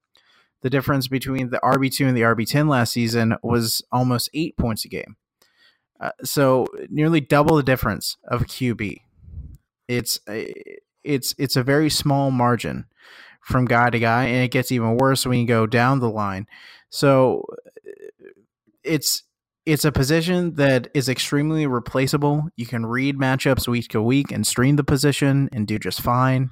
The 0.63 0.71
difference 0.71 1.07
between 1.07 1.51
the 1.51 1.61
RB 1.63 1.95
two 1.95 2.07
and 2.07 2.17
the 2.17 2.23
RB 2.23 2.47
ten 2.47 2.69
last 2.69 2.93
season 2.93 3.37
was 3.43 3.83
almost 3.93 4.31
eight 4.35 4.57
points 4.57 4.85
a 4.85 4.89
game 4.89 5.17
uh, 6.01 6.11
so 6.23 6.67
nearly 6.89 7.21
double 7.21 7.57
the 7.57 7.63
difference 7.63 8.17
of 8.29 8.43
QB. 8.47 8.99
It's 9.89 10.21
it's 11.05 11.35
it's 11.39 11.57
a 11.57 11.63
very 11.63 11.91
small 11.91 12.31
margin 12.31 12.87
from 13.43 13.65
guy 13.65 13.91
to 13.91 13.99
guy, 13.99 14.25
and 14.25 14.45
it 14.45 14.51
gets 14.51 14.73
even 14.73 14.97
worse 14.97 15.25
when 15.25 15.39
you 15.39 15.47
go 15.47 15.67
down 15.67 16.01
the 16.01 16.11
line. 16.11 16.47
So 16.91 17.45
it's 18.83 19.23
it's 19.65 19.85
a 19.85 19.93
position 19.93 20.55
that 20.55 20.89
is 20.95 21.09
extremely 21.09 21.67
replaceable. 21.67 22.49
You 22.57 22.67
can 22.67 22.87
read 22.87 23.19
matchups 23.19 23.67
week 23.67 23.89
to 23.89 24.03
week 24.03 24.31
and 24.31 24.47
stream 24.47 24.77
the 24.77 24.85
position 24.85 25.49
and 25.53 25.67
do 25.67 25.79
just 25.79 26.01
fine. 26.01 26.51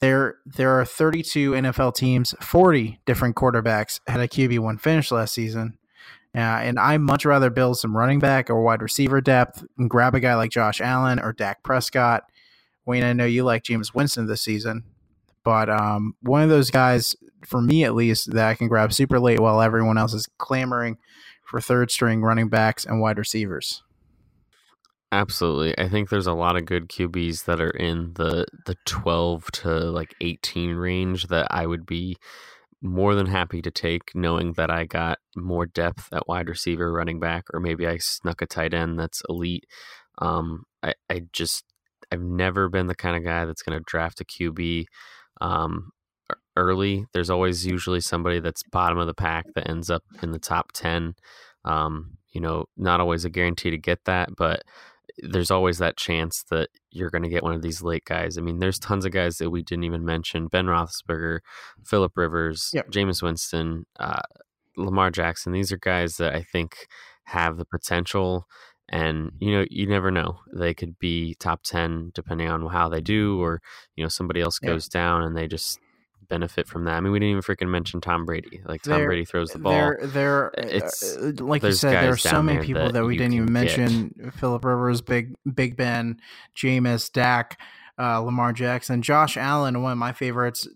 There 0.00 0.36
there 0.44 0.78
are 0.78 0.84
32 0.84 1.52
NFL 1.52 1.94
teams, 1.94 2.34
40 2.40 3.00
different 3.06 3.36
quarterbacks 3.36 4.00
had 4.06 4.20
a 4.20 4.28
QB 4.28 4.58
one 4.58 4.78
finish 4.78 5.10
last 5.10 5.32
season. 5.34 5.78
Yeah, 6.34 6.58
and 6.58 6.80
I 6.80 6.98
much 6.98 7.24
rather 7.24 7.48
build 7.48 7.78
some 7.78 7.96
running 7.96 8.18
back 8.18 8.50
or 8.50 8.60
wide 8.62 8.82
receiver 8.82 9.20
depth 9.20 9.64
and 9.78 9.88
grab 9.88 10.16
a 10.16 10.20
guy 10.20 10.34
like 10.34 10.50
Josh 10.50 10.80
Allen 10.80 11.20
or 11.20 11.32
Dak 11.32 11.62
Prescott. 11.62 12.24
Wayne, 12.86 13.04
I 13.04 13.12
know 13.12 13.24
you 13.24 13.44
like 13.44 13.62
Jameis 13.62 13.94
Winston 13.94 14.26
this 14.26 14.42
season, 14.42 14.82
but 15.44 15.70
um, 15.70 16.14
one 16.20 16.42
of 16.42 16.48
those 16.48 16.70
guys, 16.70 17.14
for 17.46 17.60
me 17.60 17.84
at 17.84 17.94
least, 17.94 18.32
that 18.32 18.48
I 18.48 18.54
can 18.54 18.68
grab 18.68 18.92
super 18.92 19.20
late 19.20 19.38
while 19.38 19.62
everyone 19.62 19.96
else 19.96 20.12
is 20.12 20.28
clamoring 20.38 20.98
for 21.46 21.60
third 21.60 21.90
string 21.90 22.20
running 22.20 22.48
backs 22.48 22.84
and 22.84 23.00
wide 23.00 23.18
receivers. 23.18 23.82
Absolutely. 25.12 25.78
I 25.78 25.88
think 25.88 26.08
there's 26.08 26.26
a 26.26 26.32
lot 26.32 26.56
of 26.56 26.64
good 26.64 26.88
QBs 26.88 27.44
that 27.44 27.60
are 27.60 27.70
in 27.70 28.14
the 28.14 28.46
the 28.66 28.74
12 28.84 29.52
to 29.52 29.68
like 29.68 30.12
18 30.20 30.74
range 30.74 31.28
that 31.28 31.46
I 31.52 31.66
would 31.66 31.86
be 31.86 32.16
more 32.84 33.14
than 33.14 33.26
happy 33.26 33.62
to 33.62 33.70
take, 33.70 34.14
knowing 34.14 34.52
that 34.52 34.70
I 34.70 34.84
got 34.84 35.18
more 35.34 35.64
depth 35.64 36.08
at 36.12 36.28
wide 36.28 36.48
receiver, 36.48 36.92
running 36.92 37.18
back, 37.18 37.44
or 37.54 37.58
maybe 37.58 37.86
I 37.86 37.96
snuck 37.96 38.42
a 38.42 38.46
tight 38.46 38.74
end 38.74 38.98
that's 38.98 39.22
elite. 39.28 39.64
Um, 40.18 40.64
I, 40.82 40.92
I 41.10 41.22
just 41.32 41.64
I've 42.12 42.20
never 42.20 42.68
been 42.68 42.86
the 42.86 42.94
kind 42.94 43.16
of 43.16 43.24
guy 43.24 43.46
that's 43.46 43.62
going 43.62 43.78
to 43.78 43.84
draft 43.86 44.20
a 44.20 44.24
QB 44.24 44.84
um, 45.40 45.92
early. 46.56 47.06
There's 47.14 47.30
always 47.30 47.66
usually 47.66 48.00
somebody 48.00 48.38
that's 48.38 48.62
bottom 48.62 48.98
of 48.98 49.06
the 49.06 49.14
pack 49.14 49.46
that 49.54 49.68
ends 49.68 49.88
up 49.90 50.02
in 50.22 50.32
the 50.32 50.38
top 50.38 50.72
ten. 50.72 51.14
Um, 51.64 52.18
you 52.32 52.40
know, 52.42 52.66
not 52.76 53.00
always 53.00 53.24
a 53.24 53.30
guarantee 53.30 53.70
to 53.70 53.78
get 53.78 54.04
that, 54.04 54.28
but 54.36 54.62
there's 55.18 55.50
always 55.50 55.78
that 55.78 55.96
chance 55.96 56.44
that 56.50 56.68
you're 56.90 57.10
going 57.10 57.22
to 57.22 57.28
get 57.28 57.42
one 57.42 57.54
of 57.54 57.62
these 57.62 57.82
late 57.82 58.04
guys. 58.04 58.36
I 58.36 58.40
mean, 58.40 58.58
there's 58.58 58.78
tons 58.78 59.04
of 59.04 59.12
guys 59.12 59.38
that 59.38 59.50
we 59.50 59.62
didn't 59.62 59.84
even 59.84 60.04
mention: 60.04 60.48
Ben 60.48 60.66
Roethlisberger, 60.66 61.40
Philip 61.84 62.16
Rivers, 62.16 62.70
yep. 62.72 62.90
Jameis 62.90 63.22
Winston, 63.22 63.84
uh, 63.98 64.22
Lamar 64.76 65.10
Jackson. 65.10 65.52
These 65.52 65.72
are 65.72 65.78
guys 65.78 66.16
that 66.16 66.34
I 66.34 66.42
think 66.42 66.88
have 67.24 67.56
the 67.56 67.64
potential, 67.64 68.46
and 68.88 69.30
you 69.38 69.52
know, 69.52 69.64
you 69.70 69.86
never 69.86 70.10
know; 70.10 70.40
they 70.52 70.74
could 70.74 70.98
be 70.98 71.34
top 71.38 71.62
ten 71.62 72.10
depending 72.14 72.48
on 72.48 72.66
how 72.66 72.88
they 72.88 73.00
do, 73.00 73.40
or 73.40 73.60
you 73.96 74.02
know, 74.02 74.08
somebody 74.08 74.40
else 74.40 74.58
goes 74.58 74.88
down 74.88 75.22
and 75.22 75.36
they 75.36 75.46
just 75.46 75.78
benefit 76.28 76.68
from 76.68 76.84
that. 76.84 76.94
I 76.94 77.00
mean, 77.00 77.12
we 77.12 77.18
didn't 77.18 77.38
even 77.38 77.42
freaking 77.42 77.68
mention 77.68 78.00
Tom 78.00 78.24
Brady. 78.24 78.62
Like 78.64 78.82
Tom 78.82 78.98
there, 78.98 79.06
Brady 79.06 79.24
throws 79.24 79.50
the 79.50 79.58
ball. 79.58 79.72
There, 79.72 79.98
there. 80.02 80.50
It's 80.56 81.16
uh, 81.16 81.32
like 81.38 81.62
you 81.62 81.72
said, 81.72 81.92
there 81.92 82.12
are 82.12 82.16
so 82.16 82.42
many 82.42 82.64
people 82.64 82.84
that, 82.84 82.92
that 82.94 83.04
we 83.04 83.16
didn't 83.16 83.34
even 83.34 83.52
mention: 83.52 84.32
Philip 84.36 84.64
Rivers, 84.64 85.00
Big 85.00 85.34
Big 85.52 85.76
Ben, 85.76 86.20
Jameis, 86.56 87.12
Dak, 87.12 87.60
uh, 87.98 88.20
Lamar 88.20 88.52
Jackson, 88.52 89.02
Josh 89.02 89.36
Allen. 89.36 89.82
One 89.82 89.92
of 89.92 89.98
my 89.98 90.12
favorites 90.12 90.68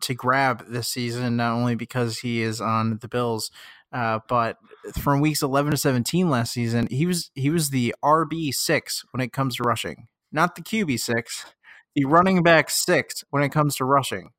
to 0.00 0.14
grab 0.14 0.66
this 0.68 0.88
season, 0.88 1.36
not 1.36 1.54
only 1.54 1.74
because 1.74 2.18
he 2.18 2.42
is 2.42 2.60
on 2.60 2.98
the 3.00 3.08
Bills. 3.08 3.50
Uh, 3.92 4.18
but 4.28 4.58
from 4.98 5.20
weeks 5.20 5.40
11 5.40 5.70
to 5.70 5.76
17 5.76 6.28
last 6.28 6.52
season, 6.52 6.88
he 6.90 7.06
was 7.06 7.30
he 7.34 7.48
was 7.48 7.70
the 7.70 7.94
RB 8.02 8.52
six 8.52 9.04
when 9.12 9.20
it 9.20 9.32
comes 9.32 9.56
to 9.56 9.62
rushing, 9.62 10.08
not 10.32 10.56
the 10.56 10.62
QB 10.62 10.98
six, 10.98 11.46
the 11.94 12.04
running 12.04 12.42
back 12.42 12.70
six 12.70 13.22
when 13.30 13.42
it 13.42 13.50
comes 13.50 13.76
to 13.76 13.84
rushing. 13.84 14.30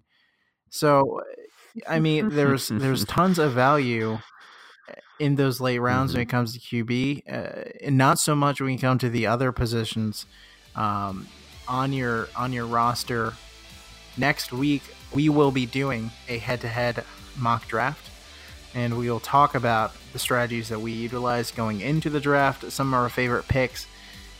So, 0.75 1.21
I 1.87 1.99
mean, 1.99 2.29
there's 2.35 2.67
there's 2.67 3.05
tons 3.19 3.39
of 3.39 3.53
value 3.53 4.19
in 5.19 5.35
those 5.35 5.61
late 5.61 5.79
rounds 5.79 6.11
mm-hmm. 6.11 6.17
when 6.17 6.27
it 6.27 6.29
comes 6.29 6.53
to 6.53 6.59
QB, 6.59 7.23
uh, 7.31 7.69
and 7.81 7.97
not 7.97 8.19
so 8.19 8.35
much 8.35 8.59
when 8.59 8.71
you 8.71 8.79
come 8.79 8.97
to 8.97 9.09
the 9.09 9.25
other 9.25 9.53
positions 9.53 10.25
um, 10.75 11.27
on 11.65 11.93
your 11.93 12.27
on 12.35 12.51
your 12.51 12.65
roster. 12.65 13.35
Next 14.17 14.51
week, 14.51 14.83
we 15.13 15.29
will 15.29 15.51
be 15.51 15.65
doing 15.65 16.11
a 16.27 16.39
head-to-head 16.39 17.05
mock 17.37 17.69
draft, 17.69 18.09
and 18.73 18.97
we 18.97 19.09
will 19.09 19.21
talk 19.21 19.55
about 19.55 19.93
the 20.11 20.19
strategies 20.19 20.67
that 20.67 20.81
we 20.81 20.91
utilize 20.91 21.51
going 21.51 21.79
into 21.79 22.09
the 22.09 22.19
draft, 22.19 22.69
some 22.69 22.93
of 22.93 22.99
our 22.99 23.07
favorite 23.07 23.47
picks 23.47 23.87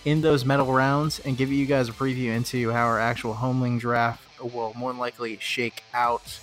in 0.04 0.20
those 0.20 0.44
medal 0.44 0.74
rounds, 0.74 1.20
and 1.20 1.38
give 1.38 1.50
you 1.50 1.66
guys 1.66 1.88
a 1.88 1.94
preview 1.94 2.36
into 2.36 2.72
how 2.72 2.86
our 2.88 3.00
actual 3.00 3.36
homeling 3.36 3.80
draft 3.80 4.25
will 4.48 4.74
more 4.76 4.92
than 4.92 5.00
likely 5.00 5.38
shake 5.40 5.84
out. 5.94 6.40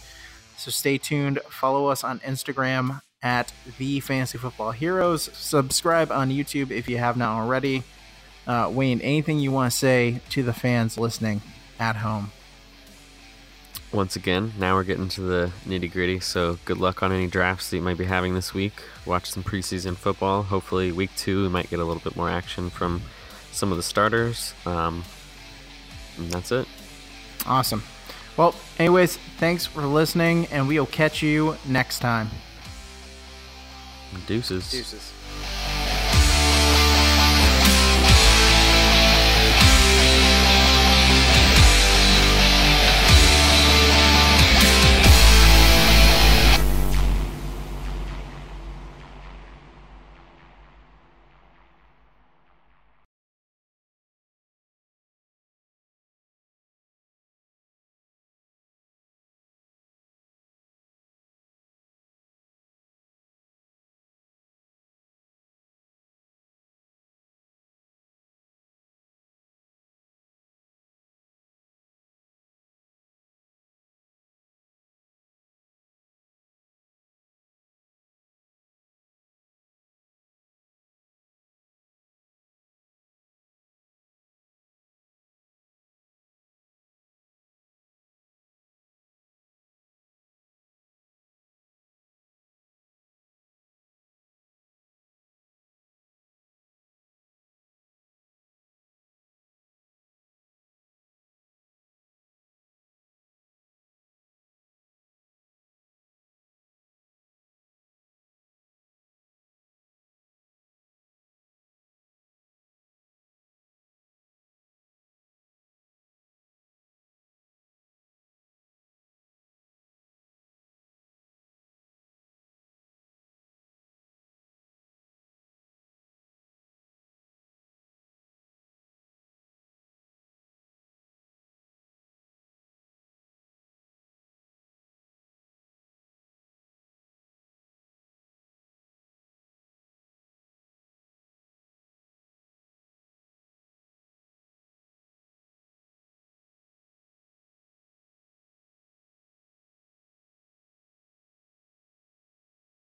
So 0.57 0.71
stay 0.71 0.99
tuned. 0.99 1.41
Follow 1.49 1.87
us 1.89 2.05
on 2.05 2.21
Instagram 2.21 3.01
at 3.23 3.53
the 3.79 4.01
Fantasy 4.01 4.39
Football 4.39 4.73
Heroes. 4.73 5.31
Subscribe 5.33 6.11
on 6.11 6.31
YouTube 6.31 6.71
if 6.71 6.89
you 6.89 6.99
have 6.99 7.17
not 7.17 7.41
already. 7.41 7.85
Uh, 8.47 8.69
Wayne, 8.73 9.01
anything 9.01 9.39
you 9.39 9.53
want 9.53 9.73
to 9.73 9.77
say 9.77 10.21
to 10.31 10.43
the 10.43 10.53
fans 10.53 10.99
listening 10.99 11.43
at 11.79 11.97
home? 11.97 12.33
Once 13.93 14.17
again, 14.17 14.53
now 14.59 14.75
we're 14.75 14.85
getting 14.85 15.09
to 15.09 15.21
the 15.21 15.53
nitty 15.67 15.93
gritty. 15.93 16.19
So 16.19 16.59
good 16.65 16.79
luck 16.79 17.03
on 17.03 17.13
any 17.13 17.27
drafts 17.27 17.71
that 17.71 17.77
you 17.77 17.83
might 17.83 17.99
be 17.99 18.07
having 18.07 18.35
this 18.35 18.55
week. 18.55 18.83
Watch 19.05 19.31
some 19.31 19.43
preseason 19.43 19.97
football. 19.97 20.43
Hopefully, 20.43 20.93
week 20.93 21.11
two 21.17 21.43
we 21.43 21.49
might 21.51 21.69
get 21.69 21.79
a 21.79 21.85
little 21.85 22.03
bit 22.03 22.17
more 22.17 22.31
action 22.31 22.71
from 22.71 23.03
some 23.53 23.71
of 23.71 23.77
the 23.77 23.83
starters. 23.83 24.55
Um, 24.65 25.05
and 26.17 26.31
that's 26.31 26.51
it. 26.53 26.67
Awesome. 27.47 27.83
Well, 28.37 28.55
anyways, 28.79 29.19
thanks 29.39 29.67
for 29.67 29.83
listening, 29.83 30.47
and 30.47 30.67
we'll 30.67 30.87
catch 30.87 31.23
you 31.23 31.57
next 31.67 31.99
time. 31.99 32.31
Deuces. 34.27 34.71
Deuces. 34.71 35.13